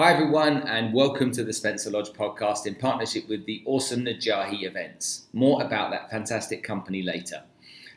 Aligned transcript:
Hi, 0.00 0.12
everyone, 0.12 0.58
and 0.58 0.94
welcome 0.94 1.32
to 1.32 1.42
the 1.42 1.52
Spencer 1.52 1.90
Lodge 1.90 2.10
podcast 2.10 2.66
in 2.66 2.76
partnership 2.76 3.28
with 3.28 3.46
the 3.46 3.64
awesome 3.66 4.04
Najahi 4.04 4.62
events. 4.62 5.26
More 5.32 5.60
about 5.60 5.90
that 5.90 6.08
fantastic 6.08 6.62
company 6.62 7.02
later. 7.02 7.42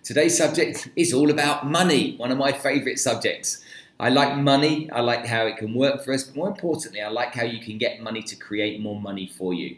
Today's 0.01 0.35
subject 0.35 0.89
is 0.95 1.13
all 1.13 1.29
about 1.29 1.67
money, 1.67 2.17
one 2.17 2.31
of 2.31 2.39
my 2.39 2.53
favorite 2.53 2.97
subjects. 2.97 3.63
I 3.99 4.09
like 4.09 4.35
money, 4.35 4.89
I 4.89 5.01
like 5.01 5.27
how 5.27 5.45
it 5.45 5.57
can 5.57 5.75
work 5.75 6.03
for 6.03 6.11
us, 6.11 6.23
but 6.23 6.35
more 6.35 6.47
importantly, 6.47 7.03
I 7.03 7.09
like 7.09 7.35
how 7.35 7.43
you 7.43 7.63
can 7.63 7.77
get 7.77 8.01
money 8.01 8.23
to 8.23 8.35
create 8.35 8.81
more 8.81 8.99
money 8.99 9.27
for 9.27 9.53
you. 9.53 9.77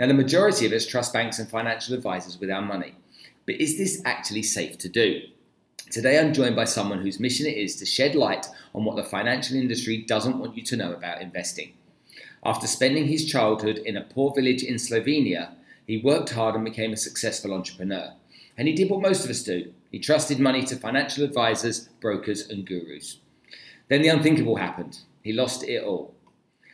Now, 0.00 0.08
the 0.08 0.14
majority 0.14 0.66
of 0.66 0.72
us 0.72 0.84
trust 0.84 1.12
banks 1.12 1.38
and 1.38 1.48
financial 1.48 1.94
advisors 1.94 2.40
with 2.40 2.50
our 2.50 2.62
money, 2.62 2.96
but 3.46 3.60
is 3.60 3.78
this 3.78 4.02
actually 4.04 4.42
safe 4.42 4.78
to 4.78 4.88
do? 4.88 5.20
Today, 5.92 6.18
I'm 6.18 6.32
joined 6.32 6.56
by 6.56 6.64
someone 6.64 7.00
whose 7.00 7.20
mission 7.20 7.44
it 7.44 7.58
is 7.58 7.76
to 7.76 7.84
shed 7.84 8.14
light 8.14 8.46
on 8.74 8.86
what 8.86 8.96
the 8.96 9.04
financial 9.04 9.58
industry 9.58 9.98
doesn't 9.98 10.38
want 10.38 10.56
you 10.56 10.62
to 10.62 10.76
know 10.78 10.94
about 10.94 11.20
investing. 11.20 11.74
After 12.42 12.66
spending 12.66 13.08
his 13.08 13.26
childhood 13.26 13.76
in 13.76 13.98
a 13.98 14.00
poor 14.00 14.32
village 14.34 14.62
in 14.62 14.76
Slovenia, 14.76 15.50
he 15.86 15.98
worked 15.98 16.30
hard 16.30 16.54
and 16.54 16.64
became 16.64 16.94
a 16.94 16.96
successful 16.96 17.52
entrepreneur. 17.52 18.14
And 18.56 18.68
he 18.68 18.74
did 18.74 18.88
what 18.88 19.02
most 19.02 19.26
of 19.26 19.30
us 19.30 19.42
do 19.42 19.70
he 19.90 19.98
trusted 19.98 20.40
money 20.40 20.62
to 20.62 20.76
financial 20.76 21.24
advisors, 21.24 21.90
brokers, 22.00 22.48
and 22.48 22.66
gurus. 22.66 23.18
Then 23.88 24.00
the 24.00 24.08
unthinkable 24.08 24.56
happened 24.56 25.00
he 25.22 25.34
lost 25.34 25.62
it 25.62 25.84
all. 25.84 26.14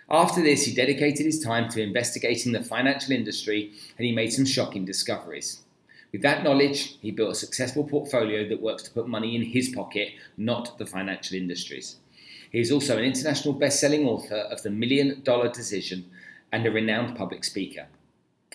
After 0.09 0.41
this, 0.41 0.65
he 0.65 0.73
dedicated 0.73 1.27
his 1.27 1.41
time 1.41 1.69
to 1.71 1.83
investigating 1.83 2.53
the 2.53 2.63
financial 2.63 3.11
industry 3.11 3.73
and 3.99 4.07
he 4.07 4.13
made 4.13 4.33
some 4.33 4.47
shocking 4.47 4.85
discoveries. 4.85 5.63
With 6.11 6.23
that 6.23 6.43
knowledge, 6.43 6.99
he 7.03 7.11
built 7.11 7.33
a 7.33 7.35
successful 7.35 7.85
portfolio 7.85 8.49
that 8.49 8.63
works 8.63 8.83
to 8.85 8.91
put 8.91 9.09
money 9.09 9.37
in 9.37 9.43
his 9.43 9.69
pocket, 9.69 10.09
not 10.39 10.79
the 10.79 10.87
financial 10.87 11.37
industries. 11.37 11.97
He 12.51 12.61
is 12.61 12.73
also 12.73 12.97
an 12.97 13.05
international 13.05 13.53
best-selling 13.53 14.07
author 14.07 14.37
of 14.37 14.63
The 14.63 14.71
Million 14.71 15.21
Dollar 15.23 15.51
Decision 15.51 16.07
and 16.51 16.65
a 16.65 16.71
renowned 16.71 17.15
public 17.15 17.45
speaker. 17.45 17.89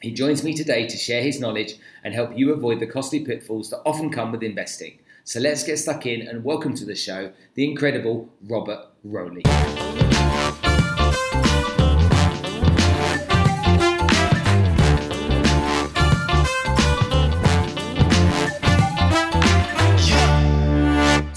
He 0.01 0.11
joins 0.11 0.43
me 0.43 0.55
today 0.55 0.87
to 0.87 0.97
share 0.97 1.21
his 1.21 1.39
knowledge 1.39 1.75
and 2.03 2.15
help 2.15 2.35
you 2.35 2.51
avoid 2.53 2.79
the 2.79 2.87
costly 2.87 3.23
pitfalls 3.23 3.69
that 3.69 3.83
often 3.85 4.09
come 4.09 4.31
with 4.31 4.41
investing. 4.41 4.97
So 5.23 5.39
let's 5.39 5.63
get 5.63 5.77
stuck 5.77 6.07
in 6.07 6.27
and 6.27 6.43
welcome 6.43 6.73
to 6.73 6.85
the 6.85 6.95
show 6.95 7.31
the 7.53 7.69
incredible 7.69 8.29
Robert 8.47 8.87
Rolih. 9.05 10.12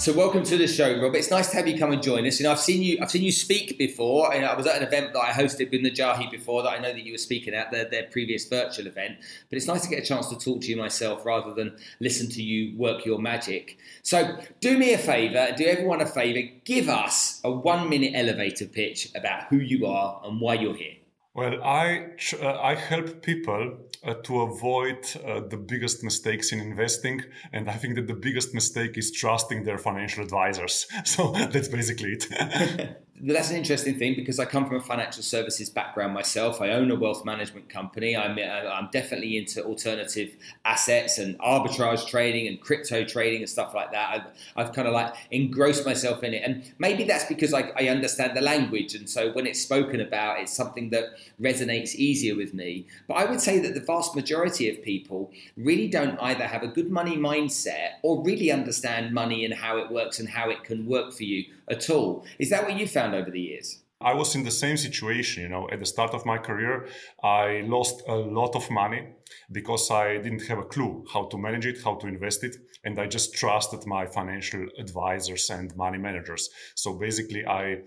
So 0.07 0.13
welcome 0.13 0.45
to 0.45 0.57
the 0.57 0.67
show, 0.69 1.01
Rob. 1.01 1.15
It's 1.15 1.29
nice 1.29 1.49
to 1.49 1.57
have 1.57 1.67
you 1.67 1.77
come 1.77 1.91
and 1.91 2.01
join 2.01 2.25
us. 2.25 2.39
You 2.39 2.45
know, 2.45 2.53
I've 2.53 2.61
seen 2.61 2.81
you, 2.81 2.97
I've 3.01 3.11
seen 3.11 3.23
you 3.23 3.31
speak 3.33 3.77
before, 3.77 4.33
and 4.33 4.45
I 4.45 4.55
was 4.55 4.65
at 4.65 4.77
an 4.77 4.87
event 4.87 5.11
that 5.11 5.19
I 5.19 5.31
hosted 5.31 5.69
with 5.69 5.81
Najahi 5.81 6.31
before 6.31 6.63
that 6.63 6.69
I 6.69 6.77
know 6.77 6.93
that 6.93 7.03
you 7.03 7.11
were 7.11 7.17
speaking 7.17 7.53
at 7.53 7.71
their, 7.71 7.89
their 7.89 8.03
previous 8.03 8.47
virtual 8.47 8.87
event. 8.87 9.17
But 9.49 9.57
it's 9.57 9.67
nice 9.67 9.81
to 9.81 9.89
get 9.89 10.01
a 10.01 10.05
chance 10.05 10.29
to 10.29 10.37
talk 10.37 10.61
to 10.61 10.67
you 10.69 10.77
myself 10.77 11.25
rather 11.25 11.53
than 11.53 11.75
listen 11.99 12.29
to 12.29 12.41
you 12.41 12.77
work 12.77 13.05
your 13.05 13.19
magic. 13.19 13.79
So 14.01 14.39
do 14.61 14.77
me 14.77 14.93
a 14.93 14.97
favour, 14.97 15.53
do 15.57 15.65
everyone 15.65 15.99
a 15.99 16.05
favour, 16.05 16.53
give 16.63 16.87
us 16.87 17.41
a 17.43 17.51
one-minute 17.51 18.13
elevator 18.15 18.67
pitch 18.67 19.09
about 19.13 19.49
who 19.49 19.57
you 19.57 19.87
are 19.87 20.21
and 20.23 20.39
why 20.39 20.53
you're 20.53 20.77
here. 20.77 20.93
Well, 21.33 21.61
I 21.61 22.11
uh, 22.41 22.59
I 22.61 22.75
help 22.75 23.21
people 23.21 23.77
uh, 24.07 24.13
to 24.23 24.41
avoid 24.41 25.05
uh, 25.25 25.41
the 25.49 25.57
biggest 25.57 26.03
mistakes 26.03 26.51
in 26.51 26.59
investing, 26.59 27.23
and 27.51 27.69
I 27.69 27.73
think 27.73 27.95
that 27.95 28.07
the 28.07 28.13
biggest 28.13 28.53
mistake 28.53 28.97
is 28.97 29.11
trusting 29.11 29.63
their 29.63 29.77
financial 29.77 30.23
advisors. 30.23 30.87
So 31.05 31.31
that's 31.31 31.67
basically 31.67 32.13
it. 32.13 33.03
that's 33.21 33.49
an 33.49 33.57
interesting 33.57 33.97
thing 33.97 34.15
because 34.15 34.39
I 34.39 34.45
come 34.45 34.67
from 34.67 34.77
a 34.77 34.81
financial 34.81 35.23
services 35.23 35.69
background 35.69 36.13
myself. 36.13 36.61
I 36.61 36.69
own 36.69 36.91
a 36.91 36.95
wealth 36.95 37.25
management 37.25 37.67
company. 37.67 38.15
I'm, 38.15 38.37
uh, 38.37 38.69
I'm 38.69 38.89
definitely 38.91 39.37
into 39.37 39.63
alternative 39.63 40.35
assets 40.65 41.17
and 41.17 41.37
arbitrage 41.39 42.07
trading 42.07 42.47
and 42.47 42.61
crypto 42.61 43.03
trading 43.03 43.41
and 43.41 43.49
stuff 43.49 43.73
like 43.73 43.91
that. 43.91 44.09
I've, 44.55 44.67
I've 44.67 44.73
kind 44.73 44.87
of 44.87 44.93
like 44.93 45.15
engrossed 45.31 45.85
myself 45.85 46.23
in 46.23 46.33
it. 46.33 46.43
And 46.43 46.71
maybe 46.77 47.05
that's 47.05 47.25
because 47.25 47.53
I, 47.53 47.71
I 47.75 47.87
understand 47.87 48.37
the 48.37 48.41
language. 48.41 48.93
And 48.93 49.09
so 49.09 49.31
when 49.31 49.47
it's 49.47 49.61
spoken 49.61 49.99
about, 50.01 50.39
it's 50.39 50.53
something 50.53 50.91
that 50.91 51.05
resonates 51.41 51.95
easier 51.95 52.35
with 52.35 52.53
me. 52.53 52.85
But 53.07 53.15
I 53.15 53.25
would 53.25 53.41
say 53.41 53.59
that 53.59 53.73
the 53.73 53.81
vast 53.81 54.15
majority 54.15 54.69
of 54.69 54.83
people 54.83 55.31
really 55.55 55.87
don't 55.87 56.19
either 56.21 56.45
have 56.45 56.61
a 56.61 56.67
good 56.67 56.91
money 56.91 57.17
mindset 57.17 57.93
or 58.03 58.23
really 58.23 58.51
understand 58.51 59.11
money 59.11 59.43
and 59.43 59.53
how 59.53 59.77
it 59.77 59.89
works 59.89 60.19
and 60.19 60.29
how 60.29 60.49
it 60.49 60.63
can 60.63 60.85
work 60.85 61.13
for 61.13 61.23
you 61.23 61.45
at 61.69 61.89
all. 61.89 62.25
Is 62.39 62.49
that 62.49 62.63
what 62.63 62.77
you 62.77 62.87
found 62.87 63.15
over 63.15 63.31
the 63.31 63.41
years? 63.41 63.83
I 63.99 64.13
was 64.13 64.35
in 64.35 64.43
the 64.43 64.51
same 64.51 64.77
situation, 64.77 65.41
you 65.41 65.49
know, 65.49 65.67
at 65.71 65.79
the 65.79 65.85
start 65.85 66.13
of 66.13 66.23
my 66.23 66.37
career, 66.37 66.87
I 67.23 67.63
lost 67.65 68.03
a 68.07 68.13
lot 68.13 68.55
of 68.55 68.69
money 68.69 69.07
because 69.51 69.89
I 69.89 70.17
didn't 70.17 70.45
have 70.47 70.59
a 70.59 70.65
clue 70.65 71.03
how 71.11 71.25
to 71.25 71.37
manage 71.37 71.65
it, 71.65 71.81
how 71.83 71.95
to 71.95 72.07
invest 72.07 72.43
it, 72.43 72.55
and 72.83 72.99
I 72.99 73.07
just 73.07 73.33
trusted 73.33 73.87
my 73.87 74.05
financial 74.05 74.67
advisors 74.77 75.49
and 75.49 75.75
money 75.75 75.97
managers. 75.97 76.47
So 76.75 76.93
basically, 76.93 77.43
I 77.47 77.79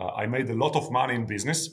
uh, 0.00 0.06
I 0.16 0.26
made 0.26 0.48
a 0.48 0.54
lot 0.54 0.74
of 0.74 0.90
money 0.90 1.14
in 1.14 1.26
business, 1.26 1.68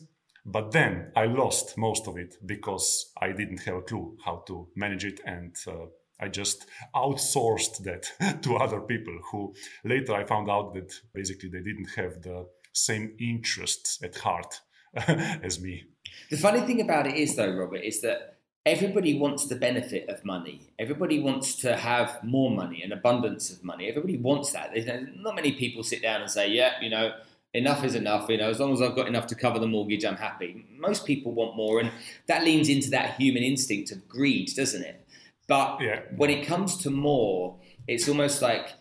but 0.45 0.71
then 0.71 1.13
I 1.15 1.27
lost 1.27 1.77
most 1.77 2.05
of 2.05 2.17
it 2.17 2.35
because 2.45 3.13
I 3.21 3.31
didn't 3.31 3.63
have 3.63 3.75
a 3.75 3.81
clue 3.81 4.17
how 4.25 4.43
to 4.47 4.67
manage 4.75 5.05
it 5.05 5.21
and. 5.25 5.55
Uh, 5.65 5.85
I 6.19 6.29
just 6.29 6.65
outsourced 6.95 7.83
that 7.83 8.41
to 8.43 8.55
other 8.55 8.81
people 8.81 9.17
who 9.31 9.53
later 9.83 10.13
I 10.13 10.23
found 10.23 10.49
out 10.49 10.73
that 10.73 10.93
basically 11.13 11.49
they 11.49 11.61
didn't 11.61 11.89
have 11.95 12.21
the 12.21 12.47
same 12.73 13.15
interests 13.19 13.99
at 14.03 14.15
heart 14.17 14.61
as 14.95 15.59
me. 15.59 15.83
The 16.29 16.37
funny 16.37 16.61
thing 16.61 16.81
about 16.81 17.07
it 17.07 17.15
is, 17.15 17.35
though, 17.35 17.53
Robert, 17.53 17.81
is 17.83 18.01
that 18.01 18.37
everybody 18.65 19.17
wants 19.19 19.47
the 19.47 19.55
benefit 19.55 20.09
of 20.09 20.23
money. 20.25 20.61
Everybody 20.79 21.19
wants 21.21 21.55
to 21.57 21.75
have 21.75 22.19
more 22.23 22.49
money, 22.49 22.81
an 22.81 22.91
abundance 22.91 23.51
of 23.51 23.63
money. 23.63 23.87
Everybody 23.87 24.17
wants 24.17 24.51
that. 24.53 24.71
There's 24.73 24.87
not 25.17 25.35
many 25.35 25.51
people 25.53 25.83
sit 25.83 26.01
down 26.01 26.21
and 26.21 26.31
say, 26.31 26.49
yeah, 26.49 26.73
you 26.81 26.89
know, 26.89 27.13
enough 27.53 27.83
is 27.83 27.95
enough. 27.95 28.29
You 28.29 28.37
know, 28.37 28.49
as 28.49 28.59
long 28.59 28.73
as 28.73 28.81
I've 28.81 28.95
got 28.95 29.07
enough 29.07 29.27
to 29.27 29.35
cover 29.35 29.59
the 29.59 29.67
mortgage, 29.67 30.03
I'm 30.03 30.17
happy. 30.17 30.65
Most 30.77 31.05
people 31.05 31.31
want 31.31 31.55
more, 31.55 31.79
and 31.79 31.91
that 32.27 32.43
leans 32.43 32.69
into 32.69 32.89
that 32.91 33.15
human 33.19 33.43
instinct 33.43 33.91
of 33.91 34.07
greed, 34.07 34.51
doesn't 34.55 34.83
it? 34.83 35.04
But 35.47 35.81
yeah. 35.81 36.01
when 36.15 36.29
it 36.29 36.45
comes 36.45 36.77
to 36.77 36.89
more, 36.89 37.57
it's 37.87 38.07
almost 38.09 38.41
like 38.41 38.73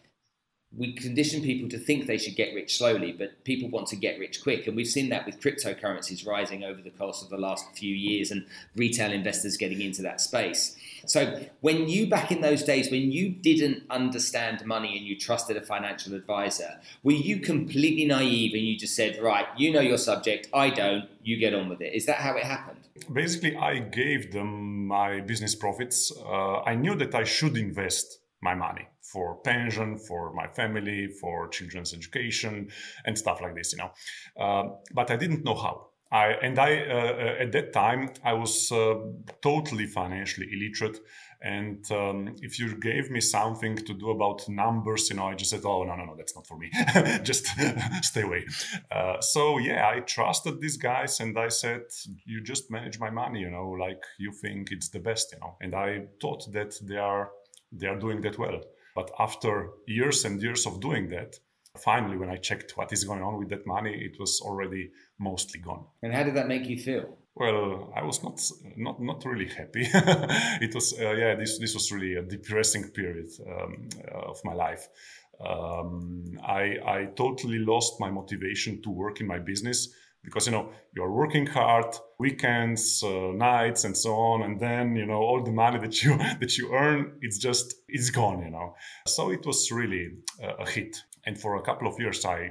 we 0.76 0.92
condition 0.92 1.42
people 1.42 1.68
to 1.68 1.78
think 1.78 2.06
they 2.06 2.18
should 2.18 2.34
get 2.34 2.54
rich 2.54 2.78
slowly, 2.78 3.12
but 3.12 3.44
people 3.44 3.68
want 3.68 3.86
to 3.88 3.96
get 3.96 4.18
rich 4.18 4.42
quick. 4.42 4.66
And 4.66 4.76
we've 4.76 4.88
seen 4.88 5.08
that 5.10 5.24
with 5.24 5.40
cryptocurrencies 5.40 6.26
rising 6.26 6.64
over 6.64 6.80
the 6.80 6.90
course 6.90 7.22
of 7.22 7.28
the 7.28 7.36
last 7.36 7.66
few 7.76 7.94
years 7.94 8.30
and 8.30 8.44
retail 8.74 9.12
investors 9.12 9.56
getting 9.56 9.80
into 9.80 10.02
that 10.02 10.20
space. 10.20 10.76
So, 11.06 11.44
when 11.60 11.88
you, 11.88 12.08
back 12.08 12.32
in 12.32 12.40
those 12.40 12.62
days, 12.62 12.90
when 12.90 13.12
you 13.12 13.28
didn't 13.28 13.84
understand 13.90 14.64
money 14.64 14.96
and 14.96 15.06
you 15.06 15.18
trusted 15.18 15.56
a 15.56 15.60
financial 15.60 16.14
advisor, 16.14 16.80
were 17.02 17.12
you 17.12 17.40
completely 17.40 18.06
naive 18.06 18.54
and 18.54 18.62
you 18.62 18.76
just 18.76 18.96
said, 18.96 19.22
right, 19.22 19.46
you 19.56 19.72
know 19.72 19.80
your 19.80 19.98
subject, 19.98 20.48
I 20.52 20.70
don't, 20.70 21.08
you 21.22 21.36
get 21.36 21.54
on 21.54 21.68
with 21.68 21.82
it? 21.82 21.92
Is 21.92 22.06
that 22.06 22.16
how 22.16 22.36
it 22.36 22.44
happened? 22.44 22.83
Basically, 23.12 23.56
I 23.56 23.80
gave 23.80 24.32
them 24.32 24.86
my 24.86 25.20
business 25.20 25.54
profits. 25.54 26.12
Uh, 26.12 26.60
I 26.60 26.76
knew 26.76 26.94
that 26.96 27.14
I 27.14 27.24
should 27.24 27.56
invest 27.56 28.20
my 28.40 28.54
money 28.54 28.86
for 29.02 29.36
pension, 29.42 29.98
for 29.98 30.32
my 30.32 30.46
family, 30.46 31.08
for 31.20 31.48
children's 31.48 31.92
education, 31.92 32.70
and 33.04 33.18
stuff 33.18 33.40
like 33.40 33.54
this, 33.54 33.72
you 33.72 33.78
know. 33.78 33.90
Uh, 34.40 34.76
but 34.92 35.10
I 35.10 35.16
didn't 35.16 35.44
know 35.44 35.54
how. 35.54 35.88
I, 36.12 36.34
and 36.42 36.58
I, 36.58 36.78
uh, 36.82 37.42
at 37.42 37.50
that 37.52 37.72
time, 37.72 38.10
I 38.22 38.34
was 38.34 38.70
uh, 38.70 38.94
totally 39.42 39.86
financially 39.86 40.48
illiterate. 40.52 41.00
And 41.44 41.84
um, 41.92 42.36
if 42.40 42.58
you 42.58 42.74
gave 42.74 43.10
me 43.10 43.20
something 43.20 43.76
to 43.76 43.92
do 43.92 44.10
about 44.10 44.48
numbers, 44.48 45.10
you 45.10 45.16
know, 45.16 45.26
I 45.26 45.34
just 45.34 45.50
said, 45.50 45.60
"Oh 45.66 45.84
no, 45.84 45.94
no, 45.94 46.06
no, 46.06 46.16
that's 46.16 46.34
not 46.34 46.46
for 46.46 46.56
me. 46.56 46.70
just 47.22 47.46
stay 48.02 48.22
away." 48.22 48.46
Uh, 48.90 49.20
so 49.20 49.58
yeah, 49.58 49.86
I 49.86 50.00
trusted 50.00 50.62
these 50.62 50.78
guys, 50.78 51.20
and 51.20 51.38
I 51.38 51.48
said, 51.48 51.82
"You 52.24 52.40
just 52.40 52.70
manage 52.70 52.98
my 52.98 53.10
money, 53.10 53.40
you 53.40 53.50
know, 53.50 53.68
like 53.72 54.02
you 54.18 54.32
think 54.32 54.72
it's 54.72 54.88
the 54.88 55.00
best, 55.00 55.32
you 55.32 55.40
know." 55.40 55.56
And 55.60 55.74
I 55.74 56.06
thought 56.18 56.50
that 56.52 56.78
they 56.82 56.96
are 56.96 57.30
they 57.70 57.88
are 57.88 57.98
doing 57.98 58.22
that 58.22 58.38
well. 58.38 58.62
But 58.94 59.10
after 59.18 59.68
years 59.86 60.24
and 60.24 60.40
years 60.40 60.66
of 60.66 60.80
doing 60.80 61.10
that, 61.10 61.38
finally, 61.76 62.16
when 62.16 62.30
I 62.30 62.36
checked 62.36 62.72
what 62.76 62.90
is 62.90 63.04
going 63.04 63.22
on 63.22 63.38
with 63.38 63.50
that 63.50 63.66
money, 63.66 63.92
it 63.92 64.18
was 64.18 64.40
already 64.40 64.92
mostly 65.18 65.60
gone. 65.60 65.84
And 66.02 66.14
how 66.14 66.22
did 66.22 66.36
that 66.36 66.48
make 66.48 66.66
you 66.66 66.78
feel? 66.78 67.18
Well, 67.36 67.92
I 67.96 68.02
was 68.04 68.22
not 68.22 68.40
not 68.76 69.00
not 69.00 69.24
really 69.24 69.48
happy. 69.48 69.88
it 70.60 70.74
was 70.74 70.94
uh, 70.98 71.12
yeah 71.12 71.34
this 71.34 71.58
this 71.58 71.74
was 71.74 71.90
really 71.90 72.14
a 72.14 72.22
depressing 72.22 72.90
period 72.90 73.30
um, 73.46 73.88
of 74.12 74.40
my 74.44 74.54
life. 74.54 74.88
Um, 75.44 76.38
I 76.46 76.78
I 76.86 77.08
totally 77.16 77.58
lost 77.58 77.98
my 77.98 78.10
motivation 78.10 78.82
to 78.82 78.90
work 78.90 79.20
in 79.20 79.26
my 79.26 79.40
business 79.40 79.88
because 80.24 80.46
you 80.46 80.52
know 80.52 80.70
you're 80.94 81.12
working 81.12 81.46
hard 81.46 81.94
weekends 82.18 83.02
uh, 83.02 83.32
nights 83.34 83.84
and 83.84 83.96
so 83.96 84.14
on 84.14 84.42
and 84.42 84.58
then 84.58 84.96
you 84.96 85.06
know 85.06 85.20
all 85.20 85.42
the 85.42 85.52
money 85.52 85.78
that 85.78 86.02
you 86.02 86.16
that 86.40 86.56
you 86.56 86.72
earn 86.72 87.12
it's 87.20 87.38
just 87.38 87.74
it's 87.88 88.10
gone 88.10 88.42
you 88.42 88.50
know 88.50 88.74
so 89.06 89.30
it 89.30 89.44
was 89.46 89.70
really 89.70 90.08
uh, 90.42 90.54
a 90.58 90.68
hit 90.68 90.96
and 91.26 91.38
for 91.38 91.56
a 91.56 91.62
couple 91.62 91.86
of 91.86 91.98
years 92.00 92.24
i 92.24 92.50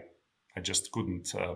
i 0.56 0.59
just 0.62 0.91
couldn't 0.91 1.33
uh, 1.36 1.56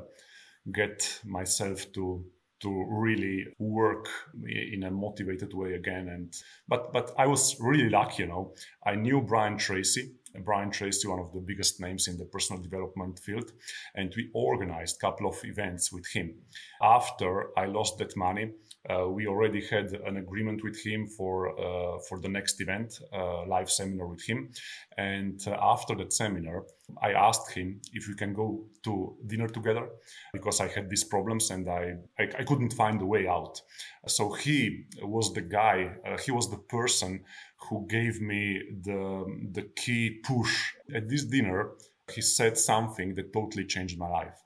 get 0.74 1.22
myself 1.24 1.92
to 1.94 2.26
to 2.60 2.86
really 2.90 3.46
work 3.60 4.08
in 4.48 4.84
a 4.84 4.92
motivated 4.92 5.54
way 5.54 5.74
again. 5.74 6.08
And 6.10 6.34
but 6.68 6.92
but 6.94 7.12
i 7.18 7.28
was 7.28 7.56
really 7.60 7.90
lucky 7.90 8.24
you 8.24 8.30
know. 8.30 8.54
I 8.86 8.96
knew 8.96 9.22
brian 9.22 9.58
tracy 9.58 10.12
brian 10.44 10.72
tracy 10.72 11.08
one 11.08 11.20
of 11.20 11.34
the 11.34 11.40
biggest 11.40 11.80
names 11.80 12.08
in 12.08 12.18
the 12.18 12.26
personal 12.26 12.62
development 12.62 13.20
field. 13.20 13.52
And 13.96 14.14
we 14.16 14.30
organized 14.34 14.98
a 14.98 15.06
couple 15.06 15.28
of 15.30 15.38
events 15.44 15.92
with 15.92 16.08
him. 16.08 16.36
After 16.82 17.58
i 17.58 17.66
lost 17.66 17.98
that 18.00 18.16
money 18.16 18.52
uh, 18.90 19.08
we 19.10 19.28
already 19.28 19.62
had 19.62 19.92
an 20.06 20.18
agreement 20.18 20.64
with 20.64 20.82
him 20.86 21.08
for 21.08 21.50
uh, 21.60 22.00
for 22.08 22.20
the 22.22 22.30
next 22.30 22.62
event, 22.62 23.00
uh, 23.14 23.46
live 23.46 23.70
seminar 23.70 24.08
with 24.08 24.24
him. 24.24 24.50
And 24.98 25.46
uh, 25.46 25.58
after 25.60 25.94
that 25.96 26.14
seminar, 26.14 26.64
I 27.02 27.12
asked 27.12 27.52
him 27.52 27.82
if 27.92 28.08
we 28.08 28.16
can 28.16 28.34
go 28.34 28.66
to 28.84 29.18
dinner 29.26 29.50
together 29.50 29.90
because 30.32 30.62
I 30.62 30.68
had 30.68 30.90
these 30.90 31.04
problems 31.04 31.52
and 31.52 31.68
I, 31.70 31.96
I, 32.18 32.24
I 32.40 32.44
couldn't 32.44 32.74
find 32.74 33.02
a 33.02 33.06
way 33.06 33.28
out. 33.28 33.62
So 34.08 34.32
he 34.32 34.86
was 35.02 35.34
the 35.34 35.42
guy, 35.42 35.98
uh, 36.08 36.18
he 36.18 36.32
was 36.32 36.50
the 36.50 36.58
person 36.58 37.26
who 37.70 37.86
gave 37.90 38.22
me 38.22 38.62
the, 38.84 39.26
the 39.52 39.64
key 39.76 40.22
push. 40.24 40.72
At 40.96 41.10
this 41.10 41.26
dinner, 41.26 41.72
he 42.14 42.22
said 42.22 42.58
something 42.58 43.16
that 43.16 43.34
totally 43.34 43.66
changed 43.66 43.98
my 43.98 44.08
life. 44.08 44.42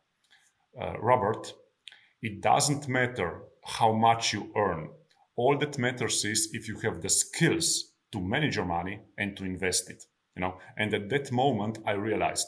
Uh, 0.80 0.94
Robert, 1.00 1.54
it 2.24 2.42
doesn't 2.42 2.88
matter 2.88 3.44
how 3.64 3.94
much 3.94 4.34
you 4.34 4.52
earn. 4.56 4.90
All 5.36 5.58
that 5.58 5.78
matters 5.78 6.26
is 6.26 6.50
if 6.54 6.68
you 6.68 6.78
have 6.80 7.02
the 7.02 7.10
skills 7.10 7.94
to 8.12 8.20
manage 8.20 8.56
your 8.56 8.66
money 8.66 9.00
and 9.18 9.36
to 9.38 9.46
invest 9.46 9.90
it. 9.90 10.04
You 10.36 10.42
know, 10.42 10.58
and 10.78 10.94
at 10.94 11.10
that 11.10 11.32
moment 11.32 11.80
I 11.86 11.92
realized 11.94 12.48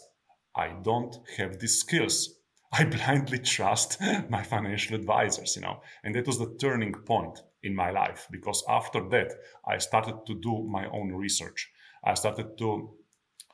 I 0.56 0.74
don't 0.84 1.18
have 1.38 1.60
these 1.60 1.80
skills. 1.80 2.30
I 2.74 2.86
blindly 2.86 3.40
trust 3.40 4.02
my 4.30 4.44
financial 4.44 4.96
advisors, 4.96 5.56
you 5.56 5.62
know, 5.62 5.82
and 6.04 6.16
that 6.16 6.28
was 6.28 6.40
the 6.40 6.56
turning 6.60 6.94
point 6.94 7.40
in 7.62 7.76
my 7.76 7.92
life 7.92 8.28
because 8.32 8.64
after 8.68 9.08
that 9.10 9.34
I 9.68 9.78
started 9.78 10.26
to 10.28 10.40
do 10.40 10.68
my 10.70 10.88
own 10.88 11.14
research. 11.14 11.72
I 12.04 12.16
started 12.16 12.58
to 12.58 12.96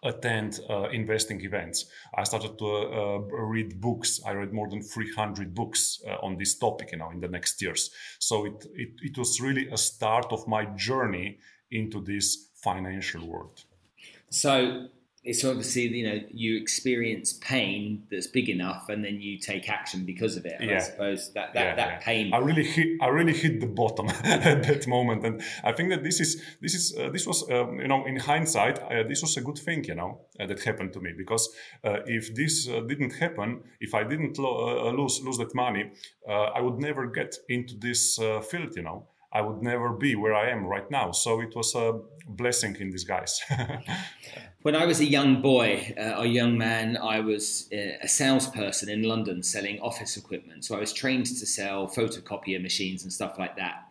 attend 0.04 0.60
uh, 0.70 0.90
investing 0.90 1.42
events. 1.42 1.86
I 2.16 2.24
started 2.24 2.58
to 2.58 2.66
uh, 2.66 3.18
read 3.20 3.82
books. 3.82 4.22
I 4.26 4.32
read 4.32 4.54
more 4.54 4.70
than 4.70 4.82
300 4.82 5.54
books 5.54 6.02
uh, 6.08 6.16
on 6.26 6.38
this 6.38 6.58
topic, 6.58 6.92
you 6.92 7.00
know, 7.00 7.12
in 7.12 7.20
the 7.20 7.28
next 7.28 7.62
years. 7.62 7.92
So 8.20 8.46
it, 8.46 8.66
it, 8.74 8.90
it 9.02 9.18
was 9.18 9.42
really 9.42 9.68
a 9.70 9.78
start 9.78 10.32
of 10.32 10.48
my 10.48 10.66
journey 10.66 11.40
into 11.72 12.02
this 12.02 12.50
financial 12.56 13.28
world. 13.28 13.64
So 14.30 14.88
it's 15.24 15.44
obviously 15.44 15.82
you 15.82 16.08
know 16.08 16.20
you 16.32 16.58
experience 16.58 17.34
pain 17.34 18.04
that's 18.10 18.28
big 18.28 18.48
enough 18.48 18.88
and 18.88 19.04
then 19.04 19.20
you 19.20 19.38
take 19.38 19.70
action 19.70 20.06
because 20.06 20.38
of 20.38 20.46
it 20.46 20.56
and 20.60 20.70
yeah. 20.70 20.78
i 20.78 20.80
suppose. 20.80 21.32
That 21.34 21.54
that, 21.54 21.64
yeah, 21.64 21.76
that 21.76 21.90
yeah. 21.90 22.00
pain. 22.00 22.34
I 22.34 22.38
really 22.38 22.64
hit 22.64 23.02
i 23.02 23.08
really 23.08 23.34
hit 23.34 23.60
the 23.60 23.68
bottom 23.68 24.08
at 24.24 24.64
that 24.64 24.88
moment. 24.88 25.26
And 25.26 25.42
i 25.64 25.72
think 25.74 25.90
that 25.90 26.04
this 26.04 26.20
is 26.20 26.42
this 26.62 26.74
is 26.74 26.96
uh, 26.98 27.10
this 27.10 27.28
was 27.28 27.44
um, 27.52 27.80
you 27.80 27.88
know 27.88 28.06
in 28.06 28.16
hindsight 28.18 28.80
uh, 28.80 29.04
this 29.08 29.22
was 29.22 29.36
a 29.38 29.42
good 29.42 29.58
thing 29.58 29.84
you 29.84 29.96
know 29.96 30.22
uh, 30.40 30.48
that 30.48 30.64
happened 30.64 30.94
to 30.94 31.02
me. 31.02 31.12
Because 31.18 31.50
uh, 31.84 32.00
if 32.06 32.34
this 32.36 32.70
uh, 32.70 32.82
didn't 32.82 33.14
happen 33.14 33.62
if 33.82 33.94
i 33.94 34.04
didn't 34.04 34.38
lo- 34.38 34.88
uh, 34.88 34.92
lose 34.92 35.22
lose 35.24 35.38
that 35.38 35.54
money 35.54 35.92
i 36.30 36.62
would 36.62 36.80
never 36.80 37.08
get 37.08 37.36
into 37.50 37.76
this 37.78 38.18
field 38.50 38.76
you 38.76 38.84
know 38.84 39.09
I 39.32 39.42
would 39.42 39.62
never 39.62 39.90
be 39.90 40.16
where 40.16 40.34
I 40.34 40.50
am 40.50 40.66
right 40.66 40.90
now. 40.90 41.12
So 41.12 41.40
it 41.42 41.56
was 41.56 41.76
a 41.76 42.00
blessing 42.28 42.76
in 42.80 42.92
disguise. 42.92 43.42
when 44.64 44.76
I 44.76 44.86
was 44.86 45.00
a 45.00 45.06
young 45.06 45.42
boy, 45.42 45.94
uh, 45.98 46.22
a 46.22 46.26
young 46.26 46.58
man, 46.58 46.98
I 46.98 47.20
was 47.20 47.70
uh, 47.72 47.98
a 48.02 48.08
salesperson 48.08 48.90
in 48.90 49.04
London 49.04 49.44
selling 49.44 49.80
office 49.82 50.18
equipment. 50.18 50.66
So 50.66 50.76
I 50.76 50.80
was 50.80 50.94
trained 50.94 51.28
to 51.28 51.46
sell 51.46 51.88
photocopier 51.88 52.62
machines 52.62 53.04
and 53.04 53.14
stuff 53.14 53.38
like 53.38 53.56
that. 53.58 53.86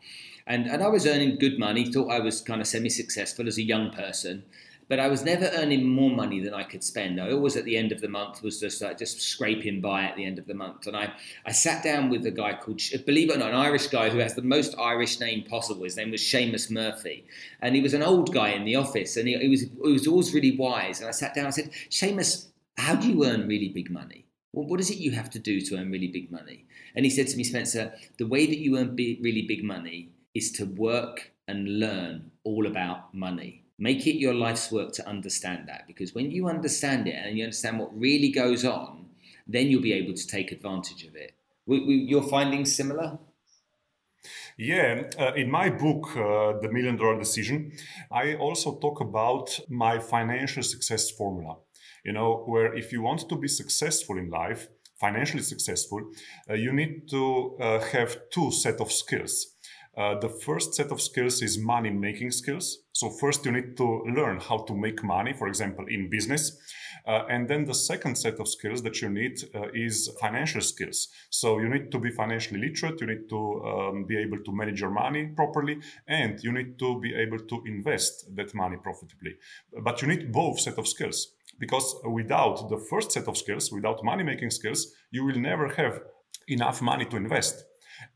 And, 0.46 0.67
and 0.67 0.82
I 0.82 0.88
was 0.88 1.06
earning 1.06 1.38
good 1.38 1.58
money, 1.58 1.93
thought 1.93 2.11
I 2.11 2.20
was 2.20 2.41
kind 2.41 2.61
of 2.61 2.67
semi 2.67 2.88
successful 2.88 3.46
as 3.46 3.58
a 3.58 3.62
young 3.62 3.91
person 3.91 4.44
but 4.88 4.99
I 4.99 5.08
was 5.08 5.23
never 5.23 5.50
earning 5.55 5.87
more 5.87 6.11
money 6.11 6.40
than 6.40 6.55
I 6.55 6.62
could 6.62 6.82
spend. 6.82 7.20
I 7.20 7.31
always 7.31 7.56
at 7.56 7.64
the 7.64 7.76
end 7.76 7.93
of 7.93 8.00
the 8.00 8.08
month 8.08 8.43
was 8.43 8.58
just 8.58 8.81
like 8.81 8.99
just 8.99 9.20
scraping 9.20 9.81
by 9.82 10.05
at 10.05 10.17
the 10.17 10.25
end 10.25 10.38
of 10.38 10.46
the 10.46 10.55
month. 10.55 10.87
And 10.87 10.96
I, 10.96 11.12
I 11.44 11.52
sat 11.52 11.85
down 11.85 12.08
with 12.08 12.25
a 12.26 12.31
guy 12.31 12.55
called, 12.55 12.81
believe 13.05 13.31
it 13.31 13.37
or 13.37 13.38
not, 13.38 13.50
an 13.50 13.56
Irish 13.56 13.88
guy 13.88 14.08
who 14.08 14.19
has 14.19 14.35
the 14.35 14.43
most 14.43 14.75
Irish 14.79 15.20
name 15.20 15.44
possible. 15.44 15.85
His 15.85 15.96
name 15.96 16.11
was 16.11 16.23
Seamus 16.23 16.70
Murphy. 16.70 17.26
And 17.61 17.75
he 17.75 17.82
was 17.82 17.93
an 17.93 18.02
old 18.02 18.32
guy 18.32 18.50
in 18.50 18.64
the 18.64 18.76
office 18.76 19.17
and 19.17 19.29
he, 19.29 19.37
he 19.37 19.49
was, 19.49 19.61
he 19.61 19.93
was 19.93 20.06
always 20.06 20.32
really 20.32 20.56
wise. 20.56 21.00
And 21.00 21.08
I 21.08 21.12
sat 21.12 21.34
down 21.34 21.44
and 21.44 21.52
I 21.52 21.56
said, 21.56 21.70
Seamus, 21.91 22.46
how 22.79 22.94
do 22.94 23.08
you 23.08 23.25
earn 23.26 23.46
really 23.46 23.69
big 23.69 23.91
money? 23.91 24.25
Well, 24.55 24.67
what 24.67 24.81
is 24.81 24.91
it 24.91 24.96
you 24.96 25.11
have 25.11 25.29
to 25.31 25.38
do 25.38 25.61
to 25.61 25.76
earn 25.76 25.91
really 25.91 26.08
big 26.08 26.32
money? 26.32 26.64
And 26.94 27.05
he 27.05 27.11
said 27.11 27.29
to 27.29 27.37
me, 27.37 27.44
Spencer, 27.44 27.93
the 28.17 28.26
way 28.26 28.46
that 28.46 28.58
you 28.58 28.79
earn 28.79 28.96
really 28.96 29.44
big 29.46 29.62
money 29.62 30.12
is 30.34 30.50
to 30.52 30.64
work 30.64 31.32
and 31.46 31.79
learn 31.79 32.31
all 32.44 32.67
about 32.67 33.12
money. 33.14 33.64
Make 33.78 34.06
it 34.06 34.16
your 34.16 34.34
life's 34.34 34.72
work 34.72 34.92
to 34.94 35.08
understand 35.08 35.69
that 35.69 35.86
because 35.86 36.14
when 36.14 36.30
you 36.30 36.48
understand 36.48 37.06
it 37.06 37.14
and 37.14 37.38
you 37.38 37.44
understand 37.44 37.78
what 37.78 37.96
really 37.96 38.30
goes 38.30 38.64
on, 38.64 39.06
then 39.46 39.69
you'll 39.69 39.82
be 39.82 39.92
able 39.92 40.14
to 40.14 40.26
take 40.26 40.50
advantage 40.52 41.04
of 41.04 41.14
it. 41.14 41.34
You're 41.66 42.28
finding 42.28 42.64
similar? 42.64 43.19
Yeah, 44.56 45.04
uh, 45.19 45.34
in 45.34 45.50
my 45.50 45.70
book, 45.70 46.08
uh, 46.16 46.58
The 46.60 46.69
Million 46.72 46.96
Dollar 46.96 47.19
Decision, 47.19 47.72
I 48.10 48.34
also 48.34 48.78
talk 48.80 49.00
about 49.00 49.60
my 49.69 50.00
financial 50.00 50.64
success 50.64 51.10
formula. 51.10 51.58
You 52.04 52.12
know, 52.12 52.42
where 52.46 52.74
if 52.74 52.92
you 52.92 53.02
want 53.02 53.28
to 53.28 53.36
be 53.36 53.48
successful 53.48 54.19
in 54.19 54.31
life, 54.31 54.66
financially 54.98 55.42
successful, 55.42 56.00
uh, 56.50 56.54
you 56.54 56.72
need 56.72 57.08
to 57.10 57.56
uh, 57.60 57.81
have 57.92 58.19
two 58.31 58.50
set 58.50 58.81
of 58.81 58.90
skills. 58.90 59.54
Uh, 59.98 60.16
the 60.20 60.28
first 60.28 60.74
set 60.74 60.92
of 60.92 61.00
skills 61.00 61.42
is 61.42 61.58
money 61.58 61.90
making 61.90 62.30
skills. 62.30 62.78
So, 62.92 63.10
first, 63.10 63.44
you 63.44 63.50
need 63.50 63.76
to 63.78 64.04
learn 64.16 64.38
how 64.38 64.58
to 64.58 64.74
make 64.74 65.02
money, 65.02 65.32
for 65.32 65.48
example, 65.48 65.86
in 65.88 66.08
business. 66.08 66.56
Uh, 67.04 67.24
and 67.28 67.48
then 67.48 67.64
the 67.64 67.74
second 67.74 68.16
set 68.16 68.38
of 68.38 68.46
skills 68.46 68.80
that 68.82 69.02
you 69.02 69.08
need 69.08 69.40
uh, 69.54 69.68
is 69.74 70.08
financial 70.20 70.60
skills. 70.60 71.08
So, 71.30 71.58
you 71.58 71.68
need 71.68 71.90
to 71.90 71.98
be 71.98 72.12
financially 72.12 72.60
literate, 72.60 73.00
you 73.00 73.08
need 73.08 73.28
to 73.28 73.62
um, 73.64 74.04
be 74.04 74.16
able 74.18 74.38
to 74.44 74.52
manage 74.52 74.80
your 74.80 74.90
money 74.90 75.32
properly, 75.34 75.80
and 76.06 76.38
you 76.44 76.52
need 76.52 76.78
to 76.78 77.00
be 77.00 77.14
able 77.16 77.40
to 77.40 77.62
invest 77.66 78.36
that 78.36 78.54
money 78.54 78.76
profitably. 78.76 79.34
But 79.82 80.00
you 80.00 80.06
need 80.06 80.30
both 80.30 80.60
set 80.60 80.78
of 80.78 80.86
skills 80.86 81.34
because 81.58 81.96
without 82.04 82.68
the 82.68 82.78
first 82.78 83.10
set 83.10 83.26
of 83.26 83.36
skills, 83.36 83.72
without 83.72 84.04
money 84.04 84.22
making 84.22 84.50
skills, 84.50 84.92
you 85.10 85.24
will 85.24 85.40
never 85.40 85.68
have 85.70 86.02
enough 86.46 86.80
money 86.80 87.04
to 87.06 87.16
invest. 87.16 87.64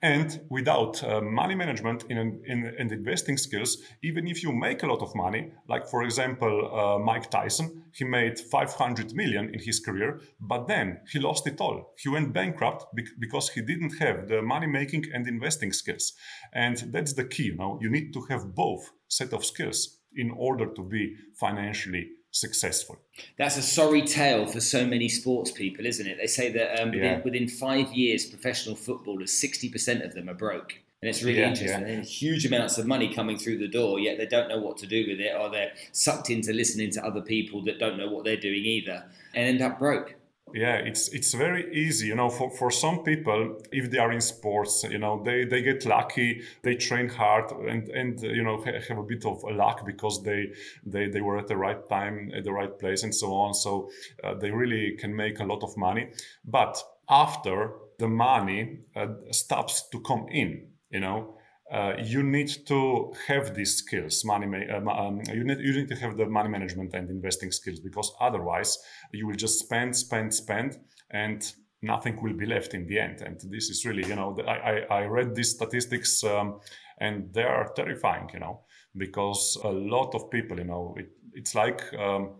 And 0.00 0.40
without 0.48 1.02
uh, 1.02 1.20
money 1.20 1.54
management 1.54 2.04
in, 2.08 2.18
in, 2.18 2.74
in, 2.78 2.92
investing 2.92 3.36
skills, 3.36 3.78
even 4.02 4.26
if 4.26 4.42
you 4.42 4.52
make 4.52 4.82
a 4.82 4.86
lot 4.86 5.00
of 5.00 5.14
money, 5.14 5.52
like 5.68 5.88
for 5.88 6.02
example, 6.02 6.70
uh, 6.74 6.98
Mike 6.98 7.30
Tyson, 7.30 7.84
he 7.92 8.04
made 8.04 8.38
500 8.38 9.14
million 9.14 9.50
in 9.52 9.60
his 9.60 9.80
career, 9.80 10.20
but 10.40 10.66
then 10.66 11.00
he 11.12 11.18
lost 11.18 11.46
it 11.46 11.60
all. 11.60 11.92
He 11.98 12.08
went 12.08 12.32
bankrupt 12.32 12.86
because 13.18 13.50
he 13.50 13.62
didn't 13.62 13.98
have 13.98 14.28
the 14.28 14.42
money 14.42 14.66
making 14.66 15.04
and 15.12 15.26
investing 15.28 15.72
skills. 15.72 16.12
And 16.52 16.76
that's 16.92 17.12
the 17.14 17.24
key. 17.24 17.44
You 17.44 17.56
know, 17.56 17.78
you 17.80 17.90
need 17.90 18.12
to 18.14 18.22
have 18.30 18.54
both 18.54 18.90
set 19.08 19.32
of 19.32 19.44
skills 19.44 19.98
in 20.14 20.30
order 20.30 20.66
to 20.66 20.82
be 20.82 21.16
financially 21.34 22.10
successful. 22.32 22.98
That's 23.36 23.56
a 23.56 23.62
sorry 23.62 24.02
tale 24.02 24.46
for 24.46 24.60
so 24.60 24.84
many 24.84 25.08
sports 25.08 25.52
people, 25.52 25.86
isn't 25.86 26.06
it? 26.06 26.18
They 26.18 26.26
say 26.26 26.50
that 26.52 26.82
um, 26.82 26.90
within, 26.90 27.04
yeah. 27.04 27.20
within, 27.22 27.48
five 27.48 27.92
years, 27.92 28.26
professional 28.26 28.74
footballers, 28.74 29.30
60% 29.30 30.04
of 30.04 30.14
them 30.14 30.28
are 30.28 30.34
broke. 30.34 30.80
And 31.02 31.08
it's 31.08 31.22
really 31.22 31.40
yeah, 31.40 31.50
interesting. 31.50 31.86
Yeah. 31.86 32.00
Huge 32.00 32.46
amounts 32.46 32.78
of 32.78 32.86
money 32.86 33.12
coming 33.12 33.36
through 33.36 33.58
the 33.58 33.68
door, 33.68 33.98
yet 33.98 34.18
they 34.18 34.26
don't 34.26 34.48
know 34.48 34.58
what 34.58 34.76
to 34.78 34.86
do 34.86 35.04
with 35.08 35.20
it, 35.20 35.34
or 35.38 35.50
they're 35.50 35.72
sucked 35.92 36.30
into 36.30 36.52
listening 36.52 36.90
to 36.92 37.04
other 37.04 37.20
people 37.20 37.62
that 37.64 37.78
don't 37.78 37.98
know 37.98 38.08
what 38.08 38.24
they're 38.24 38.36
doing 38.36 38.64
either, 38.64 39.04
and 39.34 39.48
end 39.48 39.62
up 39.62 39.78
broke 39.78 40.14
yeah 40.54 40.74
it's 40.74 41.08
it's 41.08 41.34
very 41.34 41.72
easy 41.74 42.06
you 42.08 42.14
know 42.14 42.28
for, 42.28 42.50
for 42.50 42.70
some 42.70 43.02
people 43.02 43.58
if 43.72 43.90
they 43.90 43.98
are 43.98 44.12
in 44.12 44.20
sports 44.20 44.84
you 44.90 44.98
know 44.98 45.22
they 45.24 45.44
they 45.44 45.62
get 45.62 45.84
lucky 45.86 46.42
they 46.62 46.74
train 46.74 47.08
hard 47.08 47.50
and 47.68 47.88
and 47.88 48.22
you 48.22 48.42
know 48.42 48.62
have 48.62 48.98
a 48.98 49.02
bit 49.02 49.24
of 49.24 49.42
luck 49.44 49.84
because 49.86 50.22
they 50.22 50.52
they 50.84 51.08
they 51.08 51.20
were 51.20 51.38
at 51.38 51.48
the 51.48 51.56
right 51.56 51.88
time 51.88 52.30
at 52.34 52.44
the 52.44 52.52
right 52.52 52.78
place 52.78 53.02
and 53.02 53.14
so 53.14 53.32
on. 53.32 53.54
So 53.54 53.90
uh, 54.24 54.34
they 54.34 54.50
really 54.50 54.96
can 54.98 55.14
make 55.14 55.40
a 55.40 55.44
lot 55.44 55.62
of 55.62 55.76
money. 55.76 56.10
But 56.44 56.82
after 57.08 57.72
the 57.98 58.08
money 58.08 58.80
uh, 58.96 59.08
stops 59.30 59.88
to 59.90 60.00
come 60.00 60.26
in 60.30 60.68
you 60.90 61.00
know 61.00 61.36
uh, 61.72 61.94
you 61.98 62.22
need 62.22 62.50
to 62.66 63.12
have 63.26 63.54
these 63.54 63.76
skills 63.76 64.24
money 64.24 64.46
ma- 64.46 64.76
um, 64.76 64.88
um, 64.88 65.20
you, 65.32 65.42
need, 65.42 65.58
you 65.58 65.72
need 65.72 65.88
to 65.88 65.96
have 65.96 66.18
the 66.18 66.26
money 66.26 66.48
management 66.48 66.92
and 66.92 67.08
investing 67.08 67.50
skills 67.50 67.80
because 67.80 68.12
otherwise 68.20 68.78
you 69.12 69.26
will 69.26 69.34
just 69.34 69.58
spend 69.58 69.96
spend 69.96 70.34
spend 70.34 70.78
and 71.10 71.54
nothing 71.80 72.20
will 72.22 72.34
be 72.34 72.46
left 72.46 72.74
in 72.74 72.86
the 72.86 72.98
end. 72.98 73.22
And 73.22 73.40
this 73.50 73.70
is 73.70 73.84
really 73.86 74.06
you 74.06 74.14
know 74.14 74.36
i, 74.46 74.52
I, 74.52 75.00
I 75.00 75.04
read 75.06 75.34
these 75.34 75.50
statistics 75.50 76.22
um, 76.24 76.60
and 76.98 77.32
they 77.32 77.44
are 77.44 77.72
terrifying 77.74 78.28
you 78.34 78.40
know 78.40 78.60
because 78.96 79.58
a 79.64 79.70
lot 79.70 80.14
of 80.14 80.30
people 80.30 80.58
you 80.58 80.64
know 80.64 80.94
it, 80.98 81.08
it's 81.32 81.54
like 81.54 81.82
um, 81.94 82.34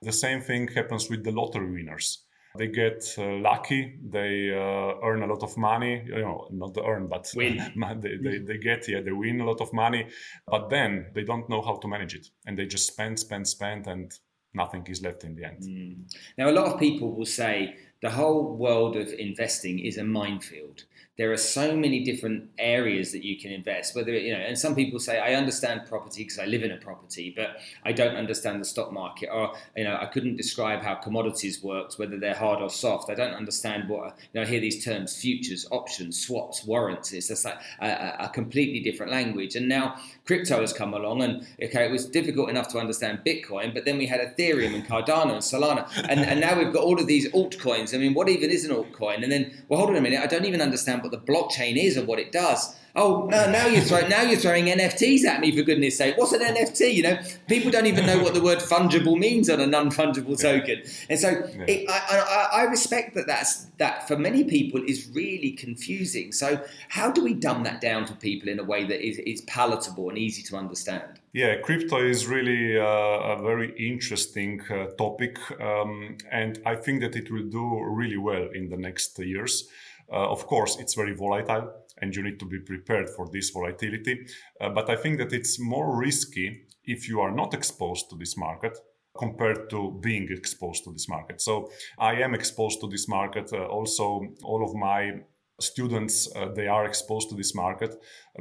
the 0.00 0.12
same 0.12 0.40
thing 0.40 0.68
happens 0.68 1.10
with 1.10 1.24
the 1.24 1.32
lottery 1.32 1.72
winners 1.72 2.25
they 2.56 2.68
get 2.68 3.14
uh, 3.18 3.24
lucky, 3.36 3.98
they 4.02 4.50
uh, 4.52 5.06
earn 5.06 5.22
a 5.22 5.26
lot 5.26 5.42
of 5.42 5.56
money, 5.56 6.02
you 6.06 6.20
know, 6.20 6.48
not 6.50 6.74
the 6.74 6.84
earn, 6.84 7.06
but 7.06 7.30
win. 7.34 7.56
they, 8.00 8.16
they, 8.16 8.38
they 8.38 8.58
get, 8.58 8.88
yeah, 8.88 9.00
they 9.00 9.12
win 9.12 9.40
a 9.40 9.44
lot 9.44 9.60
of 9.60 9.72
money, 9.72 10.06
but 10.46 10.68
then 10.70 11.06
they 11.14 11.24
don't 11.24 11.48
know 11.48 11.62
how 11.62 11.76
to 11.76 11.88
manage 11.88 12.14
it. 12.14 12.28
And 12.46 12.58
they 12.58 12.66
just 12.66 12.86
spend, 12.86 13.18
spend, 13.18 13.46
spend, 13.46 13.86
and 13.86 14.12
nothing 14.54 14.86
is 14.88 15.02
left 15.02 15.24
in 15.24 15.34
the 15.34 15.44
end. 15.44 15.62
Mm. 15.62 15.96
Now, 16.38 16.50
a 16.50 16.52
lot 16.52 16.72
of 16.72 16.80
people 16.80 17.14
will 17.14 17.26
say 17.26 17.76
the 18.02 18.10
whole 18.10 18.56
world 18.56 18.96
of 18.96 19.08
investing 19.08 19.78
is 19.78 19.98
a 19.98 20.04
minefield 20.04 20.84
there 21.18 21.32
are 21.32 21.38
so 21.38 21.74
many 21.74 22.04
different 22.04 22.50
areas 22.58 23.12
that 23.12 23.24
you 23.24 23.38
can 23.38 23.50
invest 23.50 23.96
whether 23.96 24.12
you 24.12 24.32
know 24.32 24.38
and 24.38 24.58
some 24.58 24.74
people 24.74 24.98
say 24.98 25.18
i 25.18 25.34
understand 25.34 25.82
property 25.88 26.22
because 26.22 26.38
i 26.38 26.44
live 26.44 26.62
in 26.62 26.72
a 26.72 26.76
property 26.76 27.32
but 27.34 27.56
i 27.84 27.92
don't 27.92 28.16
understand 28.16 28.60
the 28.60 28.64
stock 28.64 28.92
market 28.92 29.28
or 29.32 29.54
you 29.76 29.84
know 29.84 29.96
i 30.00 30.06
couldn't 30.06 30.36
describe 30.36 30.80
how 30.82 30.94
commodities 30.94 31.62
works 31.62 31.98
whether 31.98 32.18
they're 32.18 32.34
hard 32.34 32.60
or 32.60 32.70
soft. 32.70 33.10
I 33.10 33.14
don't 33.14 33.34
understand 33.34 33.88
what 33.88 34.18
you 34.32 34.40
know 34.40 34.42
i 34.42 34.44
hear 34.44 34.60
these 34.60 34.84
terms 34.84 35.16
futures 35.16 35.66
options 35.70 36.20
swaps 36.26 36.64
warrants 36.64 37.12
it's 37.12 37.28
just 37.28 37.44
like 37.44 37.58
a, 37.80 38.26
a 38.26 38.30
completely 38.32 38.80
different 38.80 39.12
language. 39.12 39.56
And 39.56 39.68
now 39.68 39.96
crypto 40.24 40.60
has 40.60 40.72
come 40.72 40.94
along 40.94 41.22
and 41.22 41.46
okay 41.62 41.86
it 41.86 41.90
was 41.90 42.06
difficult 42.06 42.50
enough 42.50 42.68
to 42.68 42.78
understand 42.78 43.20
bitcoin 43.24 43.72
but 43.72 43.84
then 43.84 43.98
we 43.98 44.06
had 44.06 44.20
ethereum 44.20 44.74
and 44.74 44.86
cardano 44.86 45.32
and 45.32 45.42
solana 45.42 45.88
and, 46.08 46.20
and 46.20 46.40
now 46.40 46.58
we've 46.58 46.72
got 46.72 46.82
all 46.82 47.00
of 47.00 47.06
these 47.06 47.30
altcoins. 47.32 47.94
I 47.94 47.98
mean 47.98 48.14
what 48.14 48.28
even 48.28 48.50
is 48.50 48.64
an 48.64 48.74
altcoin? 48.74 49.22
And 49.22 49.32
then 49.32 49.52
well 49.68 49.78
hold 49.78 49.90
on 49.90 49.96
a 49.96 50.00
minute 50.00 50.20
i 50.20 50.26
don't 50.26 50.44
even 50.44 50.60
understand 50.60 51.02
what 51.06 51.26
the 51.26 51.32
blockchain 51.32 51.76
is 51.76 51.96
and 51.96 52.06
what 52.06 52.18
it 52.18 52.32
does. 52.32 52.74
Oh 52.98 53.26
no! 53.30 53.50
Now 53.50 53.66
you're 53.66 53.82
throwing 53.82 54.08
now 54.08 54.22
you're 54.22 54.40
throwing 54.40 54.66
NFTs 54.66 55.24
at 55.24 55.40
me 55.40 55.54
for 55.54 55.62
goodness 55.62 55.98
sake. 55.98 56.16
What's 56.16 56.32
an 56.32 56.40
NFT? 56.40 56.94
You 56.94 57.02
know, 57.02 57.18
people 57.46 57.70
don't 57.70 57.84
even 57.84 58.06
know 58.06 58.18
what 58.22 58.32
the 58.32 58.42
word 58.42 58.58
fungible 58.58 59.18
means 59.18 59.50
on 59.50 59.60
a 59.60 59.66
non-fungible 59.66 60.40
token. 60.40 60.82
And 61.10 61.20
so 61.20 61.28
yeah. 61.28 61.64
it, 61.68 61.90
I, 61.90 62.48
I, 62.54 62.60
I, 62.60 62.62
respect 62.62 63.14
that. 63.14 63.26
That's 63.26 63.66
that 63.76 64.08
for 64.08 64.16
many 64.16 64.44
people 64.44 64.82
is 64.82 65.10
really 65.12 65.50
confusing. 65.52 66.32
So 66.32 66.64
how 66.88 67.10
do 67.10 67.22
we 67.22 67.34
dumb 67.34 67.64
that 67.64 67.82
down 67.82 68.06
for 68.06 68.14
people 68.14 68.48
in 68.48 68.58
a 68.58 68.64
way 68.64 68.84
that 68.84 69.06
is, 69.06 69.18
is 69.18 69.42
palatable 69.42 70.08
and 70.08 70.16
easy 70.16 70.42
to 70.44 70.56
understand? 70.56 71.20
Yeah, 71.34 71.56
crypto 71.56 72.02
is 72.02 72.26
really 72.26 72.78
uh, 72.78 72.82
a 72.82 73.42
very 73.42 73.74
interesting 73.76 74.62
uh, 74.70 74.86
topic, 74.96 75.36
um, 75.60 76.16
and 76.32 76.62
I 76.64 76.76
think 76.76 77.02
that 77.02 77.14
it 77.14 77.30
will 77.30 77.44
do 77.44 77.84
really 77.84 78.16
well 78.16 78.48
in 78.54 78.70
the 78.70 78.78
next 78.78 79.18
years. 79.18 79.68
Uh, 80.12 80.30
of 80.30 80.46
course, 80.46 80.76
it's 80.78 80.94
very 80.94 81.14
volatile 81.14 81.72
and 82.00 82.14
you 82.14 82.22
need 82.22 82.38
to 82.38 82.46
be 82.46 82.58
prepared 82.60 83.10
for 83.10 83.28
this 83.32 83.50
volatility. 83.50 84.26
Uh, 84.60 84.68
but 84.68 84.88
I 84.90 84.96
think 84.96 85.18
that 85.18 85.32
it's 85.32 85.58
more 85.58 85.96
risky 85.96 86.66
if 86.84 87.08
you 87.08 87.20
are 87.20 87.32
not 87.32 87.54
exposed 87.54 88.10
to 88.10 88.16
this 88.16 88.36
market 88.36 88.78
compared 89.18 89.70
to 89.70 89.98
being 90.02 90.28
exposed 90.30 90.84
to 90.84 90.92
this 90.92 91.08
market. 91.08 91.40
So 91.40 91.70
I 91.98 92.14
am 92.16 92.34
exposed 92.34 92.80
to 92.80 92.88
this 92.88 93.08
market. 93.08 93.50
Uh, 93.52 93.64
also, 93.66 94.26
all 94.42 94.62
of 94.64 94.74
my 94.74 95.22
students 95.60 96.28
uh, 96.36 96.48
they 96.54 96.66
are 96.66 96.84
exposed 96.84 97.30
to 97.30 97.34
this 97.34 97.54
market 97.54 97.94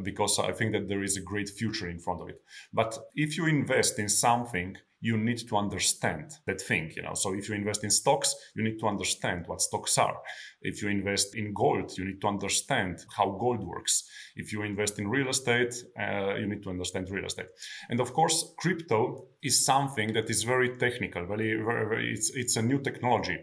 because 0.04 0.38
i 0.38 0.52
think 0.52 0.74
that 0.74 0.90
there 0.90 1.04
is 1.04 1.16
a 1.16 1.22
great 1.22 1.50
future 1.50 1.88
in 1.90 1.98
front 1.98 2.22
of 2.22 2.28
it 2.28 2.42
but 2.74 2.98
if 3.16 3.38
you 3.38 3.46
invest 3.46 3.98
in 4.00 4.10
something 4.10 4.76
you 5.06 5.18
need 5.18 5.42
to 5.50 5.56
understand 5.56 6.26
that 6.48 6.60
thing 6.60 6.92
you 6.96 7.04
know. 7.04 7.14
So 7.14 7.36
if 7.36 7.48
you 7.48 7.56
invest 7.56 7.84
in 7.84 7.92
stocks 7.92 8.30
you 8.56 8.64
need 8.64 8.80
to 8.80 8.88
understand 8.88 9.46
what 9.48 9.62
stocks 9.62 9.98
are. 9.98 10.18
If 10.62 10.82
you 10.82 10.90
invest 10.90 11.36
in 11.36 11.54
gold 11.54 11.96
you 11.98 12.06
need 12.06 12.22
to 12.22 12.28
understand 12.28 13.06
how 13.16 13.28
gold 13.44 13.64
works. 13.64 13.94
If 14.36 14.52
you 14.52 14.64
invest 14.64 14.98
in 15.00 15.08
real 15.08 15.30
estate 15.30 15.74
uh, 16.00 16.36
you 16.40 16.48
need 16.48 16.64
to 16.64 16.70
understand 16.70 17.10
real 17.12 17.26
estate. 17.26 17.52
And 17.90 18.00
of 18.00 18.14
course 18.14 18.38
crypto 18.58 19.28
is 19.44 19.64
something 19.64 20.14
that 20.14 20.28
is 20.30 20.44
very 20.44 20.70
technical 20.78 21.26
very, 21.34 21.50
very, 21.68 21.86
very 21.92 22.12
it's, 22.12 22.32
it's 22.36 22.56
a 22.56 22.62
new 22.62 22.80
technology. 22.80 23.38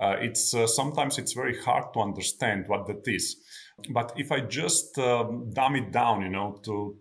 Uh, 0.00 0.16
it's 0.20 0.54
uh, 0.54 0.66
sometimes 0.66 1.18
it's 1.18 1.32
very 1.32 1.56
hard 1.66 1.86
to 1.94 2.00
understand 2.00 2.64
what 2.68 2.86
that 2.88 3.02
is. 3.06 3.36
But 3.90 4.12
if 4.16 4.32
i 4.32 4.40
just 4.40 4.98
um, 4.98 5.50
dumb 5.52 5.76
it 5.76 5.92
down 5.92 6.22
you 6.22 6.30
know 6.30 6.58
to 6.64 6.96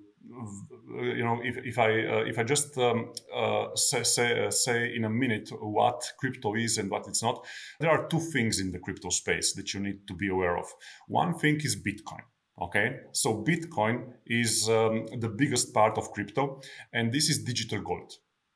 you 1.18 1.24
know, 1.24 1.40
if, 1.44 1.58
if 1.58 1.80
I 1.80 1.90
uh, 2.06 2.24
if 2.26 2.38
I 2.40 2.44
just 2.44 2.78
um, 2.78 3.12
uh, 3.34 3.76
say 3.76 4.04
say, 4.04 4.46
uh, 4.46 4.52
say, 4.52 4.96
in 4.96 5.06
a 5.06 5.10
minute 5.10 5.50
what 5.60 6.04
crypto 6.20 6.56
is 6.56 6.78
and 6.78 6.90
what 6.90 7.08
it's 7.08 7.24
not, 7.24 7.46
there 7.80 7.92
are 7.92 8.08
two 8.08 8.20
things 8.20 8.60
in 8.60 8.72
the 8.72 8.80
crypto 8.80 9.10
space 9.10 9.54
that 9.54 9.74
you 9.74 9.80
need 9.80 10.08
to 10.08 10.14
be 10.14 10.30
aware 10.30 10.58
of. 10.58 10.68
One 11.08 11.34
thing 11.38 11.56
is 11.64 11.76
Bitcoin. 11.76 12.24
Okay, 12.62 13.00
so 13.12 13.44
Bitcoin 13.44 14.14
is 14.26 14.70
um, 14.70 15.08
the 15.20 15.28
biggest 15.28 15.74
part 15.74 15.98
of 15.98 16.12
crypto, 16.12 16.62
and 16.94 17.12
this 17.12 17.30
is 17.30 17.44
digital 17.44 17.82
gold. 17.82 18.14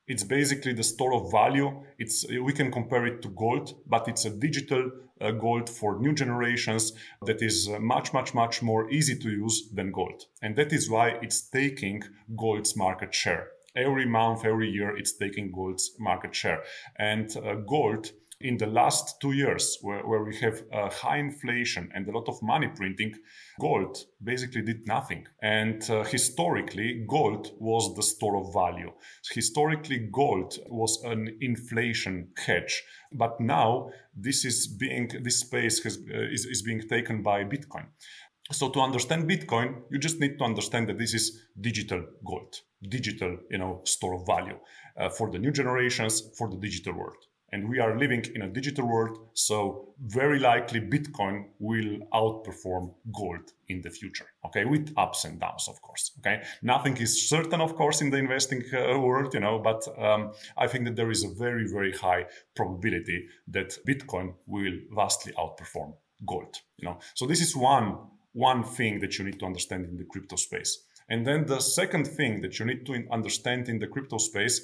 It's 0.09 0.23
basically 0.23 0.73
the 0.73 0.83
store 0.83 1.13
of 1.13 1.31
value. 1.31 1.83
It's 1.99 2.25
we 2.27 2.51
can 2.51 2.71
compare 2.71 3.05
it 3.05 3.21
to 3.21 3.29
gold, 3.29 3.75
but 3.87 4.07
it's 4.07 4.25
a 4.25 4.31
digital 4.31 4.91
uh, 5.21 5.31
gold 5.31 5.69
for 5.69 5.99
new 5.99 6.13
generations 6.13 6.93
that 7.25 7.41
is 7.41 7.69
uh, 7.69 7.79
much 7.79 8.11
much 8.11 8.33
much 8.33 8.63
more 8.63 8.89
easy 8.89 9.15
to 9.19 9.29
use 9.29 9.69
than 9.71 9.91
gold, 9.91 10.25
and 10.41 10.55
that 10.55 10.73
is 10.73 10.89
why 10.89 11.19
it's 11.21 11.41
taking 11.49 12.01
gold's 12.35 12.75
market 12.75 13.13
share. 13.13 13.49
Every 13.75 14.05
month, 14.05 14.45
every 14.45 14.69
year, 14.69 14.97
it's 14.97 15.15
taking 15.15 15.51
gold's 15.51 15.91
market 15.99 16.33
share, 16.33 16.63
and 16.97 17.29
uh, 17.37 17.53
gold 17.55 18.11
in 18.41 18.57
the 18.57 18.67
last 18.67 19.19
two 19.19 19.33
years, 19.33 19.77
where, 19.81 20.05
where 20.07 20.23
we 20.23 20.35
have 20.37 20.63
uh, 20.73 20.89
high 20.89 21.17
inflation 21.17 21.89
and 21.93 22.07
a 22.07 22.11
lot 22.11 22.29
of 22.29 22.41
money 22.41 22.69
printing, 22.73 23.13
gold 23.59 23.97
basically 24.23 24.61
did 24.61 24.87
nothing. 24.87 25.27
And 25.41 25.87
uh, 25.89 26.03
historically, 26.03 27.05
gold 27.07 27.51
was 27.59 27.93
the 27.95 28.03
store 28.03 28.37
of 28.37 28.53
value. 28.53 28.91
Historically, 29.33 30.09
gold 30.11 30.57
was 30.67 31.03
an 31.03 31.37
inflation 31.41 32.29
hedge. 32.37 32.83
But 33.11 33.41
now 33.41 33.91
this 34.15 34.45
is 34.45 34.67
being 34.67 35.11
this 35.21 35.39
space 35.39 35.83
has, 35.83 35.97
uh, 35.97 36.31
is, 36.31 36.45
is 36.45 36.61
being 36.61 36.81
taken 36.87 37.21
by 37.21 37.43
Bitcoin. 37.43 37.87
So 38.51 38.69
to 38.69 38.79
understand 38.79 39.29
Bitcoin, 39.29 39.81
you 39.91 39.99
just 39.99 40.19
need 40.19 40.39
to 40.39 40.45
understand 40.45 40.87
that 40.87 40.97
this 40.97 41.13
is 41.13 41.43
digital 41.59 42.03
gold, 42.25 42.55
digital, 42.87 43.37
you 43.51 43.57
know, 43.57 43.81
store 43.83 44.15
of 44.15 44.25
value 44.25 44.57
uh, 44.97 45.09
for 45.09 45.29
the 45.29 45.37
new 45.37 45.51
generations, 45.51 46.23
for 46.37 46.49
the 46.49 46.57
digital 46.57 46.93
world. 46.93 47.17
And 47.51 47.69
we 47.69 47.79
are 47.79 47.97
living 47.97 48.23
in 48.35 48.41
a 48.43 48.47
digital 48.47 48.87
world, 48.87 49.17
so 49.33 49.89
very 50.05 50.39
likely 50.39 50.79
Bitcoin 50.79 51.45
will 51.59 51.99
outperform 52.13 52.93
gold 53.13 53.53
in 53.67 53.81
the 53.81 53.89
future. 53.89 54.27
Okay, 54.45 54.65
with 54.65 54.93
ups 54.97 55.25
and 55.25 55.39
downs, 55.39 55.67
of 55.67 55.81
course. 55.81 56.11
Okay, 56.19 56.43
nothing 56.61 56.97
is 56.97 57.29
certain, 57.29 57.61
of 57.61 57.75
course, 57.75 58.01
in 58.01 58.09
the 58.09 58.17
investing 58.17 58.63
uh, 58.73 58.99
world, 58.99 59.33
you 59.33 59.39
know, 59.39 59.59
but 59.59 59.87
um, 59.97 60.31
I 60.57 60.67
think 60.67 60.85
that 60.85 60.95
there 60.95 61.11
is 61.11 61.23
a 61.23 61.29
very, 61.29 61.67
very 61.67 61.93
high 61.93 62.25
probability 62.55 63.27
that 63.47 63.77
Bitcoin 63.87 64.35
will 64.45 64.77
vastly 64.95 65.33
outperform 65.33 65.93
gold. 66.25 66.55
You 66.77 66.89
know, 66.89 66.99
so 67.15 67.25
this 67.25 67.41
is 67.41 67.55
one 67.55 67.97
one 68.33 68.63
thing 68.63 68.99
that 68.99 69.17
you 69.17 69.25
need 69.25 69.39
to 69.39 69.45
understand 69.45 69.85
in 69.85 69.97
the 69.97 70.05
crypto 70.05 70.35
space. 70.35 70.85
And 71.09 71.25
then 71.25 71.45
the 71.45 71.59
second 71.59 72.05
thing 72.05 72.41
that 72.41 72.59
you 72.59 72.65
need 72.65 72.85
to 72.85 73.03
understand 73.11 73.67
in 73.67 73.79
the 73.79 73.87
crypto 73.87 74.17
space, 74.17 74.61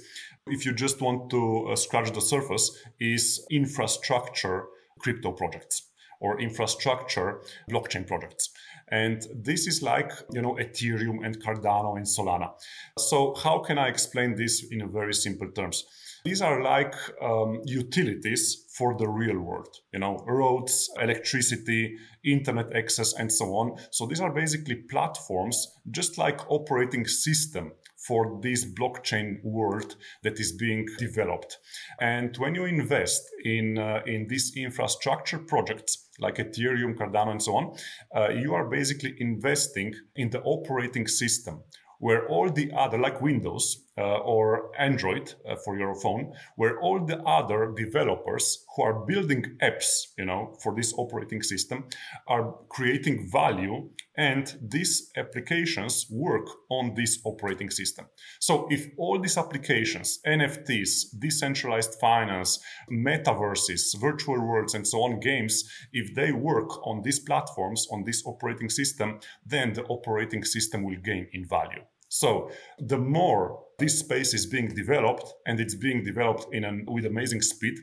if 0.48 0.66
you 0.66 0.74
just 0.74 1.02
want 1.02 1.30
to 1.32 1.70
uh, 1.70 1.76
scratch 1.76 2.12
the 2.12 2.22
surface, 2.22 2.78
is 3.00 3.46
infrastructure 3.50 4.66
crypto 5.00 5.32
projects 5.32 5.90
or 6.20 6.40
infrastructure 6.40 7.42
blockchain 7.70 8.08
projects. 8.08 8.50
And 8.90 9.28
this 9.34 9.68
is 9.68 9.82
like, 9.82 10.12
you 10.32 10.42
know, 10.42 10.56
Ethereum 10.56 11.26
and 11.26 11.42
Cardano 11.44 11.98
and 11.98 12.06
Solana. 12.06 12.52
So 12.98 13.34
how 13.36 13.60
can 13.60 13.78
I 13.78 13.88
explain 13.88 14.36
this 14.36 14.64
in 14.72 14.88
very 14.92 15.14
simple 15.14 15.50
terms? 15.52 15.86
These 16.26 16.42
are 16.42 16.64
like 16.64 16.96
um, 17.22 17.62
utilities 17.66 18.66
for 18.76 18.98
the 18.98 19.08
real 19.08 19.38
world, 19.38 19.70
you 19.94 20.00
know, 20.00 20.24
roads, 20.26 20.90
electricity, 21.00 21.98
internet 22.24 22.76
access, 22.76 23.14
and 23.14 23.32
so 23.32 23.46
on. 23.54 23.78
So 23.92 24.08
these 24.08 24.22
are 24.22 24.34
basically 24.34 24.76
platforms, 24.90 25.68
just 25.92 26.18
like 26.18 26.50
operating 26.50 27.06
system 27.06 27.74
for 28.08 28.40
this 28.42 28.66
blockchain 28.66 29.36
world 29.44 29.98
that 30.24 30.40
is 30.40 30.52
being 30.52 30.88
developed. 30.98 31.60
And 32.02 32.36
when 32.38 32.56
you 32.56 32.66
invest 32.66 33.22
in 33.44 33.78
uh, 33.78 34.02
in 34.08 34.28
these 34.28 34.52
infrastructure 34.58 35.38
projects 35.38 36.08
like 36.20 36.38
Ethereum, 36.38 36.98
Cardano, 36.98 37.34
and 37.34 37.44
so 37.44 37.56
on, 37.56 37.78
uh, 38.16 38.30
you 38.30 38.56
are 38.56 38.68
basically 38.68 39.14
investing 39.20 39.94
in 40.16 40.32
the 40.32 40.42
operating 40.42 41.06
system 41.06 41.62
where 42.00 42.28
all 42.28 42.50
the 42.50 42.72
other, 42.76 42.98
like 42.98 43.22
Windows 43.22 43.85
uh, 43.98 44.18
or 44.18 44.72
Android 44.78 45.34
uh, 45.48 45.56
for 45.64 45.78
your 45.78 45.96
phone, 45.96 46.34
where 46.58 46.80
all 46.80 47.06
the 47.06 47.22
other 47.24 47.74
developers 47.76 48.66
who 48.76 48.84
are 48.84 49.06
building 49.06 49.58
apps, 49.62 50.08
you 50.18 50.26
know, 50.26 50.58
for 50.62 50.76
this 50.76 50.94
operating 50.98 51.42
system 51.42 51.86
are 52.28 52.56
creating 52.70 53.30
value 53.32 53.90
and 54.18 54.58
these 54.62 55.12
applications 55.18 56.08
work 56.10 56.48
on 56.70 56.94
this 56.96 57.20
operating 57.26 57.70
system. 57.70 58.06
So 58.40 58.68
if 58.70 58.88
all 58.98 59.20
these 59.20 59.38
applications, 59.38 60.20
NFTs, 60.26 61.20
decentralized 61.20 61.96
finance, 62.00 62.60
metaverses, 62.92 64.00
virtual 64.00 64.42
worlds, 64.42 64.74
and 64.74 64.88
so 64.88 65.04
on, 65.04 65.20
games, 65.20 65.70
if 65.92 66.16
they 66.16 66.32
work 66.32 66.86
on 66.86 67.02
these 67.04 67.20
platforms, 67.20 67.88
on 67.92 68.04
this 68.04 68.24
operating 68.26 68.70
system, 68.70 69.20
then 69.46 69.74
the 69.74 69.84
operating 69.84 70.44
system 70.44 70.84
will 70.84 71.00
gain 71.04 71.28
in 71.34 71.46
value. 71.46 71.82
So 72.08 72.52
the 72.80 72.98
more 72.98 73.65
this 73.78 74.00
space 74.00 74.34
is 74.34 74.46
being 74.46 74.70
developed 74.70 75.34
and 75.46 75.60
it's 75.60 75.76
being 75.76 76.04
developed 76.04 76.54
in 76.54 76.64
an, 76.64 76.86
with 76.88 77.06
amazing 77.06 77.42
speed, 77.42 77.76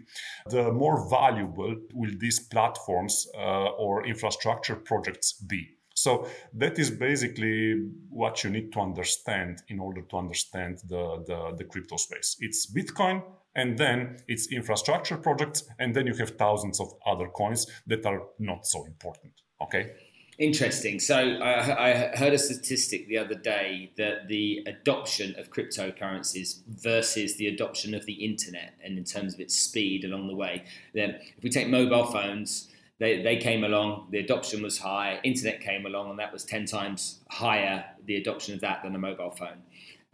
the 0.49 0.73
more 0.73 1.09
valuable 1.09 1.77
will 1.93 2.11
these 2.19 2.41
platforms 2.41 3.27
uh, 3.37 3.71
or 3.79 4.07
infrastructure 4.07 4.77
projects 4.77 5.33
be. 5.33 5.69
So 5.95 6.27
that 6.55 6.79
is 6.79 6.91
basically 6.91 7.89
what 8.09 8.43
you 8.43 8.51
need 8.51 8.73
to 8.73 8.81
understand 8.81 9.63
in 9.69 9.79
order 9.79 10.03
to 10.03 10.17
understand 10.17 10.79
the, 10.89 11.23
the, 11.27 11.55
the 11.59 11.65
crypto 11.65 11.97
space. 11.97 12.37
It's 12.41 12.67
Bitcoin 12.73 13.23
and 13.55 13.77
then 13.77 14.19
it's 14.29 14.51
infrastructure 14.51 15.17
projects, 15.17 15.65
and 15.79 15.95
then 15.95 16.07
you 16.07 16.15
have 16.15 16.31
thousands 16.31 16.81
of 16.81 16.95
other 17.05 17.29
coins 17.29 17.67
that 17.87 18.07
are 18.07 18.23
not 18.39 18.67
so 18.67 18.85
important. 18.87 19.33
Okay. 19.61 19.93
Interesting. 20.39 20.99
So 20.99 21.17
I, 21.17 21.91
I, 21.91 22.17
heard 22.17 22.33
a 22.33 22.39
statistic 22.39 23.07
the 23.07 23.19
other 23.19 23.35
day 23.35 23.91
that 23.99 24.29
the 24.29 24.65
adoption 24.67 25.35
of 25.39 25.51
cryptocurrencies 25.51 26.61
versus 26.67 27.37
the 27.37 27.49
adoption 27.49 27.95
of 27.95 28.07
the 28.07 28.15
internet, 28.15 28.73
and 28.83 28.97
in 28.97 29.05
terms 29.05 29.35
of 29.35 29.41
its 29.41 29.55
speed 29.55 30.05
along 30.05 30.29
the 30.29 30.35
way, 30.35 30.65
then 30.95 31.19
if 31.37 31.43
we 31.43 31.51
take 31.51 31.69
mobile 31.69 32.07
phones, 32.07 32.71
they, 32.99 33.21
they 33.21 33.37
came 33.37 33.62
along, 33.62 34.07
the 34.11 34.21
adoption 34.21 34.62
was 34.62 34.79
high, 34.79 35.21
internet 35.23 35.61
came 35.61 35.85
along, 35.85 36.09
and 36.09 36.19
that 36.19 36.33
was 36.33 36.45
10 36.45 36.65
times 36.65 37.21
higher, 37.29 37.85
the 38.07 38.17
adoption 38.17 38.55
of 38.55 38.61
that 38.62 38.83
than 38.83 38.95
a 38.95 38.99
mobile 38.99 39.31
phone. 39.31 39.59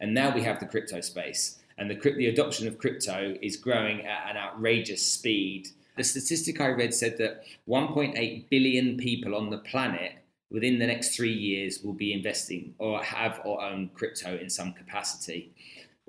And 0.00 0.14
now 0.14 0.34
we 0.34 0.42
have 0.42 0.58
the 0.58 0.66
crypto 0.66 1.00
space, 1.00 1.58
and 1.76 1.88
the, 1.88 1.94
the 1.94 2.26
adoption 2.26 2.66
of 2.66 2.78
crypto 2.78 3.36
is 3.40 3.56
growing 3.56 4.04
at 4.04 4.30
an 4.30 4.36
outrageous 4.36 5.06
speed 5.06 5.68
the 5.98 6.04
statistic 6.04 6.60
I 6.60 6.68
read 6.68 6.94
said 6.94 7.18
that 7.18 7.44
1.8 7.68 8.48
billion 8.48 8.96
people 8.96 9.34
on 9.34 9.50
the 9.50 9.58
planet 9.58 10.12
within 10.50 10.78
the 10.78 10.86
next 10.86 11.14
three 11.14 11.32
years 11.32 11.80
will 11.82 11.92
be 11.92 12.12
investing 12.12 12.74
or 12.78 13.02
have 13.02 13.40
or 13.44 13.62
own 13.62 13.90
crypto 13.92 14.36
in 14.36 14.48
some 14.48 14.72
capacity. 14.72 15.52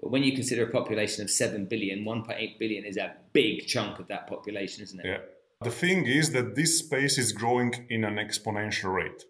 But 0.01 0.12
when 0.12 0.24
you 0.24 0.34
consider 0.34 0.63
a 0.63 0.72
population 0.72 1.24
of 1.24 1.29
7 1.29 1.65
billion, 1.65 2.05
1.8 2.05 2.58
billion 2.58 2.86
is 2.86 2.98
a 2.98 3.15
big 3.34 3.67
chunk 3.67 4.00
of 4.00 4.08
that 4.08 4.27
population, 4.27 4.84
isn't 4.84 5.00
it? 5.01 5.05
Yeah. 5.05 5.17
The 5.62 5.72
thing 5.72 6.05
is 6.05 6.31
that 6.31 6.55
this 6.55 6.79
space 6.79 7.17
is 7.17 7.34
growing 7.34 7.86
in 7.89 8.05
an 8.05 8.15
exponential 8.15 8.93
rate. 8.93 9.25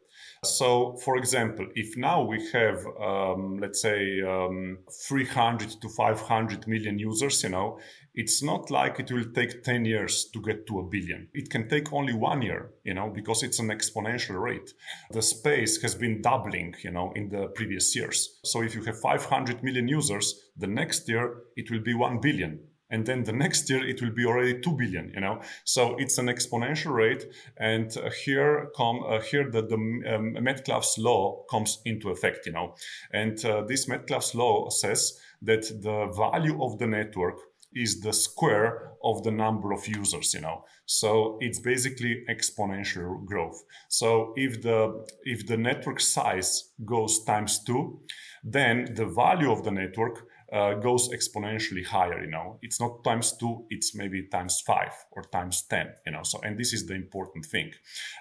So, 0.45 0.95
for 1.03 1.17
example, 1.17 1.67
if 1.75 1.97
now 1.97 2.23
we 2.23 2.49
have, 2.51 2.85
um, 3.01 3.57
let's 3.59 3.81
say, 3.81 4.21
um, 4.21 4.79
300 5.07 5.81
to 5.81 5.89
500 5.89 6.65
million 6.65 6.97
users, 6.97 7.43
you 7.43 7.49
know, 7.49 7.79
it's 8.13 8.41
not 8.41 8.71
like 8.71 8.99
it 8.99 9.11
will 9.11 9.31
take 9.33 9.63
10 9.63 9.83
years 9.83 10.29
to 10.33 10.41
get 10.41 10.65
to 10.67 10.79
a 10.79 10.83
billion. 10.83 11.27
It 11.33 11.49
can 11.49 11.67
take 11.67 11.91
only 11.91 12.13
one 12.13 12.41
year, 12.41 12.71
you 12.83 12.93
know, 12.93 13.09
because 13.09 13.43
it's 13.43 13.59
an 13.59 13.67
exponential 13.67 14.41
rate. 14.41 14.73
The 15.11 15.21
space 15.21 15.81
has 15.81 15.93
been 15.93 16.21
doubling, 16.21 16.73
you 16.83 16.91
know, 16.91 17.11
in 17.15 17.29
the 17.29 17.47
previous 17.47 17.93
years. 17.93 18.39
So 18.45 18.61
if 18.61 18.75
you 18.75 18.83
have 18.85 18.99
500 18.99 19.61
million 19.61 19.89
users, 19.89 20.49
the 20.55 20.67
next 20.67 21.09
year 21.09 21.35
it 21.57 21.69
will 21.69 21.81
be 21.81 21.93
1 21.93 22.19
billion 22.21 22.59
and 22.89 23.05
then 23.05 23.23
the 23.23 23.33
next 23.33 23.69
year 23.69 23.87
it 23.87 24.01
will 24.01 24.11
be 24.11 24.25
already 24.25 24.59
2 24.59 24.71
billion 24.73 25.11
you 25.13 25.21
know? 25.21 25.41
So 25.63 25.95
it's 25.97 26.17
an 26.17 26.27
exponential 26.27 26.93
rate 26.93 27.25
and 27.57 27.95
uh, 27.97 28.09
here 28.09 28.69
come 28.75 29.03
uh, 29.07 29.21
here 29.21 29.49
the, 29.49 29.61
the 29.61 30.15
um, 30.15 30.43
metcalfe's 30.43 30.97
law 30.97 31.43
comes 31.49 31.79
into 31.85 32.09
effect 32.09 32.45
you 32.45 32.53
know? 32.53 32.75
And 33.11 33.43
uh, 33.45 33.63
this 33.67 33.87
metcalfe's 33.87 34.35
law 34.35 34.69
says 34.69 35.19
that 35.41 35.63
the 35.81 36.11
value 36.15 36.63
of 36.63 36.79
the 36.79 36.87
network 36.87 37.39
is 37.75 38.01
the 38.01 38.13
square 38.13 38.93
of 39.03 39.23
the 39.23 39.31
number 39.31 39.71
of 39.71 39.87
users 39.87 40.33
you 40.33 40.41
know? 40.41 40.65
So 40.85 41.37
it's 41.39 41.59
basically 41.59 42.23
exponential 42.27 43.23
growth. 43.23 43.63
So 43.89 44.33
if 44.35 44.61
the 44.63 45.05
if 45.23 45.45
the 45.45 45.57
network 45.57 45.99
size 45.99 46.71
goes 46.83 47.23
times 47.23 47.63
2 47.63 47.99
then 48.43 48.93
the 48.95 49.05
value 49.05 49.51
of 49.51 49.63
the 49.63 49.71
network 49.71 50.28
uh, 50.51 50.73
goes 50.73 51.09
exponentially 51.09 51.85
higher 51.85 52.23
you 52.23 52.29
know 52.29 52.57
it's 52.61 52.79
not 52.79 53.03
times 53.03 53.37
two 53.37 53.65
it's 53.69 53.93
maybe 53.95 54.23
times 54.23 54.61
five 54.61 54.93
or 55.11 55.23
times 55.23 55.63
10 55.69 55.93
you 56.05 56.11
know 56.11 56.23
so 56.23 56.39
and 56.41 56.57
this 56.57 56.73
is 56.73 56.85
the 56.85 56.93
important 56.93 57.45
thing 57.45 57.71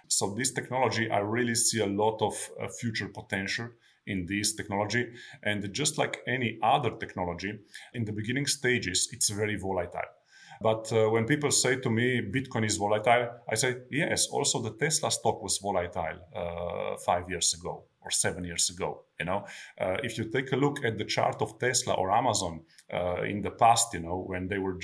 so 0.08 0.34
this 0.34 0.52
technology 0.52 1.10
i 1.10 1.18
really 1.18 1.54
see 1.54 1.80
a 1.80 1.86
lot 1.86 2.20
of 2.20 2.34
uh, 2.60 2.68
future 2.68 3.08
potential 3.08 3.68
in 4.06 4.26
this 4.26 4.54
technology 4.54 5.06
and 5.42 5.72
just 5.72 5.98
like 5.98 6.18
any 6.26 6.58
other 6.62 6.90
technology 6.90 7.52
in 7.94 8.04
the 8.04 8.12
beginning 8.12 8.46
stages 8.46 9.08
it's 9.12 9.30
very 9.30 9.56
volatile 9.56 10.10
but 10.60 10.92
uh, 10.92 11.08
when 11.08 11.24
people 11.24 11.50
say 11.50 11.76
to 11.76 11.90
me 11.90 12.20
Bitcoin 12.20 12.66
is 12.66 12.76
volatile, 12.76 13.28
I 13.48 13.54
say 13.54 13.76
yes. 13.90 14.26
Also, 14.26 14.60
the 14.60 14.72
Tesla 14.72 15.10
stock 15.10 15.42
was 15.42 15.58
volatile 15.58 16.18
uh, 16.34 16.96
five 16.96 17.30
years 17.30 17.54
ago 17.54 17.84
or 18.00 18.10
seven 18.10 18.44
years 18.44 18.68
ago. 18.70 19.04
You 19.18 19.26
know, 19.26 19.46
uh, 19.80 19.96
if 20.02 20.16
you 20.16 20.24
take 20.30 20.52
a 20.52 20.56
look 20.56 20.84
at 20.84 20.96
the 20.96 21.04
chart 21.04 21.42
of 21.42 21.58
Tesla 21.58 21.94
or 21.94 22.12
Amazon 22.12 22.60
uh, 22.92 23.22
in 23.22 23.42
the 23.42 23.50
past, 23.50 23.92
you 23.92 24.00
know, 24.00 24.24
when 24.26 24.46
they 24.46 24.58
were 24.58 24.78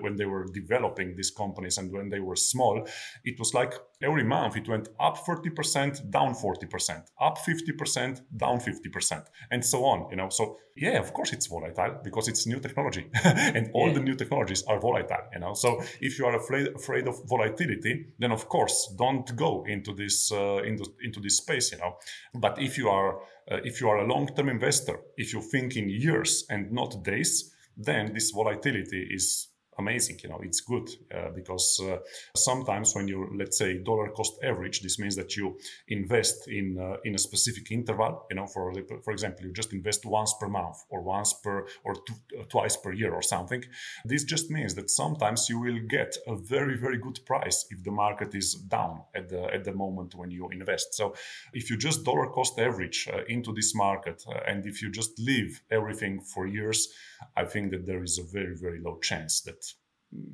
when 0.00 0.16
they 0.16 0.26
were 0.26 0.46
developing 0.52 1.16
these 1.16 1.30
companies 1.30 1.78
and 1.78 1.90
when 1.90 2.10
they 2.10 2.20
were 2.20 2.36
small, 2.36 2.86
it 3.24 3.38
was 3.38 3.54
like 3.54 3.72
every 4.02 4.24
month 4.24 4.56
it 4.56 4.68
went 4.68 4.88
up 5.00 5.16
40%, 5.18 6.10
down 6.10 6.34
40%, 6.34 7.02
up 7.20 7.38
50%, 7.38 8.20
down 8.36 8.60
50%, 8.60 9.24
and 9.50 9.64
so 9.64 9.84
on. 9.84 10.10
You 10.10 10.16
know, 10.16 10.28
so 10.28 10.58
yeah, 10.76 10.98
of 10.98 11.12
course 11.12 11.32
it's 11.32 11.46
volatile 11.46 11.98
because 12.04 12.28
it's 12.28 12.46
new 12.46 12.60
technology, 12.60 13.06
and 13.24 13.70
all 13.74 13.88
yeah. 13.88 13.94
the 13.94 14.00
new 14.00 14.14
technologies 14.14 14.62
are 14.64 14.78
volatile. 14.78 15.26
You 15.32 15.40
know, 15.40 15.54
so 15.54 15.82
if 16.00 16.18
you 16.18 16.26
are 16.26 16.36
afraid 16.36 16.68
afraid 16.68 17.08
of 17.08 17.16
volatility, 17.28 18.06
then 18.18 18.32
of 18.32 18.48
course 18.48 18.92
don't 18.96 19.34
go 19.34 19.64
into 19.66 19.94
this 19.94 20.30
uh, 20.30 20.62
into 20.64 20.84
into 21.02 21.20
this 21.20 21.38
space. 21.38 21.72
You 21.72 21.78
know, 21.78 21.96
but 22.34 22.60
if 22.60 22.78
you 22.78 22.88
are 22.88 23.20
uh, 23.50 23.56
if 23.64 23.80
you 23.80 23.88
are 23.88 23.98
a 23.98 24.06
long-term 24.06 24.48
investor, 24.48 25.00
if 25.16 25.32
you 25.32 25.40
think 25.40 25.76
in 25.76 25.88
years 25.88 26.44
and 26.50 26.70
not 26.72 27.02
days, 27.02 27.54
then 27.76 28.12
this 28.12 28.30
volatility 28.30 29.08
is 29.10 29.47
amazing 29.78 30.18
you 30.22 30.28
know 30.28 30.40
it's 30.42 30.60
good 30.60 30.88
uh, 31.14 31.30
because 31.34 31.80
uh, 31.84 31.98
sometimes 32.36 32.94
when 32.94 33.08
you 33.08 33.28
let's 33.36 33.58
say 33.58 33.78
dollar 33.78 34.08
cost 34.10 34.34
average 34.42 34.80
this 34.80 34.98
means 34.98 35.16
that 35.16 35.36
you 35.36 35.56
invest 35.88 36.48
in 36.48 36.78
uh, 36.78 36.96
in 37.04 37.14
a 37.14 37.18
specific 37.18 37.70
interval 37.70 38.26
you 38.30 38.36
know 38.36 38.46
for 38.46 38.72
for 39.04 39.12
example 39.12 39.44
you 39.44 39.52
just 39.52 39.72
invest 39.72 40.04
once 40.04 40.34
per 40.40 40.48
month 40.48 40.76
or 40.90 41.02
once 41.02 41.32
per 41.32 41.66
or 41.84 41.94
two, 42.06 42.14
uh, 42.38 42.44
twice 42.48 42.76
per 42.76 42.92
year 42.92 43.12
or 43.12 43.22
something 43.22 43.62
this 44.04 44.24
just 44.24 44.50
means 44.50 44.74
that 44.74 44.90
sometimes 44.90 45.48
you 45.48 45.58
will 45.58 45.80
get 45.88 46.16
a 46.26 46.36
very 46.36 46.76
very 46.76 46.98
good 46.98 47.18
price 47.26 47.66
if 47.70 47.82
the 47.84 47.90
market 47.90 48.34
is 48.34 48.54
down 48.54 49.02
at 49.14 49.28
the 49.28 49.42
at 49.54 49.64
the 49.64 49.72
moment 49.72 50.14
when 50.14 50.30
you 50.30 50.48
invest. 50.50 50.94
So 50.94 51.14
if 51.52 51.70
you 51.70 51.76
just 51.76 52.04
dollar 52.04 52.28
cost 52.28 52.58
average 52.58 53.08
uh, 53.12 53.24
into 53.28 53.52
this 53.52 53.74
market 53.74 54.24
uh, 54.28 54.40
and 54.46 54.66
if 54.66 54.82
you 54.82 54.90
just 54.90 55.18
leave 55.18 55.60
everything 55.70 56.20
for 56.20 56.46
years 56.46 56.88
i 57.36 57.44
think 57.44 57.70
that 57.70 57.86
there 57.86 58.02
is 58.02 58.18
a 58.18 58.22
very 58.22 58.56
very 58.56 58.80
low 58.80 58.98
chance 58.98 59.40
that 59.40 59.67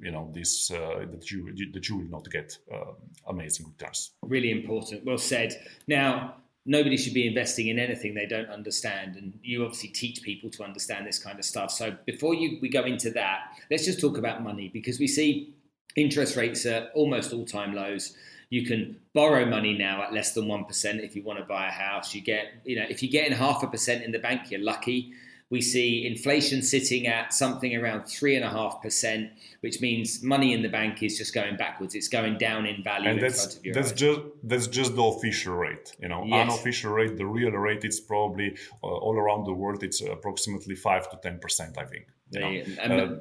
you 0.01 0.11
know 0.11 0.31
this 0.33 0.71
uh, 0.71 1.05
that 1.11 1.31
you 1.31 1.53
that 1.73 1.89
you 1.89 1.97
will 1.97 2.11
not 2.11 2.31
get 2.31 2.57
uh, 2.73 2.93
amazing 3.27 3.67
returns. 3.67 4.13
Really 4.23 4.51
important. 4.51 5.05
Well 5.05 5.19
said. 5.19 5.55
Now 5.87 6.37
nobody 6.67 6.97
should 6.97 7.15
be 7.15 7.27
investing 7.27 7.69
in 7.69 7.79
anything 7.79 8.15
they 8.15 8.27
don't 8.27 8.49
understand 8.49 9.17
and 9.17 9.39
you 9.43 9.63
obviously 9.63 9.91
teach 9.91 10.23
people 10.23 10.49
to 10.51 10.65
understand 10.65 11.07
this 11.07 11.19
kind 11.19 11.39
of 11.39 11.45
stuff. 11.45 11.71
So 11.71 11.97
before 12.07 12.35
you 12.35 12.59
we 12.63 12.69
go 12.69 12.85
into 12.85 13.11
that 13.11 13.59
let's 13.71 13.85
just 13.85 14.01
talk 14.01 14.17
about 14.17 14.43
money 14.43 14.71
because 14.73 14.99
we 14.99 15.07
see 15.07 15.55
interest 15.97 16.37
rates 16.37 16.65
at 16.67 16.91
almost 16.95 17.33
all-time 17.33 17.75
lows. 17.75 18.15
You 18.51 18.65
can 18.65 18.97
borrow 19.15 19.45
money 19.45 19.77
now 19.77 20.03
at 20.03 20.13
less 20.13 20.33
than 20.33 20.45
1% 20.47 21.05
if 21.05 21.17
you 21.17 21.23
want 21.23 21.39
to 21.39 21.45
buy 21.45 21.67
a 21.67 21.71
house. 21.71 22.15
You 22.15 22.23
get 22.23 22.47
you 22.65 22.77
know 22.77 22.87
if 22.89 23.03
you're 23.03 23.13
getting 23.13 23.37
half 23.37 23.63
a 23.63 23.67
percent 23.67 24.03
in 24.03 24.13
the 24.13 24.19
bank 24.19 24.51
you're 24.51 24.63
lucky 24.63 25.13
we 25.51 25.61
see 25.61 26.07
inflation 26.07 26.63
sitting 26.63 27.07
at 27.07 27.33
something 27.33 27.77
around 27.77 28.03
3.5%, 28.03 29.31
which 29.61 29.81
means 29.81 30.23
money 30.23 30.53
in 30.53 30.63
the 30.63 30.69
bank 30.69 31.03
is 31.03 31.19
just 31.19 31.35
going 31.35 31.57
backwards. 31.57 31.95
It's 31.95 32.09
going 32.09 32.39
down 32.39 32.67
in 32.67 32.83
value 32.83 33.11
and 33.11 33.19
in 33.19 33.25
that's, 33.25 33.45
front 33.45 33.59
of 33.59 33.65
your 33.65 33.75
that's. 33.75 33.93
Just, 33.93 34.21
that's 34.43 34.67
just 34.67 34.97
the 34.97 35.03
official 35.03 35.55
rate. 35.55 35.95
You 36.01 36.09
know, 36.09 36.25
yes. 36.25 36.49
unofficial 36.49 36.93
rate, 36.93 37.17
the 37.17 37.27
real 37.27 37.51
rate, 37.51 37.85
it's 37.85 38.01
probably 38.01 38.57
uh, 38.83 38.87
all 38.87 39.17
around 39.17 39.45
the 39.45 39.53
world, 39.53 39.83
it's 39.83 40.01
approximately 40.01 40.75
5 40.75 41.11
to 41.11 41.17
10%, 41.29 41.79
I 41.79 41.85
think. 41.85 42.07
Uh, 42.37 42.41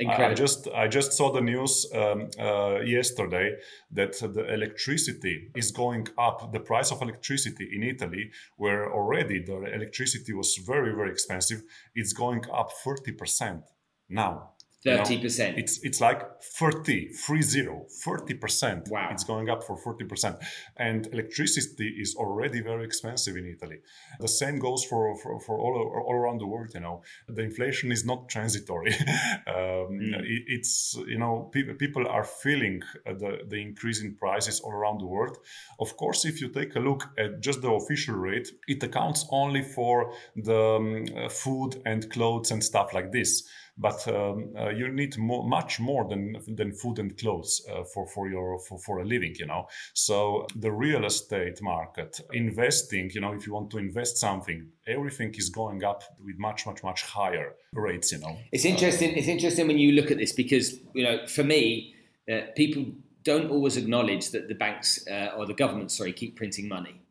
I 0.10 0.34
just 0.34 0.68
I 0.70 0.88
just 0.88 1.14
saw 1.14 1.32
the 1.32 1.42
news 1.42 1.86
um, 1.94 2.30
uh, 2.40 2.80
yesterday 2.82 3.58
that 3.92 4.14
the 4.14 4.54
electricity 4.54 5.52
is 5.56 5.72
going 5.72 6.08
up. 6.18 6.52
The 6.52 6.60
price 6.60 6.92
of 6.92 7.02
electricity 7.02 7.70
in 7.76 7.84
Italy, 7.84 8.32
where 8.58 8.92
already 8.92 9.44
the 9.44 9.58
electricity 9.74 10.34
was 10.34 10.56
very 10.66 10.96
very 10.96 11.12
expensive, 11.12 11.62
it's 11.94 12.14
going 12.14 12.44
up 12.52 12.72
thirty 12.84 13.12
percent 13.12 13.64
now. 14.10 14.54
Thirty 14.84 15.18
percent. 15.18 15.58
It's 15.58 15.80
it's 15.84 16.02
like 16.02 16.22
30, 16.44 17.14
30, 17.14 17.68
30 18.04 18.34
percent. 18.34 18.88
Wow. 18.90 19.10
It's 19.12 19.24
going 19.24 19.50
up 19.50 19.64
for 19.64 19.78
40 19.78 20.06
percent. 20.06 20.36
And 20.76 21.08
electricity 21.14 21.88
is 21.88 22.16
already 22.16 22.62
very 22.62 22.84
expensive 22.84 23.38
in 23.38 23.46
Italy. 23.46 23.78
The 24.20 24.28
same 24.28 24.60
goes 24.60 24.84
for, 24.84 25.16
for, 25.18 25.40
for 25.40 25.58
all, 25.58 26.04
all 26.06 26.14
around 26.14 26.40
the 26.40 26.48
world, 26.48 26.72
you 26.74 26.82
know. 26.82 27.02
The 27.28 27.44
inflation 27.44 27.92
is 27.92 28.06
not 28.06 28.28
transitory. 28.28 28.94
um, 29.48 30.00
mm. 30.00 30.20
it, 30.20 30.44
it's, 30.48 30.98
you 31.08 31.18
know, 31.18 31.50
pe- 31.54 31.74
people 31.76 32.06
are 32.08 32.26
feeling 32.26 32.82
the, 33.06 33.40
the 33.48 33.62
increase 33.62 34.02
in 34.02 34.16
prices 34.16 34.60
all 34.60 34.74
around 34.74 35.00
the 35.00 35.08
world. 35.08 35.38
Of 35.80 35.96
course, 35.96 36.26
if 36.26 36.42
you 36.42 36.50
take 36.50 36.76
a 36.76 36.80
look 36.80 37.10
at 37.18 37.40
just 37.40 37.62
the 37.62 37.72
official 37.72 38.16
rate, 38.16 38.50
it 38.68 38.84
accounts 38.84 39.26
only 39.32 39.64
for 39.64 40.12
the 40.36 40.60
um, 40.60 41.30
food 41.30 41.82
and 41.86 42.10
clothes 42.10 42.52
and 42.52 42.62
stuff 42.62 42.94
like 42.94 43.12
this 43.14 43.44
but 43.78 44.08
um, 44.08 44.54
uh, 44.58 44.70
you 44.70 44.88
need 44.90 45.18
more, 45.18 45.48
much 45.48 45.80
more 45.80 46.08
than 46.08 46.38
than 46.48 46.72
food 46.74 47.00
and 47.00 47.18
clothes 47.18 47.66
uh, 47.72 47.84
for 47.84 48.08
for 48.08 48.30
your 48.30 48.60
for, 48.60 48.78
for 48.80 49.00
a 49.00 49.06
living 49.06 49.34
you 49.40 49.46
know? 49.46 49.68
So 49.94 50.48
the 50.56 50.72
real 50.72 51.06
estate 51.06 51.62
market 51.62 52.20
investing 52.32 53.10
you 53.14 53.22
know 53.22 53.34
if 53.34 53.48
you 53.48 53.54
want 53.54 53.72
to 53.72 53.78
invest 53.78 54.18
something 54.18 54.68
everything 54.88 55.34
is 55.36 55.50
going 55.50 55.84
up 55.84 56.04
with 56.24 56.38
much 56.38 56.66
much 56.66 56.84
much 56.84 57.04
higher 57.04 57.56
rates 57.74 58.12
you 58.12 58.20
know? 58.20 58.38
It's 58.52 58.66
interesting 58.66 59.16
it's 59.18 59.28
interesting 59.28 59.68
when 59.68 59.80
you 59.80 59.94
look 59.94 60.12
at 60.12 60.18
this 60.18 60.34
because 60.34 60.80
you 60.94 61.04
know 61.04 61.26
for 61.28 61.44
me 61.44 61.96
uh, 62.32 62.42
people 62.56 62.86
don't 63.24 63.50
always 63.50 63.78
acknowledge 63.78 64.32
that 64.32 64.48
the 64.50 64.56
banks 64.56 65.06
uh, 65.08 65.32
or 65.38 65.46
the 65.46 65.54
government 65.54 65.92
sorry 65.92 66.14
keep 66.14 66.36
printing 66.36 66.68
money 66.68 67.03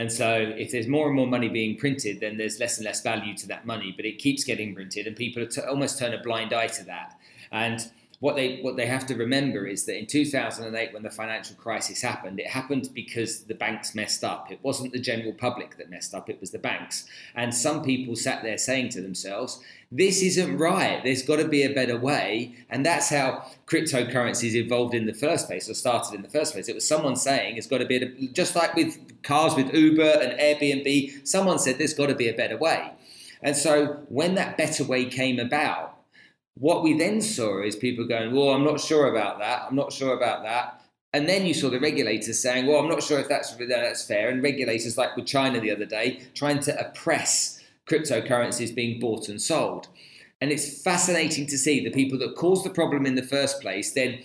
and 0.00 0.10
so, 0.10 0.54
if 0.56 0.72
there's 0.72 0.88
more 0.88 1.08
and 1.08 1.14
more 1.14 1.26
money 1.26 1.50
being 1.50 1.76
printed, 1.76 2.20
then 2.20 2.38
there's 2.38 2.58
less 2.58 2.78
and 2.78 2.86
less 2.86 3.02
value 3.02 3.36
to 3.36 3.46
that 3.48 3.66
money. 3.66 3.92
But 3.94 4.06
it 4.06 4.16
keeps 4.16 4.44
getting 4.44 4.74
printed, 4.74 5.06
and 5.06 5.14
people 5.14 5.46
t- 5.46 5.60
almost 5.60 5.98
turn 5.98 6.14
a 6.14 6.22
blind 6.22 6.54
eye 6.54 6.68
to 6.68 6.84
that. 6.84 7.18
And 7.52 7.86
what 8.20 8.36
they 8.36 8.60
what 8.60 8.76
they 8.76 8.86
have 8.86 9.06
to 9.06 9.14
remember 9.14 9.66
is 9.66 9.86
that 9.86 9.98
in 9.98 10.06
2008 10.06 10.92
when 10.92 11.02
the 11.02 11.10
financial 11.10 11.56
crisis 11.56 12.02
happened 12.02 12.38
it 12.38 12.46
happened 12.46 12.90
because 12.94 13.44
the 13.44 13.54
banks 13.54 13.94
messed 13.94 14.22
up. 14.22 14.52
It 14.52 14.60
wasn't 14.62 14.92
the 14.92 15.00
general 15.00 15.32
public 15.32 15.78
that 15.78 15.90
messed 15.90 16.14
up 16.14 16.28
it 16.28 16.40
was 16.40 16.50
the 16.50 16.58
banks. 16.58 17.06
And 17.34 17.54
some 17.54 17.82
people 17.82 18.14
sat 18.14 18.42
there 18.42 18.58
saying 18.58 18.90
to 18.90 19.00
themselves 19.00 19.60
this 19.90 20.22
isn't 20.22 20.58
right. 20.58 21.02
There's 21.02 21.22
got 21.22 21.36
to 21.36 21.48
be 21.48 21.64
a 21.64 21.74
better 21.74 21.96
way. 21.96 22.54
And 22.68 22.86
that's 22.86 23.08
how 23.08 23.46
cryptocurrencies 23.66 24.54
evolved 24.54 24.94
in 24.94 25.06
the 25.06 25.14
first 25.14 25.48
place 25.48 25.68
or 25.68 25.74
started 25.74 26.14
in 26.14 26.22
the 26.22 26.28
first 26.28 26.52
place. 26.52 26.68
It 26.68 26.76
was 26.76 26.86
someone 26.86 27.16
saying 27.16 27.56
it's 27.56 27.66
got 27.66 27.78
to 27.78 27.86
be 27.86 27.96
a, 27.96 28.28
just 28.28 28.54
like 28.54 28.76
with 28.76 29.22
cars 29.24 29.56
with 29.56 29.74
Uber 29.74 30.02
and 30.02 30.38
Airbnb 30.38 31.26
someone 31.26 31.58
said 31.58 31.78
there's 31.78 31.94
got 31.94 32.06
to 32.06 32.14
be 32.14 32.28
a 32.28 32.34
better 32.34 32.58
way. 32.58 32.92
And 33.42 33.56
so 33.56 34.02
when 34.10 34.34
that 34.34 34.58
better 34.58 34.84
way 34.84 35.06
came 35.06 35.38
about 35.38 35.89
what 36.60 36.82
we 36.82 36.96
then 36.96 37.22
saw 37.22 37.62
is 37.62 37.74
people 37.74 38.06
going, 38.06 38.34
Well, 38.34 38.50
I'm 38.50 38.64
not 38.64 38.80
sure 38.80 39.08
about 39.08 39.38
that. 39.40 39.64
I'm 39.68 39.74
not 39.74 39.92
sure 39.92 40.14
about 40.14 40.42
that. 40.44 40.82
And 41.12 41.28
then 41.28 41.44
you 41.44 41.54
saw 41.54 41.70
the 41.70 41.80
regulators 41.80 42.38
saying, 42.38 42.66
Well, 42.66 42.78
I'm 42.78 42.88
not 42.88 43.02
sure 43.02 43.18
if 43.18 43.28
that's, 43.28 43.56
that's 43.56 44.04
fair. 44.04 44.28
And 44.28 44.42
regulators, 44.42 44.96
like 44.96 45.16
with 45.16 45.26
China 45.26 45.58
the 45.58 45.70
other 45.70 45.86
day, 45.86 46.20
trying 46.34 46.60
to 46.60 46.78
oppress 46.78 47.60
cryptocurrencies 47.86 48.74
being 48.74 49.00
bought 49.00 49.28
and 49.28 49.40
sold. 49.40 49.88
And 50.42 50.52
it's 50.52 50.82
fascinating 50.82 51.46
to 51.48 51.58
see 51.58 51.82
the 51.82 51.90
people 51.90 52.18
that 52.18 52.36
caused 52.36 52.64
the 52.64 52.70
problem 52.70 53.04
in 53.06 53.14
the 53.14 53.22
first 53.22 53.60
place 53.60 53.92
then 53.92 54.22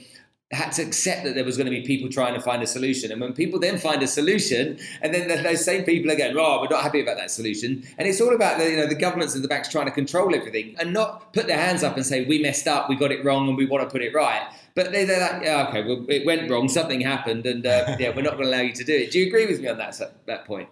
had 0.52 0.72
to 0.72 0.84
accept 0.84 1.24
that 1.24 1.34
there 1.34 1.44
was 1.44 1.58
going 1.58 1.66
to 1.66 1.72
be 1.72 1.82
people 1.82 2.08
trying 2.08 2.36
to 2.36 2.40
find 2.40 2.62
a 2.62 2.68
solution. 2.68 3.12
And 3.12 3.20
when 3.20 3.34
people 3.34 3.60
then 3.60 3.80
find 3.80 4.04
a 4.04 4.08
solution, 4.08 4.78
and 5.02 5.14
then 5.14 5.44
those 5.44 5.66
same 5.66 5.84
people 5.84 6.12
are 6.12 6.16
going, 6.16 6.38
"Oh, 6.38 6.62
we're 6.62 6.68
not 6.68 6.84
happy 6.84 7.02
about 7.02 7.18
that 7.18 7.32
solution," 7.32 7.84
and 7.98 8.08
it's 8.08 8.22
all 8.22 8.34
about 8.34 8.60
the 8.60 8.70
you 8.70 8.78
know 8.78 8.86
the 8.86 8.96
governments 8.96 9.34
and 9.34 9.44
the 9.44 9.48
banks 9.48 9.70
trying 9.70 9.86
to 9.86 9.92
control 9.92 10.36
everything 10.36 10.76
and 10.80 10.94
not 10.94 11.34
put 11.34 11.48
their 11.48 11.58
hands 11.58 11.84
up 11.84 11.96
and 11.96 12.06
say, 12.06 12.26
"We 12.26 12.42
messed 12.42 12.68
up, 12.68 12.90
we 12.90 12.96
got 12.96 13.12
it 13.12 13.26
wrong, 13.26 13.48
and 13.48 13.58
we 13.58 13.66
want 13.66 13.84
to 13.84 13.90
put 13.90 14.04
it 14.04 14.14
right." 14.14 14.44
But 14.76 14.92
they, 14.92 15.04
are 15.04 15.20
like, 15.20 15.44
yeah, 15.44 15.68
"Okay, 15.70 15.84
well, 15.84 16.06
it 16.10 16.26
went 16.26 16.50
wrong, 16.50 16.70
something 16.70 17.02
happened, 17.02 17.48
and 17.48 17.66
uh, 17.66 17.96
yeah, 18.00 18.10
we're 18.16 18.22
not 18.22 18.34
going 18.34 18.46
to 18.46 18.50
allow 18.52 18.62
you 18.62 18.74
to 18.74 18.84
do 18.84 18.94
it." 18.94 19.12
Do 19.12 19.20
you 19.20 19.28
agree 19.28 19.48
with 19.48 19.62
me 19.62 19.68
on 19.68 19.78
that 19.80 20.00
that 20.28 20.46
point? 20.46 20.70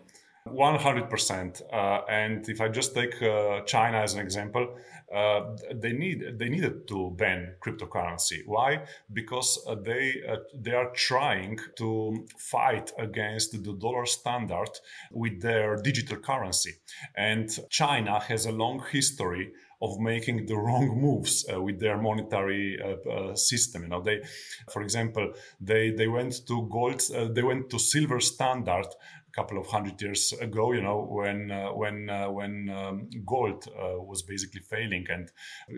100%. 0.47 1.61
Uh, 1.71 2.01
and 2.09 2.47
if 2.49 2.59
I 2.59 2.67
just 2.67 2.93
take 2.93 3.21
uh, 3.21 3.61
China 3.61 3.97
as 3.97 4.13
an 4.13 4.19
example, 4.19 4.75
uh, 5.13 5.55
they 5.73 5.93
need 5.93 6.39
they 6.39 6.49
needed 6.49 6.87
to 6.87 7.11
ban 7.17 7.55
cryptocurrency. 7.61 8.41
Why? 8.45 8.83
Because 9.11 9.63
uh, 9.67 9.75
they 9.75 10.21
uh, 10.27 10.37
they 10.53 10.71
are 10.71 10.91
trying 10.91 11.59
to 11.77 12.25
fight 12.37 12.91
against 12.97 13.51
the 13.51 13.73
dollar 13.73 14.05
standard 14.05 14.71
with 15.11 15.41
their 15.41 15.75
digital 15.75 16.17
currency, 16.17 16.73
and 17.15 17.47
China 17.69 18.19
has 18.19 18.45
a 18.45 18.51
long 18.51 18.83
history 18.91 19.51
of 19.83 19.99
making 19.99 20.45
the 20.45 20.55
wrong 20.55 20.87
moves 20.99 21.45
uh, 21.53 21.61
with 21.61 21.79
their 21.79 21.97
monetary 21.97 22.79
uh, 22.81 23.09
uh, 23.09 23.35
system. 23.35 23.83
You 23.83 23.89
know, 23.89 24.01
they, 24.01 24.21
for 24.71 24.81
example, 24.81 25.33
they 25.59 25.91
they 25.91 26.07
went 26.07 26.47
to 26.47 26.67
gold, 26.71 27.01
they 27.35 27.43
went 27.43 27.69
to 27.69 27.77
silver 27.79 28.19
standard 28.19 28.87
couple 29.35 29.57
of 29.57 29.67
hundred 29.67 30.01
years 30.01 30.33
ago, 30.33 30.71
you 30.73 30.81
know, 30.81 31.07
when 31.09 31.51
uh, 31.51 31.69
when 31.69 32.09
uh, 32.09 32.29
when 32.29 32.69
um, 32.69 33.09
gold 33.25 33.65
uh, 33.67 33.99
was 33.99 34.21
basically 34.23 34.61
failing, 34.61 35.05
and 35.09 35.31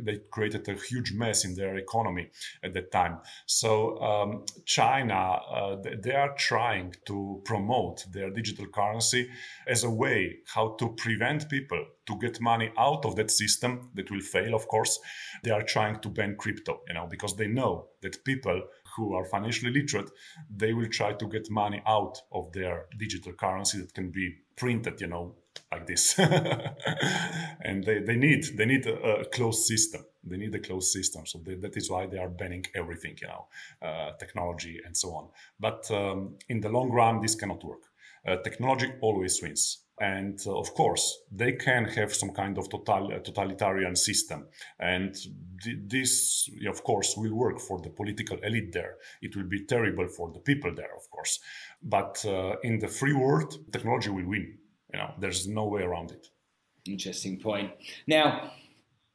they 0.04 0.20
created 0.32 0.68
a 0.68 0.74
huge 0.74 1.14
mess 1.14 1.46
in 1.46 1.56
their 1.56 1.78
economy 1.78 2.30
at 2.64 2.74
that 2.74 2.92
time. 2.92 3.20
So 3.46 3.98
um, 4.02 4.46
China, 4.66 5.40
uh, 5.50 5.78
they 6.02 6.14
are 6.14 6.34
trying 6.36 6.96
to 7.06 7.42
promote 7.46 8.06
their 8.12 8.30
digital 8.30 8.68
currency 8.68 9.30
as 9.68 9.84
a 9.84 9.90
way 9.90 10.38
how 10.54 10.76
to 10.80 10.90
prevent 10.90 11.50
people 11.50 11.86
to 12.08 12.20
get 12.20 12.40
money 12.42 12.72
out 12.78 13.06
of 13.06 13.16
that 13.16 13.32
system 13.32 13.90
that 13.96 14.12
will 14.12 14.22
fail. 14.22 14.54
Of 14.54 14.68
course, 14.68 15.00
they 15.44 15.52
are 15.52 15.64
trying 15.64 16.00
to 16.02 16.10
ban 16.10 16.36
crypto, 16.38 16.82
you 16.88 16.94
know, 16.94 17.08
because 17.08 17.36
they 17.36 17.48
know 17.48 17.88
that 18.02 18.24
people 18.24 18.62
who 18.96 19.14
are 19.14 19.26
financially 19.26 19.72
literate, 19.72 20.10
they 20.50 20.74
will 20.74 20.90
try 20.90 21.14
to 21.14 21.28
get 21.28 21.50
money 21.50 21.82
out 21.86 22.18
of 22.32 22.52
their 22.54 22.86
digital 22.98 23.34
currency 23.34 23.80
that 23.80 23.94
can 23.94 24.10
be 24.12 24.36
printed, 24.56 25.02
you 25.02 25.08
know, 25.08 25.36
like 25.72 25.88
this. 25.88 26.18
and 26.20 27.84
they, 27.84 28.00
they 28.00 28.16
need 28.16 28.46
they 28.58 28.66
need 28.66 28.86
a, 28.86 29.22
a, 29.22 29.26
closed 29.26 29.66
system. 29.66 30.06
They 30.24 30.38
need 30.38 30.56
a 30.56 30.60
closed 30.60 30.92
system. 30.92 31.26
So 31.26 31.40
they, 31.40 31.56
that 31.56 31.78
is 31.78 31.90
why 31.90 32.08
they 32.08 32.18
are 32.18 32.30
banning 32.30 32.66
everything, 32.74 33.18
you 33.22 33.28
know, 33.28 33.48
uh, 33.82 34.12
technology 34.20 34.80
and 34.86 34.96
so 34.96 35.10
on. 35.16 35.30
But 35.60 35.90
um, 35.92 36.36
in 36.50 36.62
the 36.62 36.70
long 36.70 36.90
run, 36.92 37.22
this 37.22 37.36
cannot 37.36 37.64
work. 37.64 37.82
Uh, 38.28 38.38
technology 38.38 38.92
always 39.02 39.40
wins 39.42 39.85
and 40.00 40.40
uh, 40.46 40.58
of 40.58 40.74
course 40.74 41.20
they 41.32 41.54
can 41.54 41.86
have 41.86 42.14
some 42.14 42.32
kind 42.32 42.58
of 42.58 42.70
total, 42.70 43.12
uh, 43.14 43.20
totalitarian 43.20 43.96
system. 43.96 44.48
And 44.80 45.16
th- 45.64 45.78
this 45.88 46.50
of 46.68 46.84
course 46.84 47.16
will 47.16 47.34
work 47.34 47.60
for 47.60 47.80
the 47.80 47.90
political 47.90 48.38
elite 48.40 48.74
there. 48.74 48.96
It 49.22 49.36
will 49.36 49.48
be 49.48 49.66
terrible 49.66 50.08
for 50.08 50.32
the 50.32 50.40
people 50.40 50.74
there 50.76 50.96
of 50.96 51.10
course. 51.10 51.40
But 51.82 52.24
uh, 52.26 52.56
in 52.64 52.80
the 52.80 52.88
free 52.88 53.14
world 53.14 53.58
technology 53.72 54.10
will 54.10 54.28
win. 54.28 54.58
You 54.94 55.00
know 55.00 55.14
there's 55.20 55.48
no 55.48 55.66
way 55.66 55.84
around 55.84 56.12
it. 56.12 56.28
Interesting 56.86 57.40
point. 57.40 57.72
Now 58.08 58.52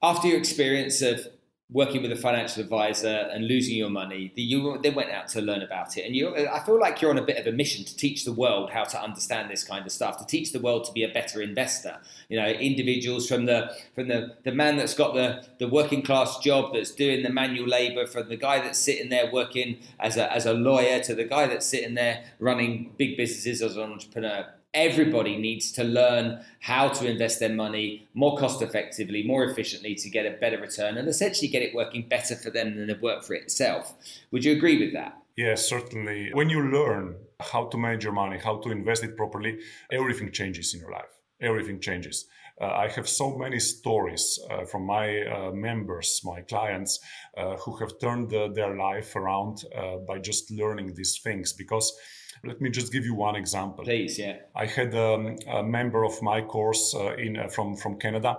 after 0.02 0.28
your 0.28 0.38
experience 0.38 1.02
of 1.02 1.26
working 1.72 2.02
with 2.02 2.10
a 2.10 2.16
financial 2.16 2.62
advisor 2.62 3.28
and 3.32 3.46
losing 3.46 3.76
your 3.76 3.90
money, 3.90 4.32
the, 4.34 4.42
you 4.42 4.78
then 4.82 4.94
went 4.94 5.10
out 5.10 5.28
to 5.28 5.40
learn 5.40 5.62
about 5.62 5.96
it. 5.96 6.04
And 6.04 6.16
you, 6.16 6.34
I 6.34 6.58
feel 6.60 6.80
like 6.80 7.00
you're 7.00 7.10
on 7.10 7.18
a 7.18 7.24
bit 7.24 7.36
of 7.36 7.46
a 7.46 7.52
mission 7.52 7.84
to 7.84 7.96
teach 7.96 8.24
the 8.24 8.32
world 8.32 8.70
how 8.70 8.84
to 8.84 9.00
understand 9.00 9.50
this 9.50 9.62
kind 9.62 9.86
of 9.86 9.92
stuff, 9.92 10.18
to 10.18 10.26
teach 10.26 10.52
the 10.52 10.58
world 10.58 10.84
to 10.86 10.92
be 10.92 11.04
a 11.04 11.08
better 11.08 11.40
investor. 11.40 11.98
You 12.28 12.40
know, 12.40 12.48
individuals 12.48 13.28
from 13.28 13.46
the 13.46 13.72
from 13.94 14.08
the, 14.08 14.36
the 14.44 14.52
man 14.52 14.76
that's 14.76 14.94
got 14.94 15.14
the, 15.14 15.46
the 15.58 15.68
working 15.68 16.02
class 16.02 16.38
job 16.38 16.74
that's 16.74 16.90
doing 16.90 17.22
the 17.22 17.30
manual 17.30 17.68
labour, 17.68 18.06
from 18.06 18.28
the 18.28 18.36
guy 18.36 18.60
that's 18.60 18.78
sitting 18.78 19.10
there 19.10 19.30
working 19.32 19.78
as 19.98 20.16
a, 20.16 20.32
as 20.32 20.46
a 20.46 20.52
lawyer 20.52 21.00
to 21.00 21.14
the 21.14 21.24
guy 21.24 21.46
that's 21.46 21.66
sitting 21.66 21.94
there 21.94 22.24
running 22.38 22.92
big 22.96 23.16
businesses 23.16 23.62
as 23.62 23.76
an 23.76 23.92
entrepreneur 23.92 24.46
everybody 24.72 25.36
needs 25.36 25.72
to 25.72 25.84
learn 25.84 26.44
how 26.60 26.88
to 26.88 27.08
invest 27.08 27.40
their 27.40 27.52
money 27.52 28.08
more 28.14 28.36
cost 28.36 28.62
effectively, 28.62 29.22
more 29.22 29.44
efficiently 29.44 29.94
to 29.96 30.08
get 30.08 30.26
a 30.26 30.36
better 30.38 30.58
return 30.58 30.96
and 30.96 31.08
essentially 31.08 31.48
get 31.48 31.62
it 31.62 31.74
working 31.74 32.08
better 32.08 32.36
for 32.36 32.50
them 32.50 32.76
than 32.76 32.90
it 32.90 33.02
worked 33.02 33.24
for 33.24 33.34
itself. 33.34 33.94
Would 34.30 34.44
you 34.44 34.52
agree 34.52 34.78
with 34.78 34.92
that? 34.92 35.16
Yes, 35.36 35.68
certainly. 35.68 36.30
When 36.32 36.50
you 36.50 36.70
learn 36.70 37.16
how 37.40 37.66
to 37.66 37.78
manage 37.78 38.04
your 38.04 38.12
money, 38.12 38.38
how 38.38 38.58
to 38.58 38.70
invest 38.70 39.02
it 39.02 39.16
properly, 39.16 39.58
everything 39.90 40.30
changes 40.32 40.74
in 40.74 40.80
your 40.80 40.90
life. 40.90 41.18
Everything 41.40 41.80
changes. 41.80 42.26
Uh, 42.60 42.66
I 42.66 42.88
have 42.88 43.08
so 43.08 43.38
many 43.38 43.58
stories 43.58 44.38
uh, 44.50 44.66
from 44.66 44.84
my 44.84 45.22
uh, 45.22 45.50
members, 45.52 46.20
my 46.24 46.42
clients, 46.42 47.00
uh, 47.36 47.56
who 47.56 47.76
have 47.78 47.98
turned 47.98 48.30
their 48.30 48.76
life 48.76 49.16
around 49.16 49.64
uh, 49.74 49.96
by 50.06 50.18
just 50.18 50.50
learning 50.50 50.92
these 50.94 51.18
things 51.24 51.54
because 51.54 51.96
let 52.44 52.60
me 52.60 52.70
just 52.70 52.92
give 52.92 53.04
you 53.04 53.14
one 53.14 53.36
example. 53.36 53.84
Please, 53.84 54.18
yeah. 54.18 54.36
I 54.54 54.66
had 54.66 54.94
um, 54.94 55.36
a 55.46 55.62
member 55.62 56.04
of 56.04 56.22
my 56.22 56.40
course 56.40 56.94
uh, 56.94 57.14
in 57.14 57.36
uh, 57.36 57.48
from 57.48 57.76
from 57.76 57.98
Canada 57.98 58.38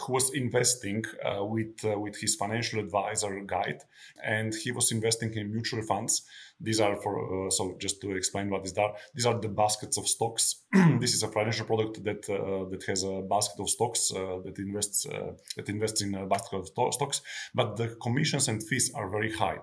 who 0.00 0.12
was 0.14 0.32
investing 0.34 1.04
uh, 1.24 1.44
with 1.44 1.84
uh, 1.84 1.98
with 1.98 2.16
his 2.20 2.34
financial 2.36 2.80
advisor 2.80 3.38
guide, 3.40 3.82
and 4.22 4.54
he 4.54 4.72
was 4.72 4.92
investing 4.92 5.34
in 5.34 5.52
mutual 5.52 5.82
funds. 5.82 6.22
These 6.60 6.80
are 6.80 6.96
for 6.96 7.46
uh, 7.46 7.50
so 7.50 7.76
just 7.80 8.00
to 8.02 8.16
explain 8.16 8.50
what 8.50 8.64
these 8.64 8.76
are. 8.78 8.94
These 9.14 9.26
are 9.26 9.38
the 9.38 9.48
baskets 9.48 9.98
of 9.98 10.08
stocks. 10.08 10.62
this 11.00 11.14
is 11.14 11.22
a 11.22 11.28
financial 11.28 11.66
product 11.66 12.02
that 12.04 12.28
uh, 12.30 12.68
that 12.70 12.84
has 12.86 13.02
a 13.04 13.22
basket 13.22 13.60
of 13.60 13.68
stocks 13.68 14.12
uh, 14.14 14.38
that 14.44 14.58
invests 14.58 15.06
uh, 15.06 15.32
that 15.56 15.68
invests 15.68 16.02
in 16.02 16.14
a 16.14 16.26
basket 16.26 16.56
of 16.56 16.74
to- 16.74 16.92
stocks, 16.92 17.22
but 17.54 17.76
the 17.76 17.88
commissions 18.02 18.48
and 18.48 18.62
fees 18.62 18.92
are 18.94 19.08
very 19.08 19.32
high, 19.32 19.58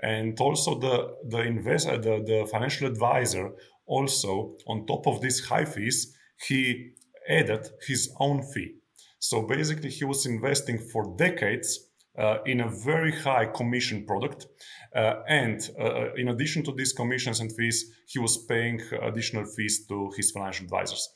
and 0.00 0.40
also 0.40 0.78
the 0.78 1.14
the 1.28 1.40
invest 1.40 1.88
uh, 1.88 1.96
the, 1.96 2.22
the 2.24 2.48
financial 2.50 2.86
advisor 2.86 3.50
also 3.86 4.56
on 4.66 4.86
top 4.86 5.06
of 5.06 5.20
these 5.20 5.44
high 5.46 5.64
fees 5.64 6.16
he 6.48 6.92
added 7.28 7.68
his 7.86 8.12
own 8.18 8.42
fee. 8.42 8.74
So 9.18 9.42
basically, 9.42 9.90
he 9.90 10.04
was 10.04 10.26
investing 10.26 10.78
for 10.78 11.14
decades 11.16 11.88
uh, 12.18 12.38
in 12.44 12.60
a 12.60 12.68
very 12.68 13.12
high 13.12 13.46
commission 13.46 14.04
product. 14.04 14.46
Uh, 14.94 15.22
and 15.28 15.70
uh, 15.80 16.12
in 16.14 16.28
addition 16.28 16.62
to 16.62 16.72
these 16.72 16.92
commissions 16.92 17.40
and 17.40 17.50
fees, 17.56 17.90
he 18.06 18.18
was 18.18 18.44
paying 18.46 18.80
additional 19.00 19.46
fees 19.46 19.86
to 19.86 20.10
his 20.16 20.30
financial 20.30 20.64
advisors, 20.64 21.08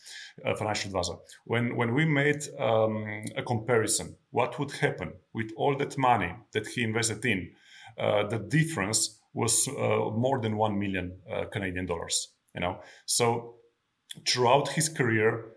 uh, 0.45 0.55
financial 0.55 0.89
advisor. 0.89 1.15
When 1.45 1.77
when 1.77 1.93
we 1.95 2.07
made 2.07 2.43
um, 2.59 3.25
a 3.37 3.43
comparison, 3.43 4.17
what 4.31 4.59
would 4.59 4.73
happen 4.73 5.13
with 5.35 5.53
all 5.57 5.77
that 5.77 5.99
money 5.99 6.35
that 6.53 6.67
he 6.67 6.83
invested 6.83 7.25
in? 7.27 7.51
Uh, 7.99 8.27
the 8.27 8.39
difference 8.39 9.21
was 9.35 9.69
uh, 9.69 9.73
more 10.17 10.41
than 10.41 10.57
one 10.57 10.79
million 10.79 11.19
Canadian 11.53 11.85
dollars. 11.85 12.33
You 12.55 12.63
know, 12.63 12.81
so 13.05 13.57
throughout 14.27 14.69
his 14.69 14.89
career, 14.89 15.53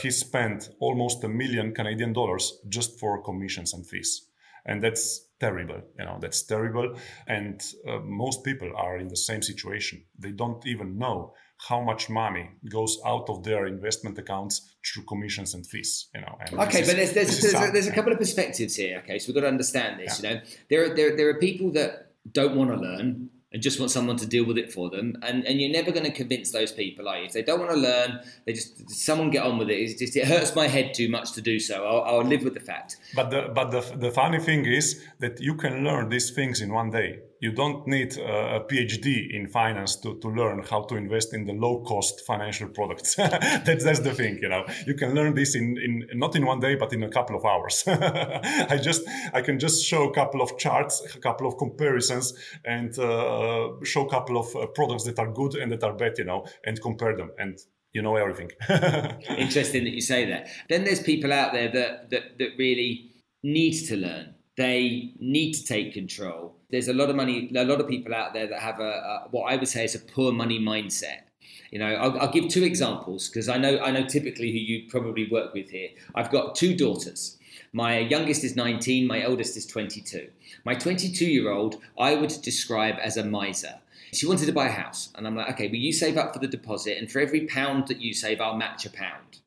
he 0.00 0.10
spent 0.10 0.70
almost 0.80 1.22
a 1.24 1.28
million 1.28 1.74
Canadian 1.74 2.14
dollars 2.14 2.58
just 2.70 2.98
for 2.98 3.22
commissions 3.22 3.74
and 3.74 3.86
fees 3.86 4.27
and 4.68 4.82
that's 4.82 5.26
terrible 5.40 5.80
you 5.98 6.04
know 6.04 6.18
that's 6.20 6.42
terrible. 6.42 6.94
And 7.26 7.60
uh, 7.88 7.98
most 8.04 8.44
people 8.44 8.70
are 8.76 8.98
in 8.98 9.08
the 9.08 9.16
same 9.16 9.42
situation. 9.42 10.04
They 10.18 10.32
don't 10.32 10.64
even 10.66 10.98
know 10.98 11.34
how 11.68 11.80
much 11.80 12.08
money 12.08 12.50
goes 12.70 12.98
out 13.04 13.28
of 13.28 13.42
their 13.42 13.66
investment 13.66 14.16
accounts 14.18 14.76
through 14.86 15.02
commissions 15.04 15.54
and 15.54 15.66
fees 15.66 16.08
you 16.14 16.20
know 16.20 16.38
okay 16.52 16.82
but 16.86 16.94
there's 16.94 17.12
there's, 17.12 17.40
there's, 17.40 17.54
a, 17.54 17.70
there's 17.72 17.88
a 17.88 17.92
couple 17.92 18.12
of 18.12 18.18
perspectives 18.18 18.76
here 18.76 18.98
okay 19.02 19.18
so 19.18 19.24
we've 19.26 19.34
got 19.34 19.40
to 19.40 19.48
understand 19.48 19.98
this 19.98 20.22
yeah. 20.22 20.30
you 20.30 20.36
know. 20.36 20.42
There 20.70 20.84
are 20.84 20.94
there, 20.94 21.16
there 21.16 21.28
are 21.30 21.40
people 21.40 21.72
that 21.72 22.12
don't 22.30 22.54
want 22.54 22.70
to 22.70 22.76
learn 22.76 23.30
and 23.52 23.62
just 23.62 23.78
want 23.78 23.90
someone 23.90 24.16
to 24.16 24.26
deal 24.26 24.44
with 24.44 24.58
it 24.58 24.72
for 24.72 24.90
them. 24.90 25.16
And 25.22 25.44
and 25.46 25.60
you're 25.60 25.70
never 25.70 25.90
going 25.90 26.04
to 26.04 26.12
convince 26.12 26.52
those 26.52 26.72
people, 26.72 27.08
are 27.08 27.18
you? 27.18 27.24
If 27.24 27.32
they 27.32 27.42
don't 27.42 27.60
want 27.60 27.72
to 27.72 27.78
learn, 27.78 28.20
they 28.44 28.52
just 28.52 28.90
someone 28.90 29.30
get 29.30 29.44
on 29.44 29.58
with 29.58 29.70
it. 29.70 29.74
It's 29.74 29.98
just 29.98 30.16
it 30.16 30.26
hurts 30.26 30.54
my 30.54 30.68
head 30.68 30.94
too 30.94 31.08
much 31.08 31.32
to 31.32 31.40
do 31.40 31.58
so. 31.58 31.84
I'll, 31.86 32.02
I'll 32.02 32.24
live 32.26 32.42
with 32.42 32.54
the 32.54 32.60
fact. 32.60 32.96
But 33.14 33.30
the 33.30 33.50
but 33.54 33.70
the 33.70 33.80
the 33.96 34.10
funny 34.10 34.38
thing 34.38 34.66
is 34.66 35.02
that 35.20 35.40
you 35.40 35.54
can 35.54 35.84
learn 35.84 36.08
these 36.08 36.30
things 36.30 36.60
in 36.60 36.72
one 36.72 36.90
day 36.90 37.20
you 37.40 37.52
don't 37.52 37.86
need 37.86 38.16
a 38.16 38.60
PhD 38.60 39.32
in 39.32 39.46
finance 39.46 39.96
to, 39.96 40.18
to 40.18 40.28
learn 40.28 40.64
how 40.68 40.82
to 40.82 40.96
invest 40.96 41.32
in 41.34 41.44
the 41.46 41.52
low 41.52 41.82
cost 41.82 42.26
financial 42.26 42.68
products. 42.68 43.14
that's, 43.16 43.84
that's 43.84 44.00
the 44.00 44.12
thing, 44.12 44.38
you 44.42 44.48
know. 44.48 44.64
You 44.86 44.94
can 44.94 45.14
learn 45.14 45.34
this 45.34 45.54
in, 45.54 45.76
in 45.78 46.18
not 46.18 46.34
in 46.34 46.44
one 46.44 46.60
day, 46.60 46.74
but 46.74 46.92
in 46.92 47.02
a 47.02 47.08
couple 47.08 47.36
of 47.36 47.44
hours. 47.44 47.84
I 47.88 48.78
just 48.82 49.02
I 49.32 49.40
can 49.40 49.58
just 49.58 49.84
show 49.84 50.08
a 50.08 50.14
couple 50.14 50.42
of 50.42 50.58
charts, 50.58 51.02
a 51.14 51.20
couple 51.20 51.46
of 51.46 51.56
comparisons, 51.58 52.34
and 52.64 52.98
uh, 52.98 53.68
show 53.84 54.06
a 54.06 54.10
couple 54.10 54.38
of 54.38 54.54
uh, 54.56 54.66
products 54.66 55.04
that 55.04 55.18
are 55.18 55.30
good 55.30 55.54
and 55.54 55.70
that 55.72 55.84
are 55.84 55.94
bad, 55.94 56.18
you 56.18 56.24
know, 56.24 56.44
and 56.64 56.80
compare 56.80 57.16
them. 57.16 57.30
And 57.38 57.58
you 57.92 58.02
know 58.02 58.16
everything. 58.16 58.50
Interesting 58.68 59.84
that 59.84 59.94
you 59.94 60.02
say 60.02 60.26
that. 60.26 60.48
Then 60.68 60.84
there's 60.84 61.02
people 61.02 61.32
out 61.32 61.52
there 61.52 61.70
that 61.72 62.10
that, 62.10 62.38
that 62.38 62.50
really 62.58 63.12
need 63.42 63.86
to 63.86 63.96
learn 63.96 64.34
they 64.58 65.14
need 65.20 65.52
to 65.54 65.64
take 65.64 65.94
control. 65.94 66.57
There's 66.70 66.88
a 66.88 66.92
lot 66.92 67.10
of 67.10 67.16
money, 67.16 67.50
a 67.54 67.64
lot 67.64 67.80
of 67.80 67.88
people 67.88 68.14
out 68.14 68.34
there 68.34 68.46
that 68.46 68.60
have 68.60 68.80
a, 68.80 68.82
a 68.82 69.28
what 69.30 69.52
I 69.52 69.56
would 69.56 69.68
say 69.68 69.84
is 69.84 69.94
a 69.94 70.00
poor 70.00 70.32
money 70.32 70.60
mindset. 70.60 71.22
You 71.70 71.78
know, 71.78 71.94
I'll, 71.94 72.20
I'll 72.20 72.32
give 72.32 72.48
two 72.48 72.64
examples 72.64 73.28
because 73.28 73.48
I 73.48 73.58
know 73.58 73.78
I 73.78 73.90
know 73.90 74.04
typically 74.06 74.50
who 74.52 74.58
you 74.58 74.88
probably 74.88 75.28
work 75.30 75.54
with 75.54 75.70
here. 75.70 75.90
I've 76.14 76.30
got 76.30 76.54
two 76.54 76.74
daughters. 76.76 77.38
My 77.72 77.98
youngest 77.98 78.44
is 78.44 78.56
19, 78.56 79.06
my 79.06 79.22
eldest 79.22 79.56
is 79.56 79.66
22. 79.66 80.28
My 80.64 80.74
22 80.74 81.26
year 81.26 81.50
old, 81.50 81.76
I 81.98 82.14
would 82.14 82.32
describe 82.42 82.96
as 83.02 83.16
a 83.16 83.24
miser. 83.24 83.74
She 84.12 84.26
wanted 84.26 84.46
to 84.46 84.52
buy 84.52 84.68
a 84.68 84.72
house, 84.72 85.10
and 85.14 85.26
I'm 85.26 85.36
like, 85.36 85.50
okay, 85.50 85.66
well, 85.66 85.76
you 85.76 85.92
save 85.92 86.16
up 86.16 86.32
for 86.32 86.38
the 86.38 86.46
deposit, 86.46 86.96
and 86.96 87.12
for 87.12 87.20
every 87.20 87.46
pound 87.46 87.88
that 87.88 88.00
you 88.00 88.14
save, 88.14 88.40
I'll 88.40 88.56
match 88.56 88.86
a 88.86 88.90
pound. 88.90 89.40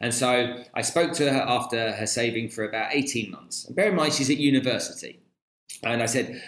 And 0.00 0.12
so 0.12 0.64
I 0.74 0.82
spoke 0.82 1.12
to 1.14 1.32
her 1.32 1.40
after 1.40 1.92
her 1.92 2.06
saving 2.06 2.50
for 2.50 2.64
about 2.64 2.90
18 2.92 3.30
months. 3.30 3.64
And 3.64 3.76
bear 3.76 3.90
in 3.90 3.96
mind, 3.96 4.12
she's 4.12 4.30
at 4.30 4.36
university. 4.36 5.20
And 5.82 6.02
I 6.02 6.06
said, 6.06 6.42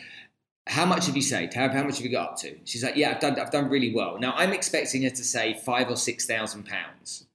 how 0.67 0.87
much 0.87 1.07
have 1.07 1.17
you 1.17 1.23
saved? 1.23 1.55
How, 1.55 1.69
how 1.69 1.83
much 1.83 1.97
have 1.97 2.05
you 2.05 2.13
got 2.13 2.31
up 2.31 2.37
to? 2.39 2.57
She's 2.65 2.85
like, 2.85 2.97
yeah, 2.97 3.11
I've 3.11 3.21
done, 3.21 3.39
I've 3.39 3.51
done 3.51 3.69
really 3.69 3.95
well. 3.95 4.19
Now 4.19 4.35
I'm 4.37 4.53
expecting 4.53 5.03
her 5.03 5.11
to 5.11 5.25
save 5.25 5.61
five 5.61 5.91
or 5.91 5.97
six 5.97 6.27
thousand 6.27 6.65
pounds 6.67 7.27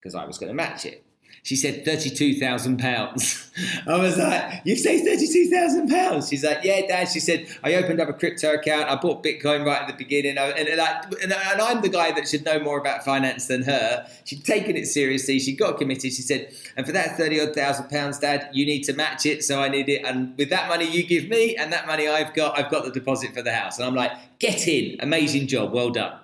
because 0.00 0.14
I 0.14 0.24
was 0.24 0.38
going 0.38 0.48
to 0.48 0.54
match 0.54 0.84
it. 0.84 1.03
She 1.44 1.56
said 1.56 1.84
thirty-two 1.84 2.40
thousand 2.40 2.78
pounds. 2.78 3.50
I 3.86 3.98
was 3.98 4.16
like, 4.16 4.62
"You 4.64 4.76
say 4.76 5.04
thirty-two 5.04 5.50
thousand 5.50 5.90
pounds." 5.90 6.30
She's 6.30 6.42
like, 6.42 6.64
"Yeah, 6.64 6.86
Dad." 6.86 7.04
She 7.04 7.20
said, 7.20 7.46
"I 7.62 7.74
opened 7.74 8.00
up 8.00 8.08
a 8.08 8.14
crypto 8.14 8.54
account. 8.54 8.88
I 8.88 8.96
bought 8.96 9.22
Bitcoin 9.22 9.66
right 9.66 9.82
at 9.82 9.86
the 9.86 9.92
beginning, 9.92 10.38
and, 10.38 10.58
and, 10.58 10.68
and, 10.70 10.80
and 11.20 11.60
I'm 11.60 11.82
the 11.82 11.90
guy 11.90 12.12
that 12.12 12.26
should 12.26 12.46
know 12.46 12.58
more 12.60 12.78
about 12.78 13.04
finance 13.04 13.46
than 13.46 13.62
her." 13.64 14.08
She'd 14.24 14.42
taken 14.42 14.74
it 14.74 14.86
seriously. 14.86 15.38
She 15.38 15.54
got 15.54 15.76
committed. 15.76 16.14
She 16.14 16.22
said, 16.22 16.50
"And 16.78 16.86
for 16.86 16.92
that 16.92 17.18
thirty 17.18 17.38
odd 17.38 17.54
thousand 17.54 17.90
pounds, 17.90 18.18
Dad, 18.18 18.48
you 18.54 18.64
need 18.64 18.84
to 18.84 18.94
match 18.94 19.26
it. 19.26 19.44
So 19.44 19.60
I 19.60 19.68
need 19.68 19.90
it. 19.90 20.02
And 20.02 20.34
with 20.38 20.48
that 20.48 20.70
money 20.70 20.90
you 20.90 21.06
give 21.06 21.28
me, 21.28 21.56
and 21.56 21.70
that 21.74 21.86
money 21.86 22.08
I've 22.08 22.32
got, 22.32 22.58
I've 22.58 22.70
got 22.70 22.86
the 22.86 22.90
deposit 22.90 23.34
for 23.34 23.42
the 23.42 23.52
house." 23.52 23.76
And 23.78 23.86
I'm 23.86 23.94
like, 23.94 24.12
"Get 24.38 24.66
in! 24.66 24.96
Amazing 25.00 25.48
job. 25.48 25.74
Well 25.74 25.90
done." 25.90 26.18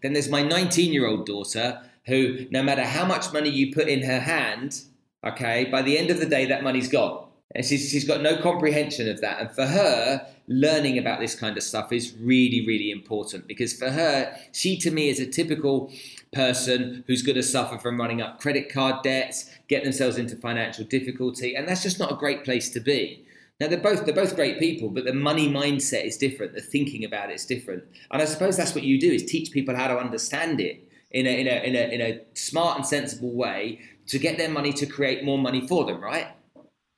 Then 0.00 0.12
there's 0.12 0.28
my 0.28 0.42
19 0.42 0.92
year 0.92 1.08
old 1.08 1.26
daughter 1.26 1.82
who, 2.10 2.46
no 2.50 2.62
matter 2.62 2.84
how 2.84 3.06
much 3.06 3.32
money 3.32 3.48
you 3.48 3.72
put 3.72 3.88
in 3.88 4.02
her 4.02 4.20
hand, 4.20 4.82
okay, 5.24 5.64
by 5.66 5.80
the 5.80 5.96
end 5.96 6.10
of 6.10 6.20
the 6.20 6.26
day, 6.26 6.44
that 6.46 6.62
money's 6.62 6.88
gone. 6.88 7.26
And 7.54 7.64
she's, 7.64 7.88
she's 7.90 8.06
got 8.06 8.20
no 8.20 8.36
comprehension 8.36 9.08
of 9.08 9.20
that. 9.22 9.40
And 9.40 9.50
for 9.50 9.66
her, 9.66 10.26
learning 10.46 10.98
about 10.98 11.20
this 11.20 11.34
kind 11.34 11.56
of 11.56 11.62
stuff 11.62 11.92
is 11.92 12.14
really, 12.20 12.64
really 12.66 12.90
important 12.90 13.46
because 13.46 13.72
for 13.72 13.90
her, 13.90 14.36
she 14.52 14.76
to 14.78 14.90
me 14.90 15.08
is 15.08 15.18
a 15.18 15.26
typical 15.26 15.90
person 16.32 17.02
who's 17.06 17.22
going 17.22 17.36
to 17.36 17.42
suffer 17.42 17.78
from 17.78 17.98
running 17.98 18.20
up 18.20 18.40
credit 18.40 18.72
card 18.72 19.02
debts, 19.02 19.50
get 19.68 19.82
themselves 19.82 20.16
into 20.16 20.36
financial 20.36 20.84
difficulty. 20.84 21.54
And 21.54 21.68
that's 21.68 21.82
just 21.82 21.98
not 21.98 22.12
a 22.12 22.16
great 22.16 22.44
place 22.44 22.70
to 22.70 22.80
be. 22.80 23.24
Now 23.60 23.68
they're 23.68 23.78
both 23.78 24.06
they're 24.06 24.14
both 24.14 24.36
great 24.36 24.58
people, 24.58 24.88
but 24.88 25.04
the 25.04 25.12
money 25.12 25.46
mindset 25.46 26.06
is 26.06 26.16
different. 26.16 26.54
The 26.54 26.62
thinking 26.62 27.04
about 27.04 27.30
it 27.30 27.34
is 27.34 27.44
different, 27.44 27.84
and 28.10 28.22
I 28.22 28.24
suppose 28.24 28.56
that's 28.56 28.74
what 28.74 28.84
you 28.84 28.98
do 28.98 29.12
is 29.12 29.22
teach 29.26 29.52
people 29.52 29.76
how 29.76 29.86
to 29.86 29.98
understand 29.98 30.60
it 30.60 30.89
in 31.10 31.26
a, 31.26 31.40
in 31.40 31.46
a, 31.46 31.66
in 31.66 31.76
a, 31.76 31.94
in 31.94 32.00
a 32.00 32.20
smart 32.34 32.76
and 32.76 32.86
sensible 32.86 33.32
way 33.32 33.80
to 34.06 34.18
get 34.18 34.38
their 34.38 34.50
money 34.50 34.72
to 34.72 34.86
create 34.86 35.24
more 35.24 35.38
money 35.38 35.66
for 35.66 35.84
them, 35.84 36.02
right? 36.02 36.28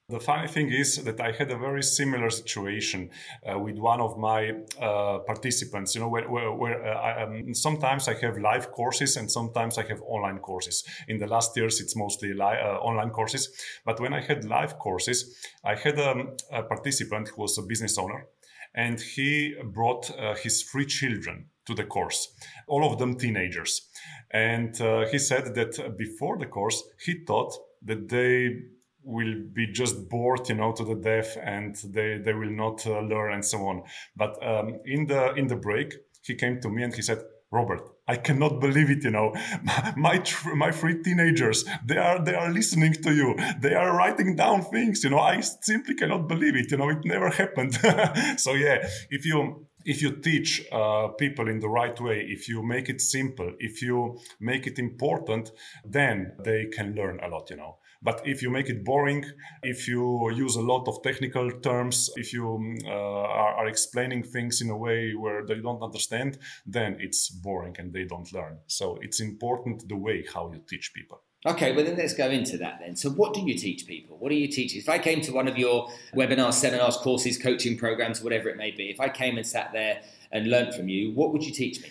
The 0.09 0.20
funny 0.20 0.46
thing 0.46 0.70
is 0.70 1.03
that 1.05 1.20
I 1.20 1.33
had 1.33 1.51
a 1.51 1.57
very 1.57 1.83
similar 1.83 2.29
situation 2.29 3.09
uh, 3.51 3.59
with 3.59 3.79
one 3.79 3.98
of 3.98 4.18
my 4.18 4.53
uh, 4.79 5.20
participants. 5.20 5.94
You 5.94 6.03
know, 6.03 6.09
where, 6.09 6.29
where, 6.29 6.53
where 6.53 6.85
uh, 6.85 7.01
I, 7.01 7.22
um, 7.22 7.55
sometimes 7.55 8.09
I 8.09 8.14
have 8.20 8.37
live 8.37 8.72
courses 8.72 9.16
and 9.16 9.31
sometimes 9.31 9.79
I 9.79 9.85
have 9.85 10.03
online 10.03 10.40
courses. 10.40 10.85
In 11.09 11.18
the 11.18 11.27
last 11.27 11.57
years, 11.57 11.81
it's 11.81 11.96
mostly 11.96 12.35
li- 12.35 12.40
uh, 12.40 12.77
online 12.81 13.09
courses. 13.09 13.48
But 13.87 14.01
when 14.01 14.12
I 14.12 14.20
had 14.20 14.44
live 14.44 14.79
courses, 14.79 15.35
I 15.64 15.77
had 15.77 15.98
um, 15.98 16.37
a 16.51 16.62
participant 16.62 17.29
who 17.29 17.42
was 17.42 17.57
a 17.57 17.62
business 17.62 17.96
owner, 17.96 18.27
and 18.75 19.01
he 19.01 19.55
brought 19.64 20.11
uh, 20.18 20.35
his 20.35 20.62
three 20.62 20.87
children 20.87 21.46
to 21.66 21.75
the 21.75 21.85
course, 21.85 22.35
all 22.66 22.85
of 22.85 22.98
them 22.98 23.16
teenagers. 23.16 23.88
And 24.30 24.80
uh, 24.80 25.06
he 25.10 25.18
said 25.18 25.54
that 25.54 25.96
before 25.96 26.38
the 26.38 26.46
course, 26.46 26.82
he 27.04 27.24
thought 27.24 27.52
that 27.84 28.08
they 28.08 28.62
will 29.04 29.34
be 29.52 29.66
just 29.66 30.08
bored, 30.08 30.48
you 30.48 30.54
know, 30.54 30.72
to 30.72 30.84
the 30.84 30.94
death, 30.94 31.36
and 31.42 31.76
they 31.92 32.18
they 32.18 32.32
will 32.32 32.50
not 32.50 32.86
uh, 32.86 33.00
learn 33.00 33.32
and 33.32 33.44
so 33.44 33.58
on. 33.66 33.82
But 34.16 34.38
um, 34.46 34.80
in 34.84 35.06
the 35.06 35.34
in 35.34 35.48
the 35.48 35.56
break, 35.56 35.94
he 36.22 36.34
came 36.34 36.60
to 36.60 36.68
me 36.68 36.82
and 36.82 36.94
he 36.94 37.02
said, 37.02 37.22
Robert, 37.50 37.82
I 38.08 38.16
cannot 38.16 38.60
believe 38.60 38.90
it. 38.90 39.04
You 39.04 39.10
know, 39.10 39.34
my 39.96 40.22
my 40.54 40.70
three 40.70 41.02
teenagers, 41.02 41.64
they 41.84 41.98
are 41.98 42.24
they 42.24 42.34
are 42.34 42.50
listening 42.50 42.94
to 42.94 43.12
you. 43.14 43.36
They 43.60 43.74
are 43.74 43.96
writing 43.96 44.36
down 44.36 44.62
things. 44.62 45.04
You 45.04 45.10
know, 45.10 45.18
I 45.18 45.40
simply 45.40 45.94
cannot 45.94 46.28
believe 46.28 46.56
it. 46.56 46.70
You 46.70 46.78
know, 46.78 46.88
it 46.88 47.04
never 47.04 47.28
happened. 47.28 47.74
so 48.38 48.54
yeah, 48.54 48.88
if 49.10 49.26
you 49.26 49.66
if 49.85 50.03
you 50.03 50.12
teach 50.12 50.66
uh, 50.73 51.09
people 51.09 51.49
in 51.49 51.61
the 51.61 51.68
right 51.68 51.99
way, 52.01 52.27
if 52.29 52.49
you 52.49 52.62
make 52.62 52.88
it 52.88 53.01
simple, 53.01 53.53
if 53.59 53.83
you 53.83 54.18
make 54.40 54.66
it 54.66 54.79
important, 54.79 55.51
then 55.85 56.33
they 56.45 56.66
can 56.66 56.95
learn 56.95 57.21
a 57.23 57.29
lot. 57.29 57.51
You 57.51 57.57
know. 57.57 57.79
But 58.03 58.27
if 58.27 58.42
you 58.42 58.51
make 58.51 58.68
it 58.68 58.85
boring, 58.85 59.25
if 59.62 59.87
you 59.87 60.31
use 60.33 60.57
a 60.57 60.61
lot 60.61 60.88
of 60.88 61.03
technical 61.03 61.51
terms, 61.61 62.11
if 62.16 62.33
you 62.33 62.77
uh, 62.85 62.90
are, 62.90 63.55
are, 63.55 63.68
explaining 63.68 64.25
things 64.25 64.61
in 64.61 64.71
a 64.71 64.77
way 64.77 65.12
where 65.14 65.47
they 65.47 65.61
don't 65.61 65.83
understand, 65.83 66.38
then 66.66 66.97
it's 66.99 67.29
boring 67.29 67.77
and 67.79 67.92
they 67.92 68.05
don't 68.05 68.33
learn. 68.33 68.59
So 68.66 68.99
it's 69.03 69.21
important 69.21 69.88
the 69.88 69.97
way 69.97 70.25
how 70.35 70.53
you 70.53 70.62
teach 70.68 70.92
people. 70.95 71.23
Okay, 71.44 71.74
well 71.74 71.85
then 71.85 71.96
let's 71.96 72.14
go 72.14 72.31
into 72.31 72.57
that 72.59 72.78
then. 72.81 72.94
So, 72.94 73.11
what 73.11 73.35
do 73.35 73.40
you 73.40 73.55
teach 73.55 73.87
people? 73.87 74.16
What 74.18 74.28
do 74.28 74.37
you 74.37 74.46
teach? 74.46 74.76
If 74.76 74.88
I 74.88 74.98
came 74.98 75.20
to 75.22 75.33
one 75.33 75.48
of 75.48 75.59
your 75.59 75.90
webinars, 76.14 76.55
seminars, 76.55 76.96
courses, 76.96 77.37
coaching 77.37 77.76
programs, 77.76 78.22
whatever 78.22 78.48
it 78.48 78.57
may 78.57 78.70
be, 78.70 78.90
if 78.90 79.00
I 79.00 79.09
came 79.09 79.37
and 79.37 79.46
sat 79.46 79.72
there 79.72 80.02
and 80.31 80.48
learned 80.48 80.74
from 80.74 80.88
you, 80.88 81.11
what 81.12 81.33
would 81.33 81.44
you 81.44 81.52
teach 81.52 81.83
me? 81.83 81.90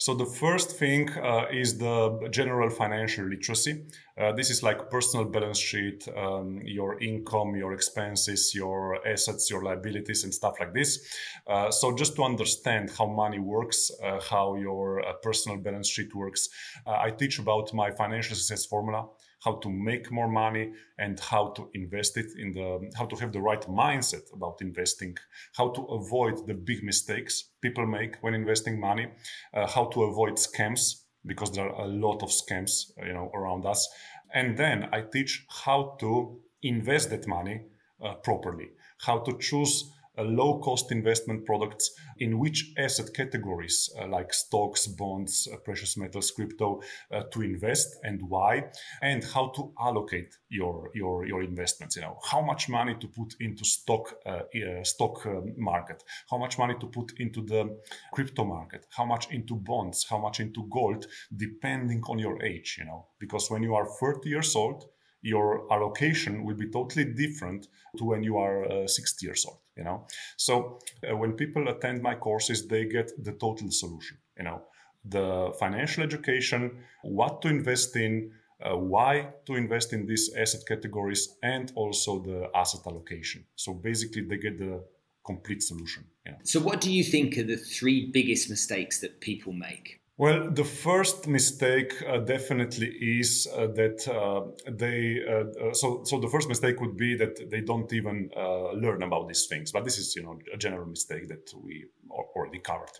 So 0.00 0.14
the 0.14 0.26
first 0.26 0.76
thing 0.78 1.10
uh, 1.10 1.46
is 1.50 1.76
the 1.76 2.28
general 2.30 2.70
financial 2.70 3.24
literacy. 3.26 3.84
Uh, 4.16 4.30
this 4.30 4.48
is 4.48 4.62
like 4.62 4.90
personal 4.90 5.26
balance 5.26 5.58
sheet, 5.58 6.06
um, 6.16 6.60
your 6.64 7.00
income, 7.02 7.56
your 7.56 7.72
expenses, 7.72 8.54
your 8.54 9.04
assets, 9.04 9.50
your 9.50 9.64
liabilities, 9.64 10.22
and 10.22 10.32
stuff 10.32 10.54
like 10.60 10.72
this. 10.72 11.04
Uh, 11.48 11.72
so 11.72 11.96
just 11.96 12.14
to 12.14 12.22
understand 12.22 12.90
how 12.96 13.06
money 13.06 13.40
works, 13.40 13.90
uh, 14.04 14.20
how 14.20 14.54
your 14.54 15.04
uh, 15.04 15.14
personal 15.14 15.58
balance 15.58 15.88
sheet 15.88 16.14
works, 16.14 16.48
uh, 16.86 16.92
I 16.92 17.10
teach 17.10 17.40
about 17.40 17.74
my 17.74 17.90
financial 17.90 18.36
success 18.36 18.66
formula 18.66 19.08
how 19.44 19.54
to 19.56 19.70
make 19.70 20.10
more 20.10 20.28
money 20.28 20.72
and 20.98 21.20
how 21.20 21.48
to 21.48 21.70
invest 21.74 22.16
it 22.16 22.26
in 22.38 22.52
the 22.52 22.90
how 22.96 23.06
to 23.06 23.16
have 23.16 23.32
the 23.32 23.40
right 23.40 23.62
mindset 23.62 24.32
about 24.32 24.60
investing 24.60 25.16
how 25.56 25.68
to 25.70 25.82
avoid 25.82 26.46
the 26.46 26.54
big 26.54 26.82
mistakes 26.82 27.44
people 27.60 27.86
make 27.86 28.16
when 28.20 28.34
investing 28.34 28.80
money 28.80 29.06
uh, 29.54 29.66
how 29.66 29.84
to 29.86 30.02
avoid 30.04 30.34
scams 30.34 31.02
because 31.26 31.52
there 31.52 31.68
are 31.68 31.84
a 31.84 31.88
lot 31.88 32.22
of 32.22 32.30
scams 32.30 32.90
you 33.04 33.12
know 33.12 33.30
around 33.34 33.66
us. 33.66 33.88
And 34.34 34.56
then 34.58 34.88
i 34.92 35.00
teach 35.00 35.46
how 35.64 35.96
to 36.00 36.38
invest 36.62 37.10
that 37.10 37.26
money 37.26 37.62
uh, 38.04 38.14
properly 38.14 38.68
how 38.98 39.18
to 39.20 39.38
choose 39.38 39.90
low 40.22 40.58
cost 40.58 40.92
investment 40.92 41.44
products 41.44 41.90
in 42.18 42.38
which 42.38 42.72
asset 42.76 43.12
categories 43.14 43.90
uh, 43.98 44.06
like 44.08 44.32
stocks, 44.32 44.86
bonds, 44.86 45.48
uh, 45.52 45.56
precious 45.58 45.96
metals, 45.96 46.30
crypto 46.30 46.80
uh, 47.12 47.22
to 47.32 47.42
invest 47.42 47.96
and 48.02 48.20
why, 48.28 48.64
and 49.02 49.24
how 49.24 49.48
to 49.48 49.72
allocate 49.80 50.36
your 50.48 50.90
your 50.94 51.26
your 51.26 51.42
investments. 51.42 51.96
You 51.96 52.02
know 52.02 52.18
how 52.30 52.40
much 52.40 52.68
money 52.68 52.94
to 53.00 53.06
put 53.08 53.34
into 53.40 53.64
stock 53.64 54.14
uh, 54.26 54.42
stock 54.82 55.26
market, 55.56 56.02
how 56.30 56.38
much 56.38 56.58
money 56.58 56.74
to 56.80 56.86
put 56.86 57.12
into 57.18 57.42
the 57.42 57.78
crypto 58.12 58.44
market, 58.44 58.86
how 58.90 59.04
much 59.04 59.30
into 59.30 59.54
bonds, 59.54 60.06
how 60.08 60.18
much 60.18 60.40
into 60.40 60.66
gold, 60.70 61.06
depending 61.36 62.02
on 62.08 62.18
your 62.18 62.42
age. 62.42 62.76
You 62.78 62.86
know 62.86 63.06
because 63.18 63.50
when 63.50 63.62
you 63.62 63.74
are 63.74 63.86
30 63.86 64.28
years 64.28 64.54
old 64.56 64.84
your 65.22 65.72
allocation 65.72 66.44
will 66.44 66.54
be 66.54 66.70
totally 66.70 67.04
different 67.04 67.68
to 67.96 68.04
when 68.04 68.22
you 68.22 68.38
are 68.38 68.64
uh, 68.64 68.86
60 68.86 69.26
years 69.26 69.44
old 69.46 69.58
you 69.76 69.84
know? 69.84 70.06
So 70.36 70.80
uh, 71.08 71.16
when 71.16 71.32
people 71.32 71.68
attend 71.68 72.02
my 72.02 72.14
courses 72.14 72.66
they 72.66 72.84
get 72.84 73.10
the 73.22 73.32
total 73.32 73.70
solution 73.70 74.18
you 74.36 74.44
know? 74.44 74.62
The 75.04 75.54
financial 75.58 76.02
education 76.02 76.84
what 77.02 77.42
to 77.42 77.48
invest 77.48 77.96
in 77.96 78.32
uh, 78.60 78.76
why 78.76 79.28
to 79.46 79.54
invest 79.54 79.92
in 79.92 80.06
these 80.06 80.30
asset 80.36 80.62
categories 80.66 81.36
and 81.42 81.72
also 81.76 82.18
the 82.18 82.50
asset 82.54 82.80
allocation. 82.86 83.44
So 83.54 83.72
basically 83.72 84.22
they 84.22 84.36
get 84.36 84.58
the 84.58 84.82
complete 85.24 85.62
solution 85.62 86.04
so 86.42 86.60
what 86.60 86.80
do 86.80 86.92
you 86.92 87.04
think 87.04 87.36
are 87.38 87.42
the 87.42 87.56
three 87.56 88.10
biggest 88.10 88.48
mistakes 88.50 89.00
that 89.00 89.20
people 89.20 89.52
make 89.52 89.97
well, 90.18 90.50
the 90.50 90.64
first 90.64 91.28
mistake 91.28 91.94
uh, 92.02 92.18
definitely 92.18 92.88
is 92.88 93.46
uh, 93.56 93.68
that 93.68 94.08
uh, 94.08 94.50
they. 94.68 95.22
Uh, 95.24 95.68
uh, 95.68 95.72
so, 95.72 96.02
so 96.04 96.18
the 96.18 96.26
first 96.26 96.48
mistake 96.48 96.80
would 96.80 96.96
be 96.96 97.16
that 97.16 97.48
they 97.48 97.60
don't 97.60 97.92
even 97.92 98.28
uh, 98.36 98.72
learn 98.72 99.04
about 99.04 99.28
these 99.28 99.46
things. 99.46 99.70
But 99.70 99.84
this 99.84 99.96
is, 99.96 100.16
you 100.16 100.24
know, 100.24 100.36
a 100.52 100.56
general 100.56 100.86
mistake 100.86 101.28
that 101.28 101.52
we 101.62 101.86
already 102.10 102.58
covered. 102.58 102.98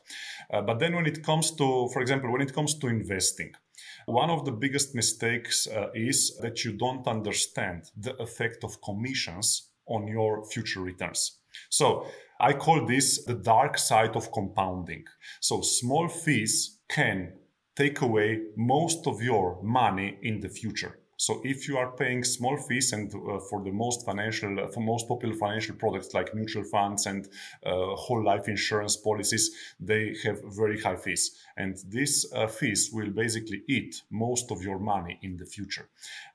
but 0.49 0.79
then, 0.79 0.95
when 0.95 1.07
it 1.07 1.25
comes 1.25 1.51
to, 1.57 1.89
for 1.93 2.01
example, 2.01 2.31
when 2.31 2.41
it 2.41 2.55
comes 2.55 2.79
to 2.79 2.87
investing, 2.87 3.53
one 4.07 4.31
of 4.31 4.45
the 4.45 4.53
biggest 4.53 4.95
mistakes 4.95 5.67
is 5.95 6.39
that 6.41 6.65
you 6.65 6.73
don't 6.73 7.05
understand 7.09 7.91
the 7.97 8.15
effect 8.23 8.63
of 8.63 8.81
commissions 8.81 9.71
on 9.87 10.07
your 10.07 10.45
future 10.45 10.83
returns. 10.83 11.39
So, 11.69 12.07
I 12.41 12.53
call 12.53 12.87
this 12.87 13.25
the 13.25 13.35
dark 13.35 13.77
side 13.77 14.15
of 14.15 14.31
compounding. 14.31 15.05
So, 15.41 15.63
small 15.63 16.07
fees 16.09 16.78
can 16.89 17.33
take 17.77 18.01
away 18.01 18.41
most 18.57 19.07
of 19.07 19.23
your 19.23 19.63
money 19.63 20.19
in 20.23 20.41
the 20.41 20.49
future. 20.49 20.99
So 21.21 21.41
if 21.45 21.67
you 21.67 21.77
are 21.79 21.91
paying 21.91 22.23
small 22.23 22.57
fees 22.57 22.93
and 22.93 23.13
uh, 23.13 23.41
for 23.51 23.65
the 23.65 23.73
most 23.73 24.07
financial, 24.07 24.61
uh, 24.61 24.69
for 24.69 24.81
most 24.81 25.09
popular 25.09 25.35
financial 25.35 25.75
products 25.75 26.15
like 26.15 26.33
mutual 26.33 26.63
funds 26.63 27.07
and 27.07 27.29
uh, 27.67 27.97
whole 27.97 28.25
life 28.25 28.47
insurance 28.47 28.97
policies, 28.97 29.51
they 29.81 30.15
have 30.23 30.41
very 30.45 30.81
high 30.81 30.95
fees. 30.95 31.37
And 31.57 31.77
these 31.89 32.25
uh, 32.33 32.47
fees 32.47 32.91
will 32.93 33.11
basically 33.11 33.63
eat 33.69 34.03
most 34.11 34.53
of 34.53 34.63
your 34.63 34.79
money 34.79 35.19
in 35.23 35.37
the 35.37 35.45
future. 35.45 35.89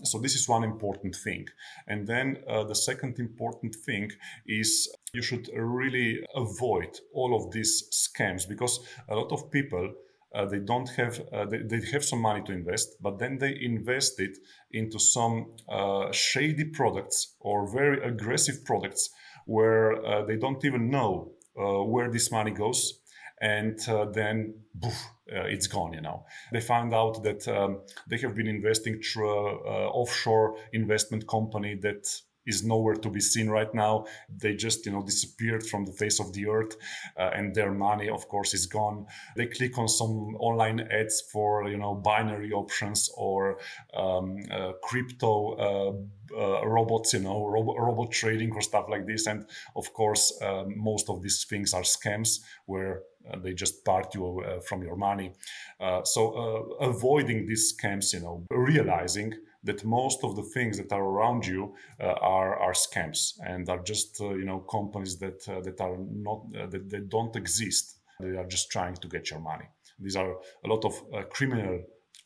So 0.03 0.19
this 0.19 0.35
is 0.35 0.49
one 0.49 0.65
important 0.65 1.15
thing. 1.15 1.47
And 1.87 2.05
then 2.05 2.43
uh, 2.45 2.65
the 2.65 2.75
second 2.75 3.19
important 3.19 3.75
thing 3.75 4.11
is 4.45 4.93
you 5.13 5.21
should 5.21 5.49
really 5.55 6.25
avoid 6.35 6.99
all 7.13 7.37
of 7.37 7.53
these 7.53 7.83
scams 7.89 8.49
because 8.49 8.81
a 9.07 9.15
lot 9.15 9.31
of 9.31 9.49
people 9.49 9.93
uh, 10.33 10.45
they 10.45 10.59
don't 10.59 10.89
have 10.89 11.21
uh, 11.31 11.45
they, 11.45 11.59
they, 11.59 11.81
have 11.91 12.03
some 12.03 12.19
money 12.19 12.41
to 12.43 12.51
invest 12.51 12.95
but 13.01 13.19
then 13.19 13.37
they 13.37 13.55
invest 13.61 14.19
it 14.19 14.37
into 14.71 14.99
some 14.99 15.51
uh, 15.69 16.11
shady 16.11 16.65
products 16.65 17.35
or 17.39 17.71
very 17.71 18.03
aggressive 18.03 18.65
products 18.65 19.09
where 19.45 20.03
uh, 20.05 20.25
they 20.25 20.37
don't 20.37 20.63
even 20.65 20.89
know 20.89 21.31
uh, 21.59 21.83
where 21.83 22.11
this 22.11 22.31
money 22.31 22.51
goes. 22.51 22.99
And 23.41 23.77
uh, 23.89 24.05
then 24.05 24.53
it's 25.27 25.67
gone 25.67 25.93
you 25.93 26.01
know. 26.01 26.25
They 26.53 26.61
find 26.61 26.93
out 26.93 27.23
that 27.23 27.45
um, 27.47 27.81
they 28.09 28.17
have 28.19 28.35
been 28.35 28.47
investing 28.47 29.01
through 29.01 29.27
offshore 29.27 30.55
investment 30.71 31.27
company 31.27 31.75
that 31.81 32.07
is 32.45 32.63
nowhere 32.63 32.95
to 32.95 33.09
be 33.09 33.19
seen 33.19 33.49
right 33.49 33.73
now. 33.73 34.05
They 34.29 34.55
just, 34.55 34.85
you 34.85 34.91
know, 34.91 35.03
disappeared 35.03 35.65
from 35.65 35.85
the 35.85 35.91
face 35.91 36.19
of 36.19 36.33
the 36.33 36.47
earth, 36.47 36.75
uh, 37.17 37.31
and 37.33 37.53
their 37.55 37.71
money, 37.71 38.09
of 38.09 38.27
course, 38.27 38.53
is 38.53 38.65
gone. 38.65 39.05
They 39.35 39.47
click 39.47 39.77
on 39.77 39.87
some 39.87 40.35
online 40.39 40.81
ads 40.81 41.21
for, 41.31 41.67
you 41.69 41.77
know, 41.77 41.95
binary 41.95 42.51
options 42.51 43.09
or 43.17 43.59
um, 43.95 44.37
uh, 44.51 44.73
crypto. 44.83 45.53
Uh, 45.67 45.93
uh 46.35 46.65
robots, 46.65 47.13
you 47.13 47.19
know, 47.19 47.45
robo- 47.45 47.77
robot 47.77 48.11
trading 48.11 48.51
or 48.53 48.61
stuff 48.61 48.85
like 48.89 49.05
this, 49.05 49.27
and 49.27 49.45
of 49.75 49.93
course, 49.93 50.33
um, 50.41 50.73
most 50.75 51.07
of 51.09 51.21
these 51.21 51.43
things 51.43 51.75
are 51.75 51.83
scams 51.83 52.39
where 52.65 53.03
uh, 53.29 53.37
they 53.37 53.53
just 53.53 53.85
part 53.85 54.15
you 54.15 54.39
uh, 54.39 54.59
from 54.61 54.81
your 54.81 54.95
money. 54.95 55.31
so, 56.05 56.21
avoiding 56.79 57.45
these 57.45 57.73
scams, 57.73 58.13
you 58.13 58.21
know, 58.21 58.43
realizing 58.49 59.33
that 59.63 59.85
most 59.85 60.23
of 60.23 60.35
the 60.35 60.43
things 60.43 60.77
that 60.77 60.91
are 60.91 61.03
around 61.03 61.45
you 61.45 61.75
uh, 61.99 62.13
are 62.21 62.55
are 62.57 62.73
scams 62.73 63.33
and 63.45 63.69
are 63.69 63.81
just 63.83 64.19
uh, 64.21 64.33
you 64.33 64.45
know 64.45 64.59
companies 64.59 65.17
that 65.19 65.47
uh, 65.47 65.61
that 65.61 65.79
are 65.81 65.97
not 65.97 66.45
uh, 66.59 66.67
that 66.67 66.89
they 66.89 66.99
don't 66.99 67.35
exist. 67.35 67.99
They 68.19 68.37
are 68.37 68.47
just 68.47 68.71
trying 68.71 68.95
to 68.95 69.07
get 69.07 69.29
your 69.31 69.39
money. 69.39 69.65
These 69.99 70.15
are 70.15 70.31
a 70.65 70.67
lot 70.67 70.85
of 70.85 70.93
uh, 71.13 71.23
criminal 71.23 71.83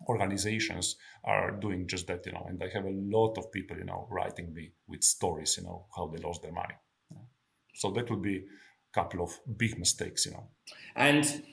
organizations 0.08 0.96
are 1.24 1.52
doing 1.52 1.88
just 1.88 2.08
that, 2.08 2.26
you 2.26 2.32
know. 2.32 2.46
And 2.48 2.62
I 2.62 2.70
have 2.74 2.86
a 2.86 2.92
lot 2.92 3.38
of 3.38 3.52
people, 3.52 3.78
you 3.78 3.86
know, 3.86 4.08
writing 4.12 4.54
me 4.54 4.72
with 4.88 5.04
stories, 5.04 5.58
you 5.58 5.64
know, 5.64 5.86
how 5.96 6.08
they 6.08 6.20
lost 6.20 6.44
their 6.44 6.52
money. 6.52 6.76
So 7.74 7.92
that 7.92 8.10
would 8.10 8.22
be 8.22 8.38
a 8.38 8.94
couple 8.94 9.24
of 9.24 9.40
big 9.58 9.78
mistakes, 9.78 10.26
you 10.26 10.34
know. 10.34 10.48
And 10.96 11.44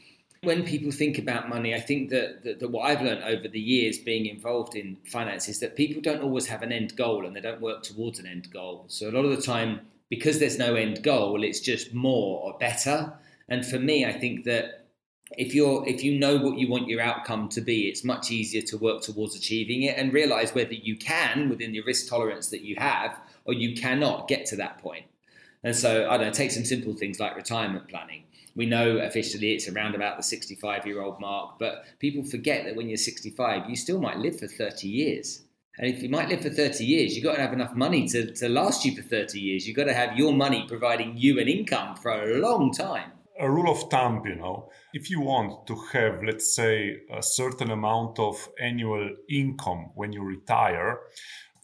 when 0.45 0.65
people 0.65 0.91
think 0.91 1.19
about 1.19 1.49
money, 1.49 1.75
I 1.75 1.81
think 1.81 2.11
that, 2.11 2.45
that, 2.45 2.61
that, 2.61 2.71
what 2.71 2.83
I've 2.91 3.03
learned 3.03 3.25
over 3.25 3.49
the 3.49 3.61
years 3.61 3.99
being 3.99 4.27
involved 4.27 4.75
in 4.75 4.97
finance 5.07 5.49
is 5.49 5.61
that 5.61 5.77
people 5.77 6.03
don't 6.03 6.23
always 6.23 6.47
have 6.47 6.63
an 6.63 6.73
end 6.73 6.97
goal 6.97 7.27
and 7.27 7.35
they 7.35 7.41
don't 7.41 7.61
work 7.61 7.83
towards 7.83 8.19
an 8.19 8.27
end 8.27 8.51
goal. 8.53 8.85
So 8.89 9.09
a 9.09 9.13
lot 9.13 9.25
of 9.25 9.37
the 9.37 9.43
time, 9.43 9.81
because 10.09 10.39
there's 10.39 10.59
no 10.59 10.75
end 10.75 11.03
goal, 11.03 11.43
it's 11.43 11.61
just 11.61 11.95
more 11.95 12.43
or 12.43 12.59
better. 12.59 13.13
And 13.49 13.67
for 13.67 13.79
me, 13.79 14.05
I 14.05 14.13
think 14.13 14.45
that 14.45 14.87
if 15.37 15.55
you're 15.55 15.87
if 15.89 16.05
you 16.05 16.19
know 16.19 16.37
what 16.37 16.59
you 16.59 16.69
want 16.69 16.89
your 16.89 17.01
outcome 17.01 17.49
to 17.51 17.61
be, 17.61 17.89
it's 17.89 18.05
much 18.05 18.31
easier 18.31 18.63
to 18.63 18.79
work 18.79 19.03
towards 19.03 19.35
achieving 19.35 19.83
it 19.83 19.97
and 19.97 20.13
realize 20.13 20.55
whether 20.55 20.75
you 20.75 20.97
can 20.97 21.49
within 21.49 21.73
the 21.73 21.81
risk 21.81 22.09
tolerance 22.09 22.49
that 22.51 22.63
you 22.63 22.77
have 22.77 23.19
or 23.45 23.55
you 23.55 23.75
cannot 23.75 24.29
get 24.29 24.47
to 24.47 24.57
that 24.57 24.79
point. 24.79 25.07
And 25.63 25.75
so 25.75 26.09
I 26.09 26.19
don't 26.19 26.27
know, 26.27 26.33
take 26.33 26.51
some 26.51 26.65
simple 26.65 26.95
things 26.95 27.19
like 27.19 27.35
retirement 27.37 27.89
planning 27.89 28.25
we 28.55 28.67
know 28.67 28.99
officially 28.99 29.53
it's 29.53 29.69
around 29.69 29.95
about 29.95 30.17
the 30.17 30.23
65 30.23 30.87
year 30.87 31.03
old 31.03 31.21
mark, 31.21 31.59
but 31.59 31.85
people 31.99 32.25
forget 32.25 32.65
that 32.65 32.77
when 32.77 32.89
you're 32.89 32.97
65, 32.97 33.69
you 33.69 33.77
still 33.77 34.01
might 34.01 34.19
live 34.19 34.39
for 34.39 34.47
30 34.47 34.89
years. 34.89 35.43
And 35.77 35.93
if 35.93 36.03
you 36.03 36.09
might 36.09 36.29
live 36.29 36.43
for 36.43 36.51
30 36.51 36.85
years, 36.85 37.17
you've 37.17 37.25
got 37.25 37.35
to 37.35 37.43
have 37.43 37.53
enough 37.53 37.75
money 37.75 38.07
to, 38.09 38.33
to 38.33 38.49
last 38.49 38.85
you 38.85 38.95
for 38.95 39.03
30 39.03 39.41
years. 39.41 39.67
You've 39.67 39.77
got 39.77 39.85
to 39.85 39.95
have 39.95 40.17
your 40.17 40.33
money 40.33 40.65
providing 40.69 41.17
you 41.17 41.41
an 41.41 41.49
income 41.49 41.97
for 41.97 42.13
a 42.13 42.39
long 42.39 42.73
time. 42.73 43.11
A 43.41 43.51
rule 43.51 43.69
of 43.69 43.91
thumb, 43.91 44.23
you 44.25 44.37
know, 44.37 44.71
if 44.93 45.11
you 45.11 45.21
want 45.21 45.67
to 45.67 45.75
have, 45.93 46.23
let's 46.23 46.55
say, 46.55 46.99
a 47.13 47.21
certain 47.21 47.73
amount 47.73 48.21
of 48.21 48.49
annual 48.61 49.11
income 49.29 49.91
when 49.97 50.13
you 50.13 50.23
retire, 50.23 51.01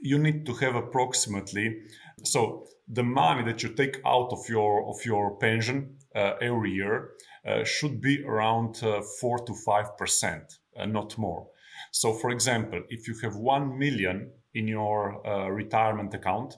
you 0.01 0.19
need 0.19 0.45
to 0.47 0.55
have 0.55 0.75
approximately 0.75 1.83
so 2.25 2.67
the 2.89 3.03
money 3.03 3.45
that 3.45 3.63
you 3.63 3.69
take 3.71 4.01
out 4.05 4.33
of 4.33 4.49
your 4.49 4.89
of 4.89 5.05
your 5.05 5.37
pension 5.37 5.97
every 6.15 6.73
year 6.73 7.11
uh, 7.47 7.65
should 7.65 8.01
be 8.01 8.23
around 8.25 8.83
uh, 8.83 9.01
4 9.21 9.39
to 9.47 9.53
5%, 9.53 10.43
not 10.87 11.17
more. 11.17 11.49
So, 11.93 12.13
for 12.13 12.31
example, 12.31 12.83
if 12.89 13.09
you 13.09 13.15
have 13.23 13.37
1 13.37 13.79
million 13.79 14.31
in 14.55 14.69
your 14.69 15.23
retirement 15.51 16.13
account, 16.15 16.57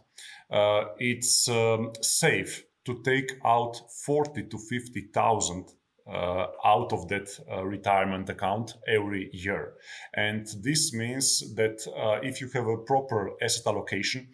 it's 0.99 1.49
um, 1.49 1.93
safe 2.01 2.65
to 2.85 3.01
take 3.05 3.33
out 3.45 3.81
40 4.05 4.45
to 4.45 4.59
50,000 4.59 5.73
uh, 6.07 6.47
out 6.65 6.93
of 6.93 7.09
that 7.09 7.29
uh, 7.51 7.65
retirement 7.65 8.29
account 8.29 8.75
every 8.89 9.31
year. 9.33 9.75
And 10.15 10.47
this 10.63 10.93
means 10.93 11.55
that 11.55 11.87
uh, 11.87 12.19
if 12.23 12.41
you 12.41 12.49
have 12.55 12.67
a 12.67 12.79
proper 12.79 13.31
asset 13.41 13.67
allocation, 13.67 14.29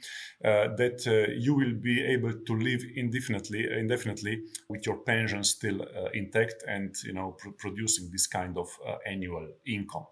uh, 0.44 0.68
that 0.76 1.06
uh, 1.06 1.30
you 1.36 1.54
will 1.54 1.74
be 1.74 2.04
able 2.04 2.32
to 2.32 2.56
live 2.56 2.82
indefinitely, 2.96 3.66
indefinitely 3.70 4.42
with 4.68 4.86
your 4.86 4.98
pension 4.98 5.44
still 5.44 5.82
uh, 5.82 6.08
intact 6.14 6.64
and 6.66 6.94
you 7.04 7.12
know 7.12 7.36
pr- 7.38 7.50
producing 7.58 8.08
this 8.12 8.26
kind 8.26 8.56
of 8.56 8.68
annual 9.06 9.48
income. 9.66 10.06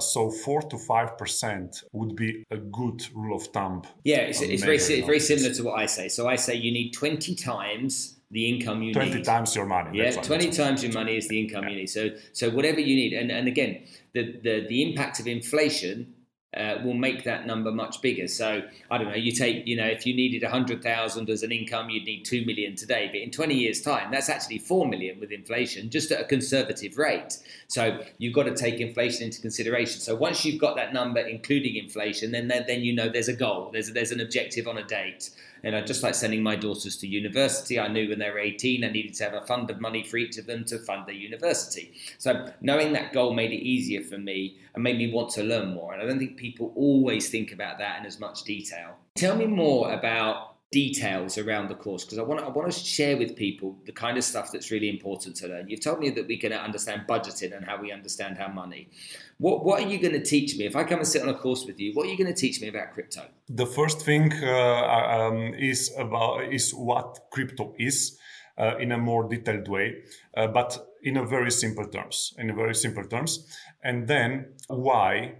So 0.00 0.30
four 0.30 0.62
to 0.62 0.78
five 0.78 1.18
percent 1.18 1.82
would 1.92 2.16
be 2.16 2.44
a 2.50 2.56
good 2.56 3.06
rule 3.14 3.36
of 3.36 3.46
thumb. 3.48 3.82
Yeah, 4.04 4.18
it's, 4.18 4.40
it's 4.40 4.62
very 4.62 5.02
very 5.02 5.20
similar 5.20 5.52
to 5.54 5.62
what 5.64 5.78
I 5.78 5.86
say. 5.86 6.08
So 6.08 6.28
I 6.28 6.36
say 6.36 6.54
you 6.54 6.72
need 6.72 6.92
twenty 6.92 7.34
times 7.34 8.17
the 8.30 8.48
income 8.48 8.82
you 8.82 8.92
20 8.92 9.08
need. 9.08 9.24
20 9.24 9.24
times 9.24 9.56
your 9.56 9.66
money. 9.66 9.98
Yeah, 9.98 10.10
20 10.10 10.50
times 10.50 10.82
your 10.82 10.92
money 10.92 11.16
is 11.16 11.28
the 11.28 11.40
income 11.40 11.64
yeah. 11.64 11.70
you 11.70 11.76
need. 11.76 11.86
So 11.86 12.10
so 12.32 12.50
whatever 12.50 12.80
you 12.80 12.94
need. 12.94 13.12
And, 13.12 13.30
and 13.30 13.48
again, 13.48 13.84
the, 14.12 14.32
the, 14.42 14.66
the 14.68 14.82
impact 14.82 15.20
of 15.20 15.26
inflation 15.26 16.14
uh, 16.56 16.76
will 16.82 16.94
make 16.94 17.24
that 17.24 17.46
number 17.46 17.70
much 17.70 18.00
bigger. 18.00 18.26
So 18.26 18.62
I 18.90 18.98
don't 18.98 19.08
know. 19.08 19.14
You 19.14 19.32
take, 19.32 19.66
you 19.66 19.76
know, 19.76 19.86
if 19.86 20.06
you 20.06 20.14
needed 20.14 20.42
a 20.42 20.50
hundred 20.50 20.82
thousand 20.82 21.28
as 21.28 21.42
an 21.42 21.52
income, 21.52 21.90
you'd 21.90 22.04
need 22.04 22.24
two 22.24 22.44
million 22.46 22.74
today. 22.74 23.08
But 23.12 23.20
in 23.20 23.30
twenty 23.30 23.54
years' 23.54 23.82
time, 23.82 24.10
that's 24.10 24.30
actually 24.30 24.58
four 24.58 24.88
million 24.88 25.20
with 25.20 25.30
inflation, 25.30 25.90
just 25.90 26.10
at 26.10 26.20
a 26.20 26.24
conservative 26.24 26.96
rate. 26.96 27.38
So 27.68 28.02
you've 28.16 28.34
got 28.34 28.44
to 28.44 28.54
take 28.54 28.80
inflation 28.80 29.24
into 29.24 29.42
consideration. 29.42 30.00
So 30.00 30.14
once 30.14 30.44
you've 30.44 30.60
got 30.60 30.76
that 30.76 30.94
number, 30.94 31.20
including 31.20 31.76
inflation, 31.76 32.30
then 32.32 32.48
then 32.48 32.80
you 32.80 32.94
know 32.94 33.10
there's 33.10 33.28
a 33.28 33.36
goal. 33.36 33.70
There's 33.70 33.92
there's 33.92 34.10
an 34.10 34.20
objective 34.20 34.66
on 34.66 34.78
a 34.78 34.84
date. 34.84 35.30
And 35.64 35.74
I 35.74 35.80
just 35.80 36.02
like 36.02 36.14
sending 36.14 36.42
my 36.42 36.56
daughters 36.56 36.96
to 36.98 37.06
university. 37.06 37.78
I 37.78 37.88
knew 37.88 38.08
when 38.08 38.18
they 38.18 38.30
were 38.30 38.38
18, 38.38 38.84
I 38.84 38.90
needed 38.90 39.14
to 39.14 39.24
have 39.24 39.34
a 39.34 39.46
fund 39.46 39.70
of 39.70 39.80
money 39.80 40.04
for 40.04 40.16
each 40.16 40.38
of 40.38 40.46
them 40.46 40.64
to 40.66 40.78
fund 40.78 41.06
their 41.06 41.14
university. 41.14 41.92
So 42.18 42.52
knowing 42.60 42.92
that 42.92 43.12
goal 43.12 43.34
made 43.34 43.52
it 43.52 43.62
easier 43.62 44.02
for 44.02 44.18
me 44.18 44.58
and 44.74 44.84
made 44.84 44.98
me 44.98 45.12
want 45.12 45.30
to 45.30 45.42
learn 45.42 45.74
more. 45.74 45.92
And 45.92 46.02
I 46.02 46.06
don't 46.06 46.18
think 46.18 46.36
people 46.36 46.72
always 46.76 47.28
think 47.28 47.52
about 47.52 47.78
that 47.78 48.00
in 48.00 48.06
as 48.06 48.20
much 48.20 48.44
detail. 48.44 48.96
Tell 49.16 49.36
me 49.36 49.46
more 49.46 49.92
about 49.92 50.57
details 50.70 51.38
around 51.38 51.68
the 51.68 51.74
course 51.74 52.04
because 52.04 52.18
I 52.18 52.22
want 52.22 52.40
to, 52.40 52.46
I 52.46 52.50
want 52.50 52.70
to 52.70 52.78
share 52.78 53.16
with 53.16 53.36
people 53.36 53.78
the 53.86 53.92
kind 53.92 54.18
of 54.18 54.24
stuff 54.24 54.52
that's 54.52 54.70
really 54.70 54.90
important 54.90 55.36
to 55.36 55.48
learn. 55.48 55.68
You've 55.68 55.80
told 55.80 55.98
me 55.98 56.10
that 56.10 56.26
we 56.26 56.36
can 56.36 56.52
understand 56.52 57.02
budgeting 57.08 57.56
and 57.56 57.64
how 57.64 57.80
we 57.80 57.90
understand 57.90 58.38
our 58.38 58.52
money. 58.52 58.90
What 59.38 59.64
what 59.64 59.82
are 59.82 59.88
you 59.88 59.98
going 59.98 60.12
to 60.12 60.22
teach 60.22 60.56
me 60.58 60.66
if 60.66 60.76
I 60.76 60.84
come 60.84 60.98
and 60.98 61.08
sit 61.08 61.22
on 61.22 61.30
a 61.30 61.34
course 61.34 61.64
with 61.64 61.80
you? 61.80 61.92
What 61.94 62.06
are 62.06 62.10
you 62.10 62.18
going 62.18 62.32
to 62.32 62.38
teach 62.38 62.60
me 62.60 62.68
about 62.68 62.92
crypto? 62.92 63.22
The 63.48 63.66
first 63.66 64.02
thing 64.02 64.32
uh, 64.42 64.48
um, 65.18 65.54
is 65.54 65.90
about 65.96 66.52
is 66.52 66.72
what 66.72 67.18
crypto 67.30 67.74
is. 67.78 68.18
Uh, 68.60 68.76
in 68.80 68.90
a 68.90 68.98
more 68.98 69.28
detailed 69.28 69.68
way, 69.68 69.94
uh, 70.36 70.48
but 70.48 70.76
in 71.04 71.16
a 71.16 71.24
very 71.24 71.48
simple 71.48 71.86
terms, 71.86 72.34
in 72.38 72.52
very 72.56 72.74
simple 72.74 73.04
terms, 73.04 73.46
and 73.84 74.08
then 74.08 74.52
why 74.66 75.36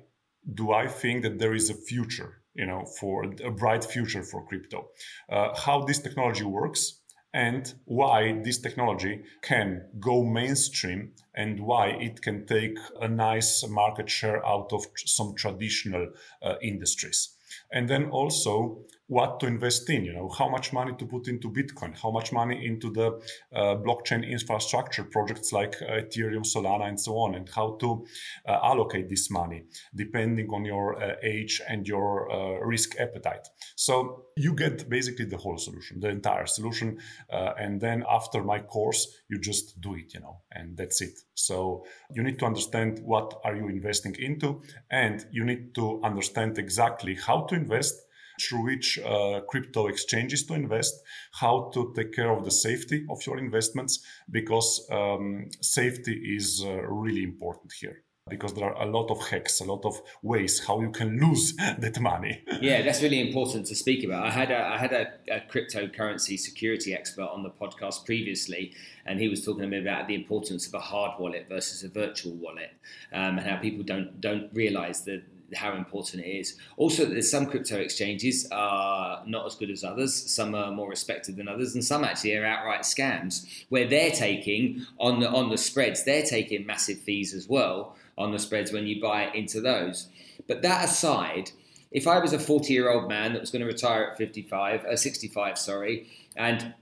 do 0.54 0.70
I 0.70 0.86
think 0.86 1.24
that 1.24 1.40
there 1.40 1.52
is 1.52 1.68
a 1.68 1.74
future 1.74 2.37
you 2.58 2.66
know, 2.66 2.84
for 2.84 3.24
a 3.44 3.50
bright 3.52 3.84
future 3.84 4.24
for 4.24 4.44
crypto. 4.44 4.88
Uh, 5.30 5.54
how 5.54 5.84
this 5.84 6.00
technology 6.00 6.44
works 6.44 7.00
and 7.32 7.74
why 7.84 8.40
this 8.42 8.58
technology 8.58 9.22
can 9.42 9.84
go 10.00 10.24
mainstream 10.24 11.12
and 11.36 11.60
why 11.60 11.86
it 11.88 12.20
can 12.20 12.44
take 12.46 12.76
a 13.00 13.06
nice 13.06 13.66
market 13.68 14.10
share 14.10 14.44
out 14.44 14.72
of 14.72 14.86
some 14.96 15.34
traditional 15.36 16.08
uh, 16.42 16.54
industries. 16.60 17.36
And 17.72 17.88
then 17.88 18.10
also 18.10 18.78
what 19.08 19.40
to 19.40 19.46
invest 19.46 19.88
in, 19.90 20.04
you 20.04 20.12
know, 20.12 20.28
how 20.28 20.48
much 20.48 20.72
money 20.72 20.92
to 20.98 21.06
put 21.06 21.28
into 21.28 21.50
Bitcoin, 21.50 21.98
how 22.00 22.10
much 22.10 22.30
money 22.30 22.64
into 22.64 22.90
the 22.90 23.08
uh, 23.54 23.74
blockchain 23.76 24.28
infrastructure 24.28 25.02
projects 25.02 25.50
like 25.50 25.74
uh, 25.82 26.02
Ethereum, 26.02 26.44
Solana, 26.44 26.86
and 26.88 27.00
so 27.00 27.16
on, 27.16 27.34
and 27.34 27.48
how 27.48 27.76
to 27.80 28.06
uh, 28.46 28.58
allocate 28.62 29.08
this 29.08 29.30
money 29.30 29.64
depending 29.94 30.50
on 30.50 30.64
your 30.64 31.02
uh, 31.02 31.14
age 31.22 31.60
and 31.66 31.88
your 31.88 32.30
uh, 32.30 32.60
risk 32.66 33.00
appetite. 33.00 33.48
So 33.76 34.26
you 34.36 34.54
get 34.54 34.88
basically 34.88 35.24
the 35.24 35.38
whole 35.38 35.58
solution, 35.58 36.00
the 36.00 36.10
entire 36.10 36.46
solution. 36.46 36.98
And 37.30 37.80
then 37.80 38.04
after 38.08 38.44
my 38.44 38.60
course, 38.60 39.08
you 39.28 39.40
just 39.40 39.80
do 39.80 39.94
it, 39.94 40.14
you 40.14 40.20
know, 40.20 40.42
and 40.52 40.76
that's 40.76 41.00
it. 41.00 41.18
So 41.34 41.84
you 42.12 42.22
need 42.22 42.38
to 42.40 42.46
understand 42.46 43.00
what 43.00 43.40
are 43.44 43.56
you 43.56 43.68
investing 43.68 44.14
into, 44.18 44.62
and 44.90 45.24
you 45.32 45.44
need 45.44 45.74
to 45.74 46.00
understand 46.04 46.58
exactly 46.58 47.14
how 47.14 47.42
to 47.46 47.54
invest 47.54 48.04
through 48.40 48.64
which 48.64 48.98
uh, 48.98 49.40
crypto 49.48 49.86
exchanges 49.86 50.44
to 50.46 50.54
invest, 50.54 50.94
how 51.32 51.70
to 51.74 51.92
take 51.94 52.12
care 52.12 52.30
of 52.30 52.44
the 52.44 52.50
safety 52.50 53.06
of 53.10 53.24
your 53.26 53.38
investments, 53.38 54.04
because 54.30 54.86
um, 54.90 55.48
safety 55.60 56.36
is 56.36 56.62
uh, 56.64 56.82
really 56.82 57.22
important 57.22 57.72
here 57.72 58.02
because 58.28 58.52
there 58.54 58.64
are 58.64 58.82
a 58.82 58.90
lot 58.90 59.10
of 59.10 59.26
hacks, 59.28 59.60
a 59.60 59.64
lot 59.64 59.84
of 59.84 60.00
ways 60.22 60.64
how 60.66 60.80
you 60.80 60.90
can 60.90 61.18
lose 61.18 61.54
that 61.78 61.98
money. 62.00 62.42
yeah, 62.60 62.82
that's 62.82 63.02
really 63.02 63.20
important 63.20 63.66
to 63.66 63.74
speak 63.74 64.04
about. 64.04 64.24
I 64.24 64.30
had 64.30 64.50
a, 64.50 64.66
I 64.66 64.78
had 64.78 64.92
a, 64.92 65.06
a, 65.30 65.40
cryptocurrency 65.40 66.38
security 66.38 66.94
expert 66.94 67.28
on 67.32 67.42
the 67.42 67.50
podcast 67.50 68.04
previously, 68.04 68.74
and 69.06 69.20
he 69.20 69.28
was 69.28 69.44
talking 69.44 69.62
to 69.62 69.68
me 69.68 69.78
about 69.78 70.08
the 70.08 70.14
importance 70.14 70.66
of 70.66 70.74
a 70.74 70.80
hard 70.80 71.18
wallet 71.18 71.46
versus 71.48 71.82
a 71.82 71.88
virtual 71.88 72.34
wallet, 72.34 72.72
um, 73.12 73.38
and 73.38 73.48
how 73.48 73.56
people 73.56 73.84
don't 73.84 74.20
don't 74.20 74.50
realize 74.52 75.04
that 75.04 75.22
how 75.54 75.74
important 75.74 76.24
it 76.24 76.28
is. 76.28 76.56
Also, 76.76 77.04
there's 77.04 77.30
some 77.30 77.46
crypto 77.46 77.76
exchanges 77.76 78.46
are 78.52 79.22
not 79.26 79.46
as 79.46 79.54
good 79.54 79.70
as 79.70 79.84
others. 79.84 80.14
Some 80.14 80.54
are 80.54 80.70
more 80.70 80.88
respected 80.88 81.36
than 81.36 81.48
others, 81.48 81.74
and 81.74 81.84
some 81.84 82.04
actually 82.04 82.36
are 82.36 82.44
outright 82.44 82.82
scams 82.82 83.46
where 83.68 83.86
they're 83.86 84.10
taking 84.10 84.86
on 84.98 85.20
the 85.20 85.28
on 85.28 85.50
the 85.50 85.58
spreads. 85.58 86.04
They're 86.04 86.22
taking 86.22 86.66
massive 86.66 87.00
fees 87.00 87.34
as 87.34 87.48
well 87.48 87.96
on 88.16 88.32
the 88.32 88.38
spreads 88.38 88.72
when 88.72 88.86
you 88.86 89.00
buy 89.00 89.30
into 89.32 89.60
those. 89.60 90.08
But 90.46 90.62
that 90.62 90.84
aside, 90.84 91.52
if 91.90 92.06
I 92.06 92.18
was 92.18 92.32
a 92.32 92.38
40 92.38 92.72
year 92.72 92.90
old 92.90 93.08
man 93.08 93.32
that 93.32 93.40
was 93.40 93.50
going 93.50 93.62
to 93.62 93.66
retire 93.66 94.04
at 94.04 94.18
55, 94.18 94.84
uh, 94.84 94.96
65, 94.96 95.58
sorry, 95.58 96.08
and 96.36 96.74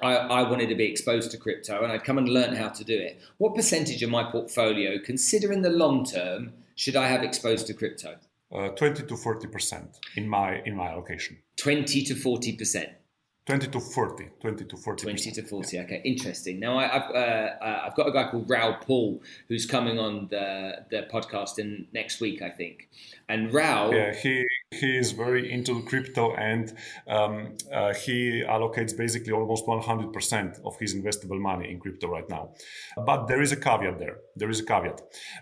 I, 0.00 0.16
I, 0.16 0.48
wanted 0.48 0.68
to 0.68 0.74
be 0.74 0.84
exposed 0.84 1.30
to 1.32 1.36
crypto 1.36 1.82
and 1.82 1.92
I'd 1.92 2.04
come 2.04 2.18
and 2.18 2.28
learn 2.28 2.54
how 2.54 2.68
to 2.68 2.84
do 2.84 2.98
it. 2.98 3.20
What 3.38 3.54
percentage 3.54 4.02
of 4.02 4.10
my 4.10 4.24
portfolio, 4.24 4.98
considering 4.98 5.62
the 5.62 5.70
long 5.70 6.04
term, 6.04 6.52
should 6.74 6.96
I 6.96 7.08
have 7.08 7.22
exposed 7.22 7.66
to 7.68 7.74
crypto? 7.74 8.16
Uh, 8.54 8.68
20 8.68 9.04
to 9.04 9.16
40 9.16 9.48
percent 9.48 9.98
in 10.16 10.28
my 10.28 10.60
in 10.64 10.76
my 10.76 10.88
allocation. 10.88 11.38
20 11.56 12.02
to 12.04 12.14
40 12.14 12.56
percent. 12.56 12.90
20 13.46 13.66
to 13.68 13.80
40 13.80 14.28
20 14.40 14.64
to 14.66 14.76
40 14.76 15.02
20 15.02 15.30
to 15.32 15.42
40 15.42 15.76
yeah. 15.76 15.82
okay 15.82 16.00
interesting 16.04 16.60
now 16.60 16.78
I, 16.78 16.86
have 16.86 17.10
uh, 17.10 17.64
uh, 17.64 17.82
I've 17.86 17.96
got 17.96 18.06
a 18.06 18.12
guy 18.12 18.30
called 18.30 18.48
Raoul 18.48 18.76
Paul 18.80 19.20
who's 19.48 19.66
coming 19.66 19.98
on 19.98 20.28
the 20.30 20.86
the 20.90 21.08
podcast 21.12 21.58
in 21.58 21.88
next 21.92 22.20
week 22.20 22.40
I 22.40 22.50
think 22.50 22.88
and 23.28 23.52
Raoul 23.52 23.92
yeah 23.92 24.14
he 24.14 24.46
he 24.72 24.96
is 24.96 25.12
very 25.12 25.52
into 25.52 25.82
crypto 25.82 26.34
and 26.34 26.74
um, 27.08 27.56
uh, 27.72 27.94
he 27.94 28.42
allocates 28.46 28.96
basically 28.96 29.32
almost 29.32 29.66
100% 29.66 30.60
of 30.64 30.78
his 30.78 30.94
investable 30.94 31.40
money 31.40 31.70
in 31.70 31.78
crypto 31.78 32.08
right 32.08 32.28
now. 32.28 32.50
But 32.96 33.26
there 33.26 33.42
is 33.42 33.52
a 33.52 33.56
caveat 33.56 33.98
there. 33.98 34.16
There 34.36 34.50
is 34.50 34.60
a 34.60 34.64
caveat. 34.64 35.00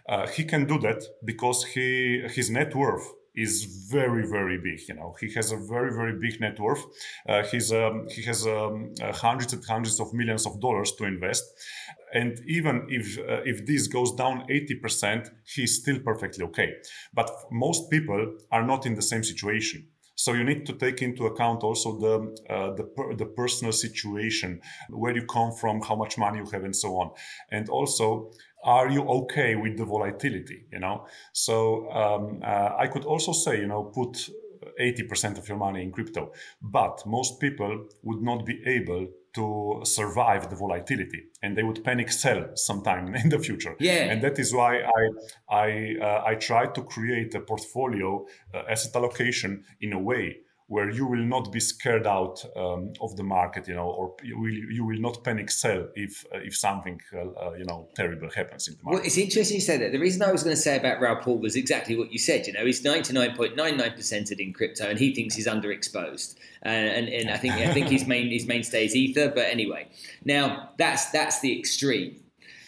Uh, 0.08 0.26
he 0.26 0.44
can 0.44 0.66
do 0.66 0.78
that 0.80 1.02
because 1.24 1.64
he 1.64 2.22
his 2.28 2.50
net 2.50 2.74
worth 2.74 3.06
is 3.34 3.64
very 3.90 4.26
very 4.26 4.58
big 4.58 4.80
you 4.88 4.94
know. 4.94 5.14
He 5.20 5.32
has 5.34 5.52
a 5.52 5.56
very 5.56 5.92
very 5.92 6.18
big 6.18 6.40
net 6.40 6.58
worth. 6.58 6.84
Uh, 7.28 7.42
he's 7.44 7.72
um, 7.72 8.06
he 8.08 8.22
has 8.22 8.46
um, 8.46 8.92
uh, 9.02 9.12
hundreds 9.12 9.52
and 9.52 9.64
hundreds 9.64 10.00
of 10.00 10.12
millions 10.12 10.46
of 10.46 10.60
dollars 10.60 10.92
to 10.92 11.04
invest. 11.04 11.44
And 12.12 12.40
even 12.46 12.86
if 12.88 13.18
uh, 13.18 13.42
if 13.44 13.66
this 13.66 13.86
goes 13.86 14.12
down 14.14 14.46
80% 14.48 15.30
he's 15.54 15.76
still 15.80 16.00
perfectly 16.00 16.44
okay. 16.46 16.74
But 17.14 17.30
most 17.50 17.90
people 17.90 18.38
are 18.50 18.66
not 18.66 18.86
in 18.86 18.94
the 18.94 19.02
same 19.02 19.22
situation. 19.22 19.88
So 20.20 20.34
you 20.34 20.44
need 20.44 20.66
to 20.66 20.74
take 20.74 21.00
into 21.00 21.24
account 21.24 21.62
also 21.62 21.98
the 21.98 22.14
uh, 22.54 22.74
the, 22.74 22.84
per, 22.84 23.14
the 23.14 23.24
personal 23.24 23.72
situation, 23.72 24.60
where 24.90 25.14
you 25.14 25.24
come 25.24 25.50
from, 25.52 25.80
how 25.80 25.96
much 25.96 26.18
money 26.18 26.38
you 26.38 26.46
have, 26.52 26.62
and 26.62 26.76
so 26.76 26.96
on. 27.00 27.12
And 27.50 27.70
also, 27.70 28.30
are 28.64 28.90
you 28.90 29.02
okay 29.02 29.54
with 29.54 29.76
the 29.76 29.84
volatility 29.84 30.66
you 30.72 30.78
know? 30.78 31.06
So 31.32 31.90
um, 31.90 32.40
uh, 32.42 32.70
i 32.78 32.86
could 32.86 33.04
also 33.04 33.32
say 33.32 33.60
you 33.60 33.66
know 33.66 33.84
put 33.84 34.30
80% 34.80 35.38
of 35.38 35.48
your 35.48 35.58
money 35.58 35.82
in 35.82 35.90
crypto 35.90 36.32
but 36.60 37.02
most 37.06 37.40
people 37.40 37.86
would 38.02 38.22
not 38.22 38.44
be 38.44 38.62
able 38.66 39.08
to 39.34 39.80
survive 39.84 40.50
the 40.50 40.56
volatility 40.56 41.24
and 41.42 41.56
they 41.56 41.62
would 41.62 41.84
panic 41.84 42.10
sell 42.10 42.50
sometime 42.54 43.14
in 43.24 43.28
the 43.28 43.38
future. 43.38 43.76
Yeah. 43.78 44.10
And 44.10 44.22
that 44.22 44.38
is 44.38 44.52
why 44.52 44.80
i 44.80 45.02
i 45.48 45.96
uh, 46.00 46.22
i 46.26 46.34
try 46.34 46.66
to 46.66 46.82
create 46.82 47.34
a 47.34 47.40
portfolio 47.40 48.26
uh, 48.54 48.62
asset 48.68 48.94
allocation 48.96 49.64
in 49.80 49.92
a 49.92 49.98
way 49.98 50.38
where 50.70 50.88
you 50.88 51.04
will 51.04 51.24
not 51.24 51.50
be 51.50 51.58
scared 51.58 52.06
out 52.06 52.44
um, 52.54 52.92
of 53.00 53.16
the 53.16 53.24
market, 53.24 53.66
you 53.66 53.74
know, 53.74 53.88
or 53.88 54.14
you 54.22 54.38
will, 54.38 54.52
you 54.52 54.84
will 54.84 55.00
not 55.00 55.24
panic 55.24 55.50
sell 55.50 55.88
if 55.96 56.24
uh, 56.32 56.38
if 56.38 56.56
something 56.56 57.00
uh, 57.12 57.18
uh, 57.18 57.54
you 57.58 57.64
know 57.64 57.88
terrible 57.96 58.30
happens 58.30 58.68
in 58.68 58.74
the 58.76 58.84
market. 58.84 58.98
Well, 58.98 59.04
it's 59.04 59.18
interesting 59.18 59.56
you 59.56 59.60
say 59.62 59.78
that. 59.78 59.90
The 59.90 59.98
reason 59.98 60.22
I 60.22 60.30
was 60.30 60.44
going 60.44 60.54
to 60.54 60.62
say 60.62 60.76
about 60.76 61.00
Raoul 61.00 61.16
Paul 61.16 61.38
was 61.38 61.56
exactly 61.56 61.96
what 61.98 62.12
you 62.12 62.20
said. 62.20 62.46
You 62.46 62.52
know, 62.52 62.64
he's 62.64 62.84
ninety 62.84 63.12
nine 63.12 63.34
point 63.34 63.56
nine 63.56 63.76
nine 63.76 63.94
percent 63.94 64.30
in 64.30 64.52
crypto, 64.52 64.88
and 64.88 64.96
he 64.96 65.12
thinks 65.12 65.34
he's 65.34 65.48
underexposed. 65.48 66.36
And, 66.62 66.86
and, 66.88 67.08
and 67.08 67.30
I 67.30 67.36
think 67.36 67.54
I 67.54 67.72
think 67.72 67.88
his 67.88 68.06
main 68.06 68.30
his 68.30 68.46
mainstay 68.46 68.84
is 68.84 68.94
Ether. 68.94 69.28
But 69.28 69.46
anyway, 69.46 69.88
now 70.24 70.70
that's 70.78 71.10
that's 71.10 71.40
the 71.40 71.58
extreme. 71.58 72.20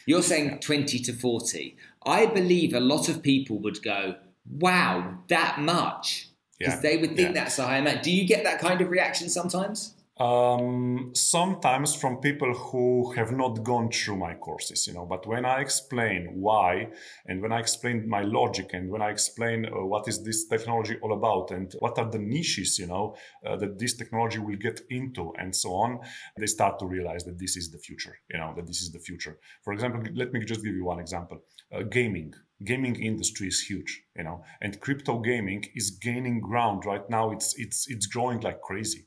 You're 0.06 0.22
saying 0.22 0.58
20 0.58 0.98
to 0.98 1.12
40. 1.12 1.76
I 2.04 2.26
believe 2.26 2.74
a 2.74 2.80
lot 2.80 3.08
of 3.08 3.22
people 3.22 3.60
would 3.60 3.80
go, 3.80 4.16
wow, 4.50 5.18
that 5.28 5.60
much. 5.60 6.31
Because 6.62 6.84
Yeah, 6.84 6.90
they 6.90 6.96
would 6.98 7.16
think 7.16 7.34
yeah. 7.34 7.44
that's 7.44 7.58
a 7.58 7.66
high 7.66 7.78
amount. 7.78 8.02
Do 8.02 8.12
you 8.12 8.26
get 8.26 8.44
that 8.44 8.60
kind 8.60 8.80
of 8.80 8.90
reaction 8.90 9.28
sometimes? 9.28 9.94
Um, 10.18 11.10
sometimes 11.14 11.96
from 11.96 12.18
people 12.18 12.52
who 12.52 13.12
have 13.12 13.32
not 13.32 13.64
gone 13.64 13.90
through 13.90 14.18
my 14.18 14.34
courses, 14.34 14.86
you 14.86 14.92
know, 14.92 15.06
but 15.06 15.26
when 15.26 15.44
I 15.44 15.60
explain 15.60 16.28
why 16.34 16.88
and 17.26 17.40
when 17.40 17.50
I 17.50 17.58
explain 17.58 18.08
my 18.08 18.20
logic 18.20 18.70
and 18.74 18.90
when 18.90 19.00
I 19.00 19.08
explain 19.08 19.64
uh, 19.64 19.84
what 19.84 20.06
is 20.06 20.22
this 20.22 20.46
technology 20.46 20.96
all 21.00 21.14
about 21.14 21.50
and 21.50 21.74
what 21.78 21.98
are 21.98 22.08
the 22.08 22.18
niches, 22.18 22.78
you 22.78 22.86
know, 22.86 23.16
uh, 23.44 23.56
that 23.56 23.78
this 23.78 23.94
technology 23.94 24.38
will 24.38 24.56
get 24.56 24.82
into 24.90 25.32
and 25.38 25.56
so 25.56 25.72
on, 25.72 26.00
they 26.36 26.46
start 26.46 26.78
to 26.80 26.86
realize 26.86 27.24
that 27.24 27.38
this 27.38 27.56
is 27.56 27.70
the 27.70 27.78
future, 27.78 28.16
you 28.30 28.38
know, 28.38 28.52
that 28.54 28.66
this 28.66 28.82
is 28.82 28.92
the 28.92 29.00
future. 29.00 29.38
For 29.62 29.72
example, 29.72 30.02
let 30.14 30.32
me 30.32 30.44
just 30.44 30.62
give 30.62 30.76
you 30.76 30.84
one 30.84 31.00
example. 31.00 31.42
Uh, 31.72 31.82
gaming. 31.82 32.34
Gaming 32.64 32.96
industry 33.02 33.48
is 33.48 33.60
huge, 33.60 34.02
you 34.16 34.24
know, 34.24 34.44
and 34.60 34.80
crypto 34.80 35.18
gaming 35.20 35.64
is 35.74 35.90
gaining 35.90 36.40
ground 36.40 36.84
right 36.84 37.08
now. 37.08 37.30
It's 37.30 37.54
it's 37.58 37.86
it's 37.88 38.06
growing 38.06 38.40
like 38.40 38.60
crazy. 38.60 39.06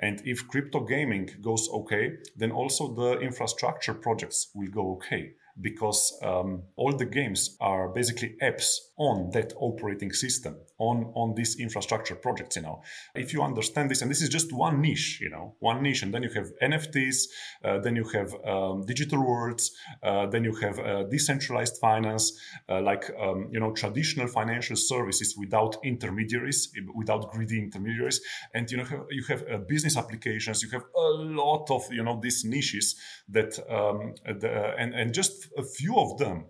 And 0.00 0.22
if 0.24 0.48
crypto 0.48 0.80
gaming 0.80 1.28
goes 1.42 1.68
okay, 1.68 2.12
then 2.36 2.50
also 2.50 2.94
the 2.94 3.18
infrastructure 3.20 3.94
projects 3.94 4.50
will 4.54 4.70
go 4.70 4.92
okay 4.94 5.34
because 5.60 6.18
um, 6.22 6.62
all 6.76 6.92
the 6.96 7.06
games 7.06 7.56
are 7.60 7.88
basically 7.88 8.36
apps 8.42 8.76
on 8.96 9.30
that 9.30 9.52
operating 9.58 10.12
system 10.12 10.56
on 10.78 11.12
on 11.14 11.34
these 11.34 11.56
infrastructure 11.58 12.14
projects 12.14 12.56
you 12.56 12.62
know. 12.62 12.82
If 13.14 13.32
you 13.32 13.42
understand 13.42 13.90
this 13.90 14.02
and 14.02 14.10
this 14.10 14.22
is 14.22 14.28
just 14.28 14.52
one 14.52 14.80
niche 14.80 15.20
you 15.20 15.30
know 15.30 15.54
one 15.60 15.82
niche 15.82 16.02
and 16.02 16.12
then 16.12 16.22
you 16.22 16.30
have 16.30 16.50
nfts 16.62 17.24
uh, 17.64 17.78
then 17.78 17.96
you 17.96 18.04
have 18.08 18.34
um, 18.44 18.82
digital 18.86 19.24
worlds 19.24 19.70
uh, 20.02 20.26
then 20.26 20.44
you 20.44 20.54
have 20.56 20.78
uh, 20.78 21.04
decentralized 21.04 21.78
finance 21.78 22.32
uh, 22.68 22.80
like 22.80 23.10
um, 23.20 23.48
you 23.50 23.60
know 23.60 23.72
traditional 23.72 24.26
financial 24.26 24.76
services 24.76 25.36
without 25.36 25.76
intermediaries 25.84 26.72
without 26.94 27.30
greedy 27.30 27.58
intermediaries. 27.58 28.20
And 28.54 28.70
you 28.70 28.78
know 28.78 29.06
you 29.10 29.24
have 29.28 29.44
uh, 29.50 29.58
business 29.58 29.96
applications 29.96 30.62
you 30.62 30.70
have 30.70 30.84
a 30.96 31.08
lot 31.40 31.70
of 31.70 31.82
you 31.90 32.02
know 32.02 32.18
these 32.20 32.44
niches 32.44 32.96
that 33.28 33.58
um, 33.70 34.14
the, 34.24 34.74
and 34.78 34.94
and 34.94 35.12
just 35.12 35.43
a 35.56 35.62
few 35.62 35.96
of 35.96 36.18
them 36.18 36.44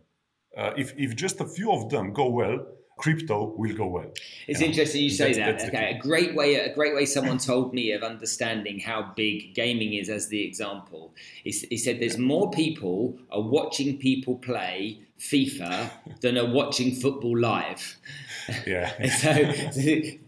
uh, 0.57 0.73
if 0.77 0.93
if 0.97 1.15
just 1.17 1.41
a 1.41 1.47
few 1.47 1.71
of 1.73 1.91
them 1.91 2.13
go 2.13 2.29
well 2.29 2.59
crypto 2.97 3.53
will 3.57 3.75
go 3.75 3.87
well 3.89 4.13
It's 4.47 4.61
you 4.61 4.67
know. 4.67 4.71
interesting 4.71 5.03
you 5.03 5.11
say 5.11 5.33
That's- 5.33 5.37
that. 5.37 5.59
that's 5.73 5.75
okay, 5.75 5.97
a 5.99 6.01
great 6.01 6.37
way, 6.37 6.55
a 6.55 6.73
great 6.73 6.95
way 6.95 7.07
someone 7.07 7.39
told 7.39 7.75
me 7.75 7.91
of 7.91 8.05
understanding 8.05 8.79
how 8.79 9.13
big 9.17 9.53
gaming 9.55 9.95
is 9.95 10.09
as 10.09 10.29
the 10.29 10.43
example. 10.45 11.13
He, 11.43 11.51
he 11.71 11.77
said 11.77 11.99
there's 11.99 12.19
more 12.19 12.53
people 12.53 13.19
are 13.33 13.43
watching 13.43 13.99
people 13.99 14.37
play 14.37 15.01
FIFA 15.19 15.91
than 16.21 16.39
are 16.39 16.47
watching 16.61 16.95
football 16.95 17.37
live. 17.37 17.97
yeah 18.65 18.93
so 19.23 19.31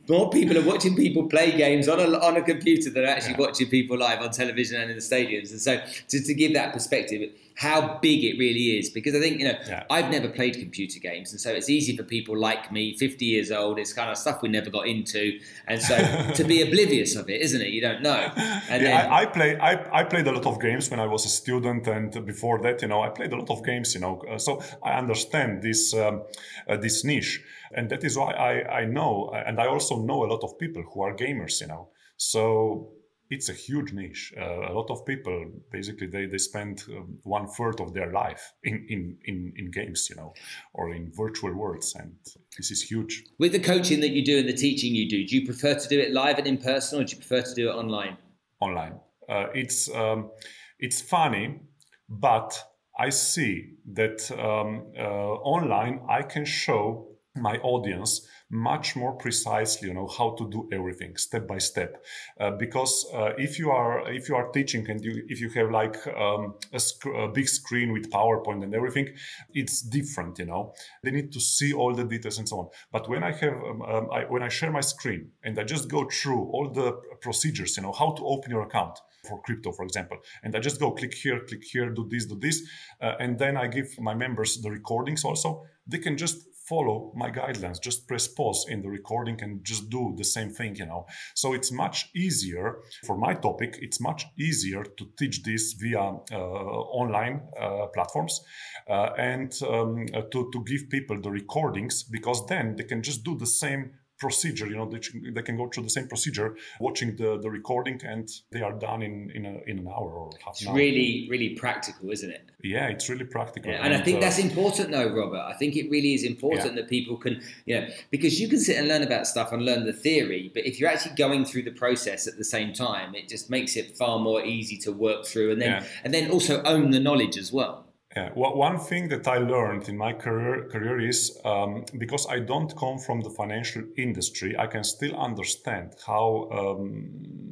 more 0.09 0.31
people 0.31 0.57
are 0.59 0.65
watching 0.65 0.95
people 0.95 1.25
play 1.29 1.57
games 1.57 1.89
on 1.89 1.99
a, 2.01 2.19
on 2.19 2.37
a 2.37 2.43
computer 2.43 2.91
than 2.91 3.05
actually 3.05 3.33
Yeah. 3.33 3.41
watching 3.47 3.69
people 3.69 3.99
live 3.99 4.21
on 4.21 4.31
television 4.31 4.81
and 4.81 4.91
in 4.91 4.97
the 4.97 5.03
stadiums. 5.03 5.51
And 5.51 5.61
so 5.61 5.81
to, 6.09 6.23
to 6.23 6.35
give 6.35 6.55
that 6.55 6.73
perspective, 6.73 7.31
how 7.57 7.99
big 8.03 8.23
it 8.23 8.39
really 8.39 8.79
is, 8.79 8.91
because 8.91 9.15
I 9.15 9.21
think, 9.21 9.39
you 9.41 9.47
know, 9.47 9.59
Yeah. 9.67 9.85
I've 9.91 10.11
never 10.11 10.29
played 10.29 10.55
computer 10.59 11.01
games. 11.01 11.33
And 11.33 11.41
so 11.41 11.51
it's 11.51 11.71
easy 11.71 11.97
for 11.97 12.03
people 12.03 12.39
like 12.39 12.71
me, 12.71 12.97
50 12.97 13.25
years 13.25 13.51
old, 13.51 13.79
it's 13.79 13.93
kind 13.95 14.11
of 14.11 14.19
stuff 14.19 14.43
we 14.43 14.49
never 14.51 14.69
got 14.71 14.87
into. 14.87 15.39
And 15.67 15.81
so 15.81 15.97
to 16.35 16.45
be 16.45 16.61
oblivious 16.69 17.17
of 17.17 17.29
it, 17.31 17.41
isn't 17.41 17.61
it? 17.63 17.69
You 17.69 17.81
don't 17.81 18.03
know. 18.03 18.31
And 18.71 18.83
yeah, 18.83 19.03
then, 19.03 19.11
I, 19.11 19.23
I 19.23 19.27
play. 19.27 19.57
I, 19.59 20.01
I 20.01 20.05
played 20.05 20.27
a 20.27 20.33
lot 20.33 20.47
of 20.47 20.61
games 20.61 20.91
when 20.91 21.01
I 21.01 21.07
was 21.07 21.25
a 21.25 21.29
student, 21.31 21.87
and 21.89 22.25
before 22.27 22.59
that, 22.63 22.83
you 22.83 22.89
know, 22.89 23.01
I 23.03 23.09
played 23.09 23.33
a 23.33 23.37
lot 23.37 23.51
of 23.51 23.65
games. 23.65 23.95
You 23.95 24.01
know, 24.01 24.23
uh, 24.31 24.39
so 24.39 24.63
I 24.83 24.93
understand 24.93 25.63
this 25.63 25.95
um, 25.95 26.23
uh, 26.69 26.77
this 26.77 27.05
niche, 27.05 27.43
and 27.73 27.89
that 27.91 28.05
is 28.05 28.17
why 28.17 28.33
I 28.33 28.81
I 28.81 28.85
know, 28.85 29.31
and 29.47 29.59
I 29.61 29.67
also 29.67 29.96
know 30.05 30.25
a 30.25 30.31
lot 30.33 30.43
of 30.43 30.59
people 30.59 30.83
who 30.83 31.03
are 31.03 31.15
gamers. 31.15 31.61
You 31.61 31.69
know, 31.69 31.89
so 32.17 32.93
it's 33.31 33.49
a 33.49 33.53
huge 33.53 33.93
niche. 33.93 34.33
Uh, 34.39 34.71
a 34.71 34.73
lot 34.73 34.91
of 34.91 35.05
people 35.05 35.51
basically 35.71 36.07
they 36.07 36.27
they 36.27 36.39
spend 36.39 36.85
um, 36.91 37.19
one 37.25 37.47
third 37.49 37.81
of 37.81 37.95
their 37.95 38.13
life 38.13 38.53
in, 38.63 38.87
in 38.89 39.19
in 39.25 39.53
in 39.57 39.71
games. 39.71 40.09
You 40.11 40.17
know, 40.17 40.35
or 40.75 40.95
in 40.95 41.13
virtual 41.17 41.55
worlds, 41.55 41.95
and 41.95 42.15
this 42.57 42.71
is 42.71 42.83
huge. 42.83 43.25
with 43.39 43.53
the 43.53 43.61
coaching 43.61 44.01
that 44.01 44.11
you 44.11 44.25
do 44.25 44.39
and 44.39 44.49
the 44.49 44.53
teaching 44.53 44.95
you 44.95 45.09
do, 45.09 45.27
do 45.27 45.37
you 45.37 45.45
prefer 45.45 45.75
to 45.75 45.89
do 45.89 45.99
it 45.99 46.13
live 46.13 46.39
and 46.39 46.47
in 46.47 46.59
person 46.59 47.01
or 47.01 47.05
do 47.05 47.11
you 47.13 47.19
prefer 47.19 47.43
to 47.43 47.55
do 47.55 47.71
it 47.71 47.73
online? 47.73 48.17
online. 48.61 49.01
Uh, 49.29 49.47
it's 49.55 49.91
um, 49.95 50.31
it's 50.79 51.01
funny, 51.01 51.61
but 52.09 52.59
I 52.99 53.11
see 53.11 53.75
that 53.93 54.31
um, 54.33 54.87
uh, 54.99 55.03
online 55.03 56.01
I 56.09 56.23
can 56.23 56.45
show 56.45 57.09
my 57.35 57.57
audience 57.59 58.27
much 58.51 58.95
more 58.95 59.13
precisely 59.15 59.89
you 59.89 59.95
know 59.95 60.07
how 60.07 60.35
to 60.37 60.49
do 60.51 60.69
everything 60.73 61.17
step 61.17 61.47
by 61.49 61.59
step. 61.59 62.05
Uh, 62.39 62.53
because 62.53 63.07
uh, 63.13 63.33
if 63.39 63.59
you 63.59 63.71
are 63.71 64.09
if 64.13 64.29
you 64.29 64.37
are 64.37 64.51
teaching 64.53 64.89
and 64.89 65.05
you 65.05 65.25
if 65.29 65.41
you 65.41 65.49
have 65.51 65.71
like 65.71 65.97
um, 66.09 66.55
a, 66.73 66.79
sc- 66.79 67.07
a 67.07 67.29
big 67.29 67.49
screen 67.49 67.93
with 67.93 68.11
powerpoint 68.11 68.63
and 68.63 68.75
everything 68.75 69.09
it's 69.53 69.83
different 69.83 70.39
you 70.39 70.47
know. 70.47 70.73
They 71.03 71.11
need 71.11 71.33
to 71.33 71.41
see 71.41 71.73
all 71.73 71.95
the 71.95 72.05
details 72.05 72.39
and 72.39 72.49
so 72.49 72.61
on. 72.61 72.69
But 72.93 73.09
when 73.09 73.23
i 73.25 73.33
have 73.33 73.55
um, 73.55 73.83
um, 73.83 74.11
I, 74.13 74.25
when 74.25 74.43
i 74.43 74.49
share 74.49 74.71
my 74.71 74.81
screen 74.81 75.31
and 75.43 75.59
i 75.59 75.65
just 75.65 75.89
go 75.89 76.09
through 76.09 76.43
all 76.53 76.71
the 76.71 76.93
procedures 77.21 77.77
you 77.77 77.83
know 77.83 77.93
how 77.93 78.13
to 78.13 78.25
open 78.25 78.51
your 78.51 78.63
account 78.63 78.99
for 79.29 79.41
crypto 79.43 79.73
for 79.73 79.85
example 79.85 80.19
and 80.43 80.55
i 80.55 80.61
just 80.61 80.79
go 80.79 80.91
click 80.93 81.15
here 81.15 81.41
click 81.41 81.65
here 81.65 81.91
do 81.91 82.07
this 82.09 82.27
do 82.27 82.39
this 82.39 82.63
uh, 83.03 83.15
and 83.19 83.39
then 83.39 83.57
i 83.57 83.67
give 83.67 83.89
my 83.99 84.15
members 84.15 84.61
the 84.63 84.71
recordings 84.71 85.25
also 85.25 85.65
they 85.87 85.99
can 85.99 86.17
just 86.17 86.39
follow 86.69 87.13
my 87.15 87.31
guidelines 87.31 87.81
just 87.81 88.07
press 88.07 88.27
pause 88.29 88.67
in 88.69 88.83
the 88.83 88.89
recording 88.89 89.41
and 89.43 89.65
just 89.65 89.89
do 89.91 90.15
the 90.17 90.25
same 90.25 90.51
thing 90.51 90.75
you 90.77 90.87
know. 90.87 91.07
So 91.35 91.53
it's 91.53 91.73
much 91.73 92.09
easier 92.15 92.79
for 93.05 93.17
my 93.17 93.35
topic 93.35 93.79
it's 93.81 94.01
much 94.01 94.27
easier 94.39 94.83
to 94.83 95.05
teach 95.19 95.43
this 95.43 95.73
via 95.75 96.01
uh, 96.33 96.37
online 96.37 97.41
uh, 97.61 97.87
platforms 97.87 98.41
uh, 98.89 99.11
and 99.19 99.53
um, 99.69 100.07
uh, 100.15 100.23
to, 100.33 100.51
to 100.53 100.65
give 100.65 100.89
people 100.91 101.21
the 101.21 101.31
recordings 101.31 102.03
because 102.03 102.47
then 102.47 102.77
they 102.77 102.85
can 102.85 103.03
just 103.03 103.25
do 103.25 103.37
the 103.37 103.47
same 103.47 103.93
procedure 104.19 104.67
you 104.67 104.77
know 104.77 104.89
they, 104.89 105.01
they 105.31 105.43
can 105.43 105.57
go 105.57 105.69
through 105.69 105.83
the 105.83 105.91
same 105.91 106.09
procedure 106.09 106.57
watching 106.81 107.15
the, 107.17 107.39
the 107.39 107.51
recording 107.51 108.01
and 108.05 108.29
they 108.51 108.63
are 108.63 108.73
done 108.73 109.03
in 109.03 109.31
in, 109.31 109.45
a, 109.47 109.55
in 109.71 109.79
an 109.81 109.89
hour 109.89 110.11
or 110.11 110.31
half 110.45 110.55
It's 110.55 110.63
an 110.63 110.69
hour 110.69 110.75
really, 110.75 111.27
really 111.31 111.51
practical, 111.51 112.11
isn't 112.11 112.31
it? 112.31 112.51
yeah 112.63 112.87
it's 112.89 113.09
really 113.09 113.25
practical 113.25 113.71
Yeah, 113.71 113.85
and 113.85 113.95
I 113.95 114.01
think 114.01 114.19
uh, 114.19 114.21
that's 114.21 114.39
important, 114.39 114.91
though, 114.91 115.09
Robert. 115.09 115.45
I 115.47 115.53
think 115.55 115.77
it 115.77 115.89
really 115.91 116.15
is 116.15 116.25
important 116.25 116.75
that 116.77 116.89
people 116.89 117.17
can, 117.17 117.43
you 117.67 117.81
know, 117.81 117.87
because 118.11 118.41
you 118.41 118.49
can 118.49 118.59
sit 118.59 118.77
and 118.77 118.89
learn 118.89 119.03
about 119.03 119.27
stuff 119.27 119.53
and 119.53 119.65
learn 119.65 119.85
the 119.85 119.93
theory, 119.93 120.51
but 120.55 120.67
if 120.67 120.81
you're 120.81 120.89
actually 120.91 121.15
going 121.15 121.45
through 121.45 121.63
the 121.63 121.71
process 121.73 122.27
at 122.27 122.37
the 122.39 122.45
same 122.45 122.73
time, 122.73 123.15
it 123.15 123.29
just 123.29 123.51
makes 123.51 123.77
it 123.77 123.97
far 123.97 124.19
more 124.19 124.45
easy 124.45 124.77
to 124.79 124.91
work 124.93 125.27
through, 125.27 125.53
and 125.53 125.61
then 125.63 125.71
Yeah. 125.83 125.85
and 126.05 126.13
then 126.15 126.31
also 126.31 126.63
own 126.63 126.91
the 126.91 127.01
knowledge 127.01 127.37
as 127.37 127.53
well. 127.53 127.86
Yeah, 128.17 128.31
well, 128.35 128.57
one 128.57 128.79
thing 128.79 129.09
that 129.09 129.29
I 129.29 129.37
learned 129.37 129.91
in 129.91 129.99
my 129.99 130.15
career 130.15 130.67
career 130.73 130.99
is 131.07 131.39
um, 131.45 131.85
because 131.99 132.27
I 132.27 132.39
don't 132.39 132.75
come 132.75 132.99
from 132.99 133.21
the 133.21 133.29
financial 133.29 133.83
industry, 133.99 134.57
I 134.59 134.69
can 134.69 134.85
still 134.85 135.15
understand 135.15 135.97
how 136.07 136.49
um, 136.51 137.11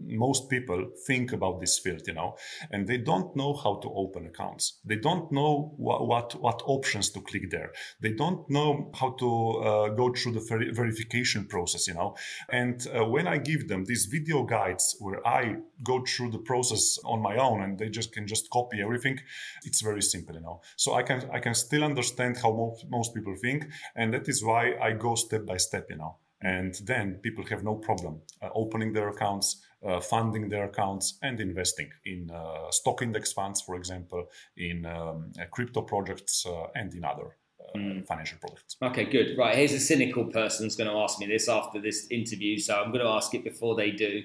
most 0.08 0.48
people 0.48 0.90
think 1.06 1.32
about 1.32 1.60
this 1.60 1.78
field, 1.78 2.06
you 2.06 2.14
know, 2.14 2.36
and 2.70 2.86
they 2.86 2.96
don't 2.96 3.36
know 3.36 3.52
how 3.52 3.74
to 3.82 3.90
open 3.94 4.26
accounts. 4.26 4.78
They 4.86 4.96
don't 4.96 5.30
know 5.32 5.74
what 5.76 6.40
what, 6.40 6.62
options 6.64 7.10
to 7.10 7.20
click 7.20 7.50
there. 7.50 7.72
They 8.00 8.12
don't 8.12 8.48
know 8.48 8.90
how 8.94 9.10
to 9.18 9.28
uh, 9.28 9.88
go 9.90 10.14
through 10.14 10.32
the 10.32 10.46
veri- 10.48 10.72
verification 10.72 11.44
process, 11.46 11.86
you 11.88 11.94
know. 11.94 12.16
And 12.48 12.86
uh, 12.86 13.04
when 13.04 13.26
I 13.26 13.36
give 13.36 13.68
them 13.68 13.84
these 13.84 14.06
video 14.06 14.44
guides 14.44 14.96
where 14.98 15.20
I 15.26 15.56
go 15.82 16.02
through 16.06 16.30
the 16.30 16.38
process 16.50 16.98
on 17.04 17.20
my 17.20 17.36
own 17.36 17.60
and 17.62 17.78
they 17.78 17.90
just 17.90 18.12
can 18.12 18.26
just 18.26 18.48
copy 18.48 18.80
everything, 18.80 19.20
it's 19.64 19.82
very 19.82 20.02
simple, 20.02 20.34
you 20.36 20.40
know. 20.40 20.53
So 20.76 20.94
I 20.94 21.02
can 21.02 21.28
I 21.32 21.40
can 21.40 21.54
still 21.54 21.84
understand 21.84 22.36
how 22.36 22.52
most, 22.52 22.86
most 22.88 23.14
people 23.14 23.36
think, 23.36 23.64
and 23.96 24.12
that 24.14 24.28
is 24.28 24.42
why 24.42 24.74
I 24.80 24.92
go 24.92 25.14
step 25.14 25.46
by 25.46 25.56
step, 25.58 25.86
you 25.90 25.96
know. 25.96 26.16
And 26.40 26.74
then 26.84 27.14
people 27.22 27.44
have 27.46 27.64
no 27.64 27.74
problem 27.74 28.20
uh, 28.42 28.50
opening 28.54 28.92
their 28.92 29.08
accounts, 29.08 29.62
uh, 29.86 30.00
funding 30.00 30.50
their 30.50 30.64
accounts, 30.64 31.18
and 31.22 31.40
investing 31.40 31.90
in 32.04 32.30
uh, 32.30 32.70
stock 32.70 33.00
index 33.00 33.32
funds, 33.32 33.62
for 33.62 33.76
example, 33.76 34.26
in 34.56 34.84
um, 34.84 35.32
uh, 35.40 35.44
crypto 35.50 35.80
projects, 35.80 36.44
uh, 36.46 36.66
and 36.74 36.92
in 36.94 37.04
other 37.04 37.36
uh, 37.74 38.02
financial 38.06 38.38
products. 38.38 38.76
Okay, 38.82 39.04
good. 39.04 39.38
Right, 39.38 39.56
here's 39.56 39.72
a 39.72 39.80
cynical 39.80 40.26
person 40.26 40.66
who's 40.66 40.76
going 40.76 40.90
to 40.90 40.96
ask 40.96 41.18
me 41.18 41.26
this 41.26 41.48
after 41.48 41.80
this 41.80 42.06
interview, 42.10 42.58
so 42.58 42.80
I'm 42.80 42.90
going 42.92 43.04
to 43.04 43.10
ask 43.10 43.34
it 43.34 43.42
before 43.42 43.74
they 43.74 43.90
do. 43.90 44.22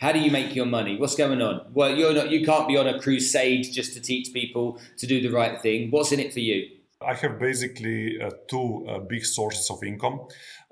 How 0.00 0.12
do 0.12 0.18
you 0.18 0.30
make 0.30 0.56
your 0.56 0.64
money? 0.64 0.96
What's 0.96 1.14
going 1.14 1.42
on? 1.42 1.72
Well, 1.74 1.94
you're 1.94 2.14
not. 2.14 2.30
You 2.30 2.42
can't 2.42 2.66
be 2.66 2.78
on 2.78 2.88
a 2.88 2.98
crusade 2.98 3.70
just 3.70 3.92
to 3.92 4.00
teach 4.00 4.32
people 4.32 4.80
to 4.96 5.06
do 5.06 5.20
the 5.20 5.28
right 5.28 5.60
thing. 5.60 5.90
What's 5.90 6.10
in 6.10 6.20
it 6.20 6.32
for 6.32 6.40
you? 6.40 6.70
I 7.06 7.12
have 7.12 7.38
basically 7.38 8.18
uh, 8.18 8.30
two 8.48 8.86
uh, 8.88 9.00
big 9.00 9.26
sources 9.26 9.70
of 9.70 9.84
income. 9.84 10.20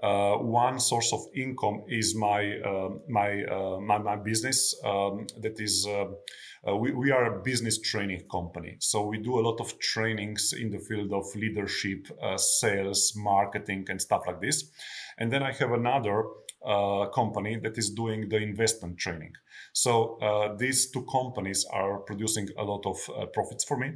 Uh, 0.03 0.37
one 0.37 0.81
source 0.81 1.12
of 1.12 1.26
income 1.35 1.83
is 1.89 2.14
my 2.14 2.57
uh, 2.61 2.89
my, 3.07 3.45
uh, 3.45 3.79
my, 3.81 3.99
my 3.99 4.16
business 4.16 4.74
um, 4.83 5.26
that 5.43 5.61
is. 5.61 5.87
we, 6.66 6.93
we 6.93 7.11
are 7.11 7.24
a 7.35 7.43
business 7.43 7.79
training 7.79 8.22
company. 8.31 8.76
So 8.79 9.07
we 9.07 9.18
do 9.18 9.39
a 9.39 9.45
lot 9.49 9.61
of 9.61 9.79
trainings 9.79 10.53
in 10.53 10.70
the 10.70 10.79
field 10.79 11.12
of 11.12 11.24
leadership, 11.35 12.09
sales, 12.37 13.12
marketing, 13.14 13.87
and 13.91 14.01
stuff 14.01 14.22
like 14.26 14.41
this. 14.41 14.70
And 15.18 15.31
then 15.33 15.43
I 15.43 15.53
have 15.53 15.72
another 15.72 16.24
uh, 16.64 17.06
company 17.14 17.56
that 17.62 17.78
is 17.78 17.90
doing 17.90 18.28
the 18.28 18.36
investment 18.36 18.98
training. 18.98 19.32
So 19.72 20.18
uh, 20.20 20.56
these 20.56 20.90
two 20.90 21.04
companies 21.04 21.64
are 21.72 21.98
producing 21.98 22.48
a 22.59 22.64
lot 22.64 22.84
of 22.86 22.98
uh, 23.09 23.26
profits 23.26 23.64
for 23.64 23.76
me, 23.76 23.92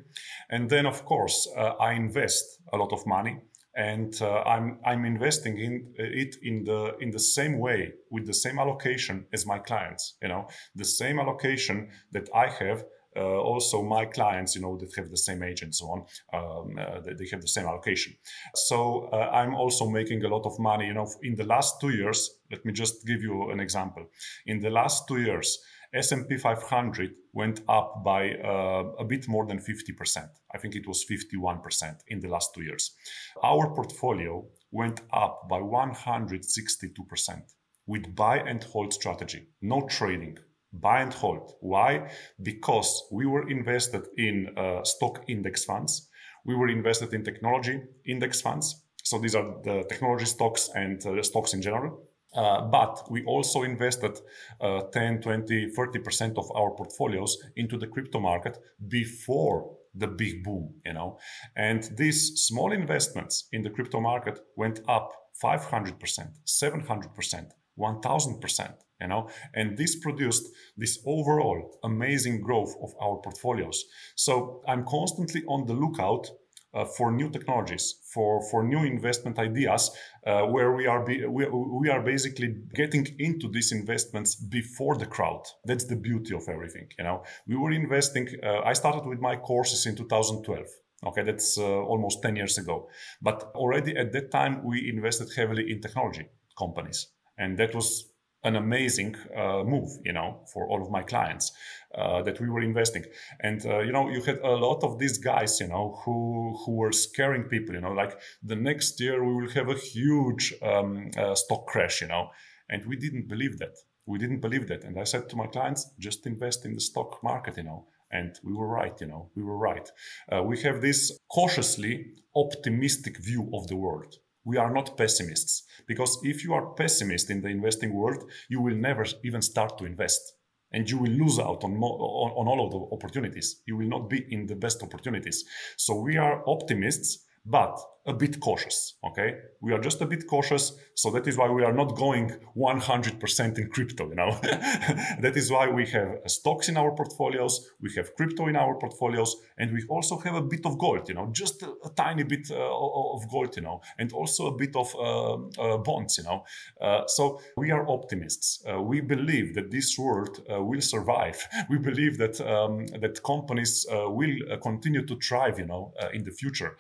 and 0.51 0.71
then 0.71 0.87
of 0.87 1.05
course 1.05 1.49
uh, 1.57 1.75
I 1.81 1.93
invest 1.93 2.45
a 2.73 2.77
lot 2.77 2.93
of 2.93 3.07
money, 3.07 3.39
and 3.75 4.15
uh, 4.21 4.43
I'm 4.43 4.79
I'm 4.85 5.05
investing 5.05 5.59
in 5.59 5.95
it 5.97 6.37
in 6.43 6.65
the 6.65 6.97
in 7.01 7.11
the 7.11 7.19
same 7.19 7.59
way 7.59 7.95
with 8.11 8.27
the 8.27 8.35
same 8.35 8.59
allocation 8.59 9.27
as 9.33 9.47
my 9.47 9.59
clients. 9.59 10.15
You 10.23 10.29
know, 10.29 10.49
the 10.77 10.85
same 10.85 11.19
allocation 11.19 11.91
that 12.13 12.29
I 12.35 12.49
have 12.49 12.85
also 13.21 13.83
my 13.83 14.05
clients, 14.07 14.55
you 14.55 14.63
know, 14.63 14.77
that 14.79 14.95
have 14.97 15.11
the 15.11 15.17
same 15.17 15.43
age 15.43 15.63
and 15.63 15.75
so 15.75 15.87
on, 15.87 16.05
um, 16.33 16.79
uh, 16.79 17.01
they 17.01 17.29
have 17.31 17.41
the 17.41 17.49
same 17.49 17.67
allocation. 17.67 18.15
So 18.55 19.11
uh, 19.13 19.31
I'm 19.33 19.55
also 19.55 19.89
making 19.89 20.25
a 20.25 20.29
lot 20.29 20.47
of 20.47 20.59
money. 20.59 20.87
You 20.87 20.95
know, 20.95 21.09
in 21.23 21.37
the 21.37 21.45
last 21.45 21.81
two 21.81 21.91
years, 21.91 22.31
let 22.51 22.65
me 22.65 22.73
just 22.73 23.07
give 23.07 23.23
you 23.23 23.51
an 23.51 23.61
example. 23.61 24.07
In 24.47 24.61
the 24.61 24.71
last 24.71 25.07
two 25.09 25.21
years, 25.21 25.59
S&P 25.95 26.39
500 26.39 27.15
went 27.35 27.61
up 27.69 28.03
by 28.03 28.31
uh, 28.37 28.85
a 28.99 29.05
bit 29.05 29.29
more 29.29 29.45
than 29.45 29.59
50%. 29.59 30.27
I 30.55 30.59
think 30.59 30.75
it 30.75 30.89
was 30.89 31.05
51% 31.05 31.99
in 32.09 32.21
the 32.21 32.29
last 32.29 32.55
two 32.55 32.63
years. 32.63 32.95
Our 33.43 33.75
portfolio 33.75 34.47
went 34.71 35.03
up 35.13 35.49
by 35.51 35.61
162% 35.61 37.43
with 37.87 38.15
buy 38.15 38.39
and 38.39 38.65
hold 38.65 38.95
strategy, 38.95 39.49
no 39.61 39.87
trading, 39.87 40.39
buy 40.73 41.01
and 41.01 41.13
hold. 41.13 41.55
Why? 41.61 42.11
Because 42.43 43.05
we 43.11 43.27
were 43.27 43.49
invested 43.49 44.07
in 44.17 44.49
uh, 44.57 44.85
stock 44.85 45.25
index 45.29 45.65
funds. 45.65 46.09
We 46.45 46.55
were 46.55 46.69
invested 46.69 47.13
in 47.13 47.25
technology 47.25 47.81
index 48.07 48.41
funds. 48.41 48.83
So 49.05 49.19
these 49.19 49.35
are 49.35 49.57
the 49.63 49.85
technology 49.89 50.27
stocks 50.27 50.71
and 50.75 51.05
uh, 51.07 51.23
stocks 51.23 51.55
in 51.55 51.63
general. 51.63 52.03
Uh, 52.35 52.63
but 52.63 53.11
we 53.11 53.23
also 53.25 53.63
invested 53.63 54.19
uh, 54.61 54.83
10, 54.93 55.21
20, 55.21 55.73
30% 55.77 56.39
of 56.39 56.51
our 56.57 56.71
portfolios 56.71 57.37
into 57.57 57.77
the 57.77 57.87
crypto 57.87 58.21
market 58.21 58.59
before 58.89 59.77
the 59.95 60.07
big 60.07 60.43
boom, 60.43 60.75
you 60.87 60.95
know. 60.95 61.19
And 61.57 61.83
these 61.97 62.41
small 62.41 62.73
investments 62.73 63.49
in 63.53 63.63
the 63.63 63.69
crypto 63.71 64.01
market 64.01 64.41
went 64.57 64.81
up 64.89 65.13
500%, 65.43 65.99
700%, 66.47 67.51
1000% 67.79 68.75
you 69.01 69.09
know 69.09 69.29
and 69.55 69.77
this 69.77 69.97
produced 69.97 70.49
this 70.77 70.99
overall 71.07 71.79
amazing 71.85 72.41
growth 72.41 72.75
of 72.83 72.91
our 73.01 73.17
portfolios 73.25 73.85
so 74.15 74.63
i'm 74.69 74.85
constantly 74.85 75.43
on 75.49 75.67
the 75.67 75.75
lookout 75.75 76.31
uh, 76.75 76.85
for 76.85 77.13
new 77.13 77.29
technologies, 77.31 77.97
for, 78.15 78.43
for 78.51 78.63
new 78.63 78.85
investment 78.85 79.39
ideas, 79.39 79.91
uh, 80.27 80.43
where 80.43 80.73
we 80.73 80.87
are 80.87 81.05
be, 81.05 81.25
we, 81.27 81.47
we 81.47 81.89
are 81.91 82.03
basically 82.03 82.55
getting 82.75 83.07
into 83.19 83.49
these 83.51 83.73
investments 83.73 84.35
before 84.37 84.97
the 84.97 85.07
crowd. 85.07 85.43
That's 85.65 85.85
the 85.85 85.97
beauty 85.97 86.35
of 86.35 86.49
everything. 86.49 86.89
You 86.99 87.05
know, 87.05 87.25
we 87.47 87.57
were 87.57 87.73
investing. 87.73 88.29
Uh, 88.43 88.61
I 88.65 88.73
started 88.73 89.07
with 89.07 89.21
my 89.21 89.37
courses 89.37 89.87
in 89.87 89.97
2012. 89.97 90.67
Okay, 91.05 91.23
that's 91.25 91.59
uh, 91.59 91.65
almost 91.65 92.23
10 92.23 92.37
years 92.37 92.59
ago. 92.59 92.89
But 93.21 93.51
already 93.55 93.97
at 93.97 94.13
that 94.13 94.31
time, 94.31 94.65
we 94.65 94.89
invested 94.89 95.29
heavily 95.37 95.71
in 95.71 95.81
technology 95.81 96.27
companies, 96.57 97.09
and 97.37 97.59
that 97.59 97.75
was 97.75 98.13
an 98.45 98.57
amazing 98.57 99.15
uh, 99.37 99.63
move, 99.63 99.91
you 100.05 100.13
know, 100.13 100.41
for 100.53 100.69
all 100.69 100.83
of 100.83 100.91
my 100.91 101.03
clients 101.03 101.53
uh, 101.95 102.23
that 102.23 102.41
we 102.41 102.49
were 102.49 102.61
investing. 102.61 103.05
And 103.41 103.65
uh, 103.65 103.81
you 103.81 103.93
know, 103.93 104.09
you 104.09 104.21
had 104.23 104.39
a 104.39 104.51
lot 104.51 104.83
of 104.83 104.99
these 104.99 105.19
guys, 105.19 105.61
you 105.61 105.69
know, 105.69 106.01
who 106.05 106.59
who 106.65 106.73
were 106.73 106.93
scaring 106.93 107.45
people, 107.45 107.75
you 107.75 107.81
know, 107.81 107.93
like 107.93 108.19
the 108.43 108.57
next 108.57 109.01
year 109.01 109.25
we 109.25 109.35
will 109.35 109.51
have 109.51 109.69
a 109.69 109.79
huge 109.79 110.55
um, 110.63 111.11
uh, 111.17 111.35
stock 111.35 111.67
crash, 111.67 112.01
you 112.01 112.09
know, 112.09 112.31
and 112.69 112.85
we 112.87 112.97
didn't 112.97 113.29
believe 113.29 113.59
that. 113.59 113.77
We 114.07 114.19
didn't 114.19 114.41
believe 114.41 114.67
that. 114.69 114.83
And 114.83 114.99
I 114.99 115.05
said 115.05 115.29
to 115.29 115.37
my 115.37 115.47
clients, 115.47 115.91
just 115.99 116.27
invest 116.27 116.65
in 116.65 116.75
the 116.75 116.81
stock 116.81 117.23
market, 117.23 117.57
you 117.57 117.63
know. 117.63 117.87
And 118.11 118.39
we 118.45 118.53
were 118.53 118.67
right, 118.67 119.01
you 119.01 119.07
know, 119.07 119.31
we 119.35 119.43
were 119.43 119.57
right. 119.57 119.89
Uh, 120.31 120.43
we 120.43 120.61
have 120.63 120.83
this 120.83 121.19
cautiously 121.33 122.13
optimistic 122.35 123.17
view 123.19 123.49
of 123.55 123.69
the 123.69 123.77
world 123.77 124.17
we 124.45 124.57
are 124.57 124.73
not 124.73 124.97
pessimists 124.97 125.65
because 125.87 126.19
if 126.23 126.45
you 126.45 126.55
are 126.55 126.75
pessimist 126.75 127.31
in 127.31 127.41
the 127.43 127.49
investing 127.49 127.93
world 127.93 128.25
you 128.49 128.61
will 128.61 128.75
never 128.75 129.05
even 129.25 129.43
start 129.43 129.79
to 129.79 129.85
invest. 129.85 130.35
And 130.75 130.89
you 130.89 130.97
will 130.97 131.11
lose 131.11 131.39
out 131.39 131.65
on, 131.65 131.77
mo- 131.77 131.87
on, 131.87 132.31
on 132.31 132.49
all 132.49 132.65
of 132.65 132.71
the 132.73 132.97
opportunities. 132.97 133.61
You 133.67 133.77
will 133.77 133.89
not 133.89 134.09
be 134.09 134.25
in 134.33 134.47
the 134.47 134.57
best 134.57 134.83
opportunities. 134.83 135.45
So 135.77 135.97
we 135.97 136.17
are 136.17 136.43
optimists 136.49 137.27
but 137.45 137.79
a 138.05 138.13
bit 138.13 138.41
cautious. 138.41 138.95
Okay, 139.05 139.37
we 139.61 139.73
are 139.73 139.79
just 139.79 140.01
a 140.01 140.07
bit 140.07 140.27
cautious, 140.27 140.73
so 140.95 141.11
that 141.11 141.27
is 141.29 141.37
why 141.37 141.49
we 141.49 141.63
are 141.63 141.73
not 141.73 141.95
going 141.97 142.33
100% 142.57 143.59
in 143.59 143.69
crypto. 143.71 144.09
You 144.09 144.17
know, 144.17 144.39
that 144.43 145.33
is 145.37 145.51
why 145.51 145.69
we 145.69 145.87
have 145.87 146.19
stocks 146.27 146.69
in 146.69 146.77
our 146.77 146.91
portfolios, 146.97 147.71
we 147.81 147.93
have 147.95 148.15
crypto 148.17 148.49
in 148.49 148.57
our 148.57 148.75
portfolios, 148.77 149.37
and 149.57 149.73
we 149.73 149.85
also 149.89 150.19
have 150.19 150.35
a 150.35 150.43
bit 150.43 150.67
of 150.67 150.79
gold. 150.79 151.09
You 151.09 151.15
know, 151.15 151.29
just 151.33 151.63
a, 151.63 151.71
a 151.85 151.91
tiny 151.95 152.25
bit 152.25 152.51
uh, 152.51 152.57
of 152.57 153.29
gold. 153.31 153.55
You 153.57 153.63
know, 153.63 153.81
and 153.99 154.13
also 154.13 154.49
a 154.49 154.57
bit 154.57 154.75
of 154.75 154.95
uh, 154.97 155.35
uh, 155.61 155.77
bonds. 155.79 156.19
You 156.19 156.25
know, 156.25 156.45
uh, 156.81 157.07
so 157.07 157.41
we 157.57 157.71
are 157.71 157.89
optimists. 157.89 158.65
Uh, 158.69 158.83
we 158.83 159.01
believe 159.01 159.55
that 159.55 159.71
this 159.71 159.97
world 159.97 160.41
uh, 160.53 160.63
will 160.63 160.81
survive. 160.81 161.47
We 161.71 161.79
believe 161.79 162.19
that 162.19 162.41
um, 162.41 162.87
that 163.01 163.23
companies 163.23 163.87
will 163.89 164.37
continue 164.63 165.07
to 165.07 165.17
thrive. 165.17 165.59
You 165.59 165.67
know, 165.67 165.95
in 166.13 166.25
the 166.25 166.33
future, 166.33 166.77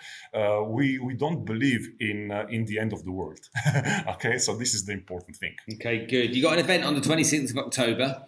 we 0.67 0.99
we 0.99 1.12
we 1.13 1.19
don't 1.19 1.45
believe 1.45 1.89
in 2.01 2.31
uh, 2.31 2.47
in 2.49 2.65
the 2.65 2.79
end 2.79 2.93
of 2.93 3.05
the 3.05 3.13
world. 3.13 3.41
okay, 4.15 4.39
so 4.39 4.57
this 4.57 4.75
is 4.75 4.85
the 4.85 4.93
important 4.93 5.37
thing. 5.37 5.55
Okay, 5.75 6.07
good. 6.07 6.35
You 6.35 6.43
got 6.43 6.55
an 6.55 6.61
event 6.61 6.85
on 6.85 6.95
the 6.95 7.01
26th 7.01 7.51
of 7.51 7.59
October, 7.59 8.23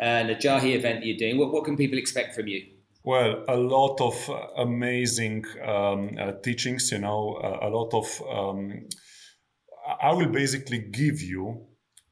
uh, 0.00 0.22
the 0.24 0.34
Najahi 0.34 0.76
event 0.76 1.04
you're 1.04 1.16
doing. 1.16 1.38
What, 1.38 1.52
what 1.52 1.64
can 1.64 1.76
people 1.76 1.98
expect 1.98 2.34
from 2.34 2.46
you? 2.48 2.66
Well, 3.04 3.44
a 3.48 3.56
lot 3.56 4.00
of 4.00 4.16
uh, 4.28 4.62
amazing 4.68 5.44
um, 5.64 6.16
uh, 6.20 6.32
teachings, 6.42 6.92
you 6.92 6.98
know, 6.98 7.40
uh, 7.42 7.68
a 7.68 7.70
lot 7.70 7.90
of. 7.94 8.06
Um, 8.28 8.88
I 10.02 10.12
will 10.12 10.28
basically 10.28 10.80
give 10.80 11.22
you 11.22 11.66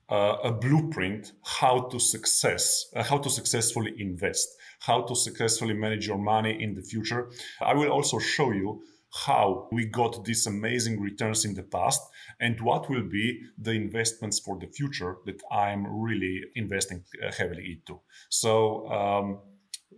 uh, 0.09 0.37
a 0.45 0.53
blueprint 0.53 1.33
how 1.45 1.89
to 1.91 1.99
success, 1.99 2.87
uh, 2.97 3.03
how 3.03 3.19
to 3.19 3.29
successfully 3.29 3.93
invest, 3.99 4.49
how 4.81 5.03
to 5.03 5.15
successfully 5.15 5.75
manage 5.75 6.07
your 6.07 6.19
money 6.19 6.57
in 6.63 6.75
the 6.75 6.83
future. 6.83 7.29
I 7.61 7.75
will 7.75 7.91
also 7.91 8.19
show 8.19 8.53
you 8.53 8.83
how 9.25 9.69
we 9.73 9.87
got 9.87 10.25
these 10.25 10.47
amazing 10.47 11.01
returns 11.01 11.45
in 11.45 11.55
the 11.55 11.63
past 11.63 12.03
and 12.41 12.61
what 12.61 12.91
will 12.91 13.09
be 13.09 13.41
the 13.59 13.73
investments 13.73 14.39
for 14.41 14.59
the 14.59 14.67
future 14.67 15.17
that 15.27 15.41
I'm 15.51 15.87
really 15.87 16.43
investing 16.55 17.05
uh, 17.23 17.33
heavily 17.33 17.79
into. 17.79 18.01
So, 18.29 18.87
um, 18.91 19.39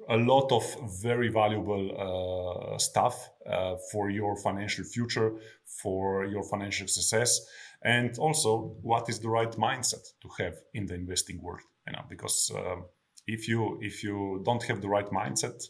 a 0.09 0.17
lot 0.17 0.51
of 0.53 0.65
very 1.03 1.29
valuable 1.29 2.75
uh, 2.75 2.79
stuff 2.79 3.29
uh, 3.47 3.77
for 3.93 4.11
your 4.11 4.37
financial 4.37 4.85
future, 4.85 5.33
for 5.83 6.25
your 6.25 6.45
financial 6.45 6.87
success, 6.87 7.41
and 7.83 8.19
also 8.19 8.77
what 8.83 9.09
is 9.09 9.21
the 9.21 9.29
right 9.29 9.53
mindset 9.53 10.05
to 10.23 10.29
have 10.39 10.55
in 10.75 10.87
the 10.87 10.95
investing 10.95 11.41
world. 11.43 11.61
You 11.87 11.93
know, 11.95 12.05
because 12.09 12.51
um, 12.55 12.85
if 13.27 13.49
you 13.49 13.79
if 13.83 14.03
you 14.03 14.43
don't 14.45 14.63
have 14.65 14.81
the 14.81 14.89
right 14.89 15.11
mindset, 15.11 15.63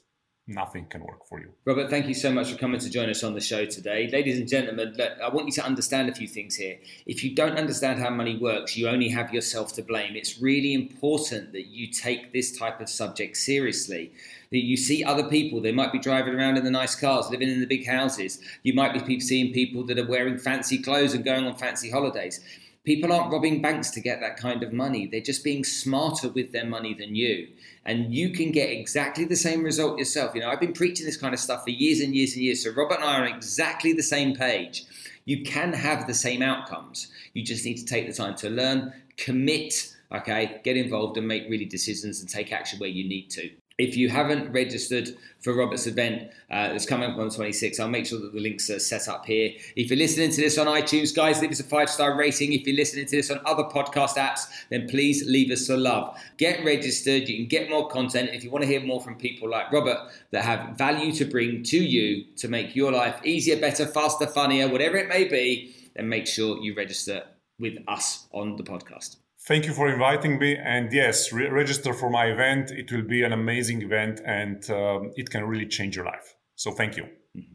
nothing 0.49 0.86
can 0.86 1.03
work 1.03 1.26
for 1.28 1.38
you. 1.38 1.51
Robert, 1.66 1.90
thank 1.90 2.09
you 2.09 2.14
so 2.14 2.32
much 2.32 2.51
for 2.51 2.59
coming 2.59 2.80
to 2.80 2.88
join 2.90 3.11
us 3.11 3.22
on 3.22 3.34
the 3.34 3.40
show 3.40 3.66
today. 3.66 4.09
Ladies 4.11 4.38
and 4.38 4.49
gentlemen, 4.49 4.94
look, 4.96 5.12
I 5.22 5.28
want 5.28 5.46
you 5.46 5.53
to 5.53 5.64
understand 5.64 6.09
a 6.09 6.14
few 6.14 6.26
things 6.26 6.57
here. 6.57 6.78
If 7.07 7.22
you 7.22 7.34
don't 7.34 7.59
understand 7.59 8.01
how 8.01 8.11
money 8.11 8.38
works, 8.38 8.76
you 8.76 8.88
only 8.88 9.11
have 9.11 9.32
yourself 9.32 9.74
to 9.74 9.82
blame. 9.82 10.16
It's 10.16 10.40
really 10.40 10.72
important 10.72 11.53
that 11.53 11.66
you 11.66 11.88
take 11.88 12.32
this 12.32 12.59
type 12.59 12.80
of 12.80 12.88
subject 12.88 13.36
seriously. 13.36 14.12
That 14.51 14.64
you 14.64 14.78
see 14.78 15.05
other 15.05 15.28
people, 15.28 15.61
they 15.61 15.72
might 15.72 15.92
be 15.92 15.99
driving 15.99 16.34
around 16.34 16.57
in 16.57 16.64
the 16.64 16.70
nice 16.70 16.94
cars, 16.94 17.28
living 17.30 17.51
in 17.51 17.61
the 17.61 17.66
big 17.66 17.86
houses. 17.86 18.40
You 18.62 18.72
might 18.72 19.07
be 19.07 19.20
seeing 19.20 19.53
people 19.53 19.84
that 19.84 19.99
are 19.99 20.07
wearing 20.07 20.38
fancy 20.38 20.78
clothes 20.78 21.12
and 21.12 21.24
going 21.24 21.46
on 21.46 21.57
fancy 21.57 21.90
holidays 21.90 22.40
People 22.89 23.12
aren't 23.12 23.30
robbing 23.30 23.61
banks 23.61 23.91
to 23.91 24.01
get 24.01 24.20
that 24.20 24.39
kind 24.39 24.62
of 24.62 24.72
money. 24.72 25.07
They're 25.07 25.20
just 25.20 25.45
being 25.45 25.62
smarter 25.62 26.30
with 26.30 26.53
their 26.53 26.64
money 26.64 26.95
than 26.95 27.14
you. 27.14 27.49
And 27.84 28.14
you 28.14 28.30
can 28.30 28.51
get 28.51 28.70
exactly 28.70 29.26
the 29.26 29.36
same 29.36 29.62
result 29.62 29.99
yourself. 29.99 30.34
You 30.34 30.41
know, 30.41 30.49
I've 30.49 30.59
been 30.59 30.72
preaching 30.72 31.05
this 31.05 31.18
kind 31.18 31.34
of 31.34 31.39
stuff 31.39 31.64
for 31.64 31.70
years 31.70 32.01
and 32.01 32.14
years 32.14 32.32
and 32.32 32.43
years. 32.43 32.64
So 32.64 32.70
Robert 32.70 32.95
and 32.95 33.05
I 33.05 33.18
are 33.18 33.26
on 33.26 33.36
exactly 33.36 33.93
the 33.93 34.03
same 34.03 34.34
page. 34.34 34.86
You 35.26 35.43
can 35.43 35.74
have 35.74 36.07
the 36.07 36.14
same 36.14 36.41
outcomes. 36.41 37.09
You 37.34 37.43
just 37.43 37.62
need 37.66 37.76
to 37.76 37.84
take 37.84 38.07
the 38.07 38.14
time 38.14 38.36
to 38.36 38.49
learn, 38.49 38.95
commit, 39.18 39.95
okay, 40.11 40.62
get 40.64 40.78
involved 40.78 41.18
and 41.18 41.28
make 41.28 41.43
really 41.51 41.66
decisions 41.66 42.20
and 42.20 42.28
take 42.30 42.55
action 42.55 42.78
where 42.78 42.89
you 42.89 43.07
need 43.07 43.28
to. 43.32 43.51
If 43.79 43.97
you 43.97 44.09
haven't 44.09 44.51
registered 44.51 45.11
for 45.41 45.55
Robert's 45.55 45.87
event 45.87 46.33
uh, 46.51 46.68
that's 46.68 46.85
coming 46.85 47.09
up 47.09 47.16
on 47.16 47.29
the 47.29 47.35
26th, 47.35 47.79
I'll 47.79 47.89
make 47.89 48.07
sure 48.07 48.18
that 48.18 48.33
the 48.33 48.41
links 48.41 48.68
are 48.70 48.81
set 48.81 49.07
up 49.07 49.24
here. 49.24 49.53
If 49.76 49.89
you're 49.89 49.99
listening 49.99 50.33
to 50.33 50.41
this 50.41 50.59
on 50.59 50.66
iTunes, 50.66 51.14
guys, 51.14 51.41
leave 51.41 51.53
us 51.53 51.61
a 51.61 51.64
five 51.64 51.89
star 51.89 52.16
rating. 52.16 52.53
If 52.53 52.66
you're 52.66 52.74
listening 52.74 53.07
to 53.07 53.16
this 53.16 53.31
on 53.31 53.41
other 53.47 53.62
podcast 53.62 54.16
apps, 54.16 54.49
then 54.70 54.89
please 54.89 55.24
leave 55.29 55.53
us 55.53 55.68
some 55.68 55.79
love. 55.79 56.18
Get 56.39 56.64
registered. 56.64 57.29
You 57.29 57.37
can 57.37 57.47
get 57.47 57.70
more 57.70 57.89
content. 57.89 58.31
If 58.33 58.43
you 58.43 58.51
want 58.51 58.64
to 58.64 58.68
hear 58.68 58.81
more 58.81 59.01
from 59.01 59.14
people 59.14 59.49
like 59.49 59.70
Robert 59.70 60.11
that 60.33 60.45
have 60.45 60.76
value 60.76 61.12
to 61.12 61.24
bring 61.24 61.62
to 61.62 61.79
you 61.79 62.24
to 62.39 62.49
make 62.49 62.74
your 62.74 62.91
life 62.91 63.24
easier, 63.24 63.61
better, 63.61 63.87
faster, 63.87 64.26
funnier, 64.26 64.66
whatever 64.66 64.97
it 64.97 65.09
may 65.09 65.22
be, 65.22 65.72
then 65.95 66.09
make 66.09 66.26
sure 66.26 66.59
you 66.59 66.74
register 66.74 67.22
with 67.61 67.79
us 67.87 68.26
on 68.33 68.57
the 68.57 68.64
podcast. 68.64 69.18
Thank 69.49 69.64
you 69.64 69.72
for 69.72 69.88
inviting 69.88 70.38
me. 70.38 70.59
And 70.59 70.92
yes, 70.92 71.32
re- 71.32 71.49
register 71.49 71.94
for 71.94 72.11
my 72.11 72.26
event. 72.26 72.70
It 72.70 72.92
will 72.92 73.01
be 73.01 73.22
an 73.22 73.32
amazing 73.32 73.80
event 73.80 74.20
and 74.26 74.68
um, 74.68 75.12
it 75.16 75.30
can 75.30 75.44
really 75.44 75.64
change 75.64 75.96
your 75.96 76.05
life. 76.05 76.34
So 76.55 76.70
thank 76.70 76.99
you. 76.99 77.09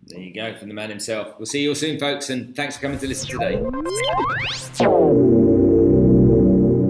There 0.07 0.19
you 0.19 0.33
go 0.33 0.57
from 0.57 0.69
the 0.69 0.73
man 0.73 0.89
himself. 0.89 1.35
We'll 1.37 1.45
see 1.45 1.61
you 1.61 1.69
all 1.69 1.75
soon, 1.75 1.99
folks. 1.99 2.31
And 2.31 2.55
thanks 2.55 2.77
for 2.77 2.81
coming 2.81 2.97
to 2.97 3.05
listen 3.05 3.29
today. 3.29 3.61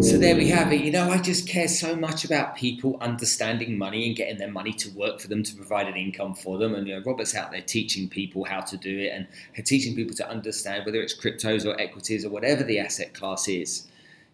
So 0.08 0.18
there 0.18 0.38
we 0.38 0.47
have 0.47 0.72
it. 0.72 0.80
You 0.80 0.91
know, 0.91 1.12
I 1.12 1.18
just 1.18 1.49
care 1.49 1.68
so 1.68 1.97
much 1.97 2.24
about 2.24 2.56
people 2.56 2.97
understanding 3.01 3.78
money 3.78 4.08
and 4.08 4.16
getting 4.16 4.38
their 4.38 4.51
money 4.51 4.72
to 4.72 4.89
work 4.91 5.20
for 5.20 5.28
them 5.28 5.43
to 5.43 5.54
provide 5.54 5.89
an 5.89 5.97
income 5.97 6.34
for 6.34 6.58
them. 6.58 6.74
And 6.76 6.88
you 6.88 6.95
know, 6.95 7.04
Robert's 7.06 7.36
out 7.36 7.51
there 7.51 7.62
teaching 7.62 8.08
people 8.08 8.45
how 8.45 8.62
to 8.62 8.78
do 8.78 8.99
it 8.99 9.12
and 9.12 9.28
teaching 9.66 9.95
people 9.95 10.16
to 10.16 10.30
understand 10.30 10.86
whether 10.86 11.01
it's 11.01 11.14
cryptos 11.14 11.66
or 11.66 11.78
equities 11.78 12.24
or 12.24 12.30
whatever 12.30 12.64
the 12.64 12.80
asset 12.80 13.14
class 13.14 13.49
is. 13.49 13.89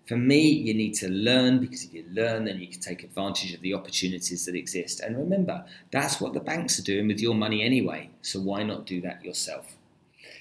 For 0.10 0.18
me, 0.18 0.50
you 0.50 0.74
need 0.74 0.96
to 0.96 1.08
learn 1.08 1.60
because 1.60 1.84
if 1.84 1.94
you 1.94 2.04
learn, 2.12 2.46
then 2.46 2.60
you 2.60 2.66
can 2.66 2.80
take 2.80 3.04
advantage 3.04 3.54
of 3.54 3.62
the 3.62 3.76
opportunities 3.76 4.44
that 4.48 4.56
exist. 4.56 5.02
And 5.02 5.16
remember, 5.16 5.64
that's 5.92 6.20
what 6.20 6.34
the 6.34 6.40
banks 6.40 6.80
are 6.80 6.82
doing 6.82 7.08
with 7.08 7.20
your 7.20 7.36
money 7.36 7.62
anyway. 7.62 8.10
So 8.24 8.40
why 8.40 8.64
not 8.64 8.88
do 8.88 9.02
that 9.02 9.24
yourself? 9.24 9.76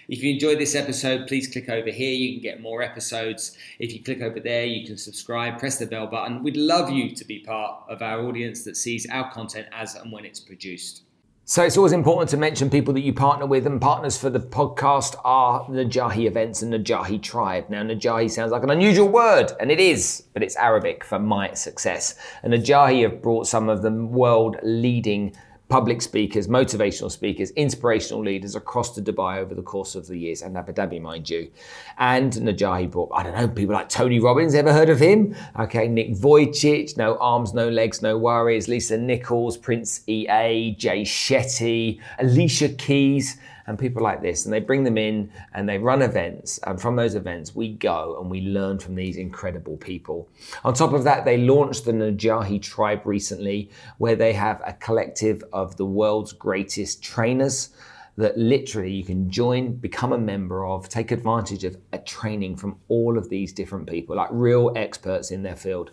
If 0.08 0.22
you 0.22 0.32
enjoyed 0.32 0.58
this 0.58 0.74
episode, 0.74 1.28
please 1.28 1.48
click 1.48 1.68
over 1.68 1.90
here. 1.90 2.14
You 2.14 2.32
can 2.32 2.42
get 2.42 2.62
more 2.62 2.80
episodes. 2.80 3.58
If 3.78 3.92
you 3.92 4.02
click 4.02 4.22
over 4.22 4.40
there, 4.40 4.64
you 4.64 4.86
can 4.86 4.96
subscribe, 4.96 5.58
press 5.58 5.76
the 5.76 5.84
bell 5.84 6.06
button. 6.06 6.42
We'd 6.42 6.56
love 6.56 6.88
you 6.88 7.14
to 7.14 7.24
be 7.26 7.40
part 7.40 7.82
of 7.90 8.00
our 8.00 8.22
audience 8.22 8.64
that 8.64 8.74
sees 8.74 9.06
our 9.10 9.30
content 9.30 9.66
as 9.70 9.96
and 9.96 10.10
when 10.10 10.24
it's 10.24 10.40
produced. 10.40 11.02
So 11.50 11.64
it's 11.64 11.78
always 11.78 11.92
important 11.92 12.28
to 12.32 12.36
mention 12.36 12.68
people 12.68 12.92
that 12.92 13.00
you 13.00 13.14
partner 13.14 13.46
with, 13.46 13.66
and 13.66 13.80
partners 13.80 14.18
for 14.18 14.28
the 14.28 14.38
podcast 14.38 15.18
are 15.24 15.64
Najahi 15.64 16.26
Events 16.26 16.60
and 16.60 16.74
Najahi 16.74 17.22
Tribe. 17.22 17.70
Now, 17.70 17.82
Najahi 17.82 18.30
sounds 18.30 18.52
like 18.52 18.64
an 18.64 18.68
unusual 18.68 19.08
word, 19.08 19.52
and 19.58 19.70
it 19.70 19.80
is, 19.80 20.24
but 20.34 20.42
it's 20.42 20.56
Arabic 20.56 21.04
for 21.04 21.18
my 21.18 21.54
success. 21.54 22.16
And 22.42 22.52
Najahi 22.52 23.00
have 23.04 23.22
brought 23.22 23.46
some 23.46 23.70
of 23.70 23.80
the 23.80 23.90
world 23.90 24.58
leading 24.62 25.34
public 25.68 26.00
speakers, 26.00 26.48
motivational 26.48 27.10
speakers, 27.10 27.50
inspirational 27.50 28.22
leaders 28.22 28.54
across 28.54 28.94
to 28.94 29.02
Dubai 29.02 29.38
over 29.38 29.54
the 29.54 29.62
course 29.62 29.94
of 29.94 30.06
the 30.06 30.16
years, 30.16 30.42
and 30.42 30.56
Abu 30.56 30.72
Dhabi, 30.72 31.00
mind 31.00 31.28
you. 31.28 31.50
And 31.98 32.32
Najahi 32.32 32.90
brought, 32.90 33.10
I 33.12 33.22
don't 33.22 33.34
know, 33.34 33.48
people 33.48 33.74
like 33.74 33.88
Tony 33.88 34.18
Robbins, 34.18 34.54
ever 34.54 34.72
heard 34.72 34.88
of 34.88 34.98
him? 34.98 35.36
Okay, 35.58 35.86
Nick 35.86 36.12
Vujicic, 36.12 36.96
no 36.96 37.16
arms, 37.18 37.52
no 37.52 37.68
legs, 37.68 38.00
no 38.00 38.16
worries, 38.16 38.68
Lisa 38.68 38.96
Nichols, 38.96 39.58
Prince 39.58 40.02
EA, 40.08 40.74
Jay 40.78 41.02
Shetty, 41.02 42.00
Alicia 42.18 42.70
Keys 42.70 43.38
and 43.68 43.78
people 43.78 44.02
like 44.02 44.22
this, 44.22 44.44
and 44.44 44.52
they 44.52 44.60
bring 44.60 44.82
them 44.82 44.96
in 44.96 45.30
and 45.52 45.68
they 45.68 45.76
run 45.76 46.00
events. 46.00 46.58
And 46.66 46.80
from 46.80 46.96
those 46.96 47.14
events, 47.14 47.54
we 47.54 47.74
go 47.74 48.18
and 48.18 48.30
we 48.30 48.40
learn 48.40 48.78
from 48.78 48.94
these 48.94 49.18
incredible 49.18 49.76
people. 49.76 50.26
On 50.64 50.72
top 50.72 50.94
of 50.94 51.04
that, 51.04 51.26
they 51.26 51.36
launched 51.36 51.84
the 51.84 51.92
Najahi 51.92 52.62
Tribe 52.62 53.02
recently, 53.04 53.70
where 53.98 54.16
they 54.16 54.32
have 54.32 54.62
a 54.66 54.72
collective 54.72 55.44
of 55.52 55.76
the 55.76 55.84
world's 55.84 56.32
greatest 56.32 57.02
trainers 57.02 57.68
that 58.16 58.38
literally 58.38 58.90
you 58.90 59.04
can 59.04 59.30
join, 59.30 59.74
become 59.74 60.12
a 60.12 60.18
member 60.18 60.66
of, 60.66 60.88
take 60.88 61.12
advantage 61.12 61.62
of 61.62 61.76
a 61.92 61.98
training 61.98 62.56
from 62.56 62.76
all 62.88 63.18
of 63.18 63.28
these 63.28 63.52
different 63.52 63.86
people, 63.86 64.16
like 64.16 64.30
real 64.32 64.72
experts 64.76 65.30
in 65.30 65.42
their 65.42 65.54
field. 65.54 65.90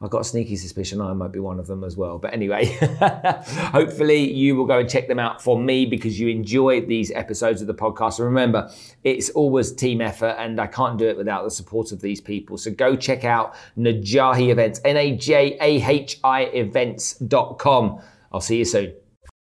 I've 0.00 0.10
got 0.10 0.20
a 0.20 0.24
sneaky 0.24 0.54
suspicion 0.54 1.00
I 1.00 1.12
might 1.12 1.32
be 1.32 1.40
one 1.40 1.58
of 1.58 1.66
them 1.66 1.82
as 1.82 1.96
well. 1.96 2.18
But 2.18 2.32
anyway, 2.32 2.66
hopefully 3.72 4.32
you 4.32 4.54
will 4.54 4.64
go 4.64 4.78
and 4.78 4.88
check 4.88 5.08
them 5.08 5.18
out 5.18 5.42
for 5.42 5.58
me 5.60 5.86
because 5.86 6.20
you 6.20 6.28
enjoy 6.28 6.82
these 6.82 7.10
episodes 7.10 7.60
of 7.60 7.66
the 7.66 7.74
podcast. 7.74 8.18
And 8.18 8.26
remember, 8.26 8.70
it's 9.02 9.30
always 9.30 9.72
team 9.72 10.00
effort 10.00 10.36
and 10.38 10.60
I 10.60 10.68
can't 10.68 10.98
do 10.98 11.08
it 11.08 11.16
without 11.16 11.42
the 11.42 11.50
support 11.50 11.90
of 11.90 12.00
these 12.00 12.20
people. 12.20 12.58
So 12.58 12.70
go 12.70 12.94
check 12.94 13.24
out 13.24 13.56
Najahi 13.76 14.50
Events, 14.50 14.80
N 14.84 14.96
A 14.96 15.16
J 15.16 15.58
A 15.60 15.82
H 15.84 16.20
I 16.22 16.42
events.com. 16.42 18.00
I'll 18.30 18.40
see 18.40 18.58
you 18.58 18.64
soon. 18.64 18.94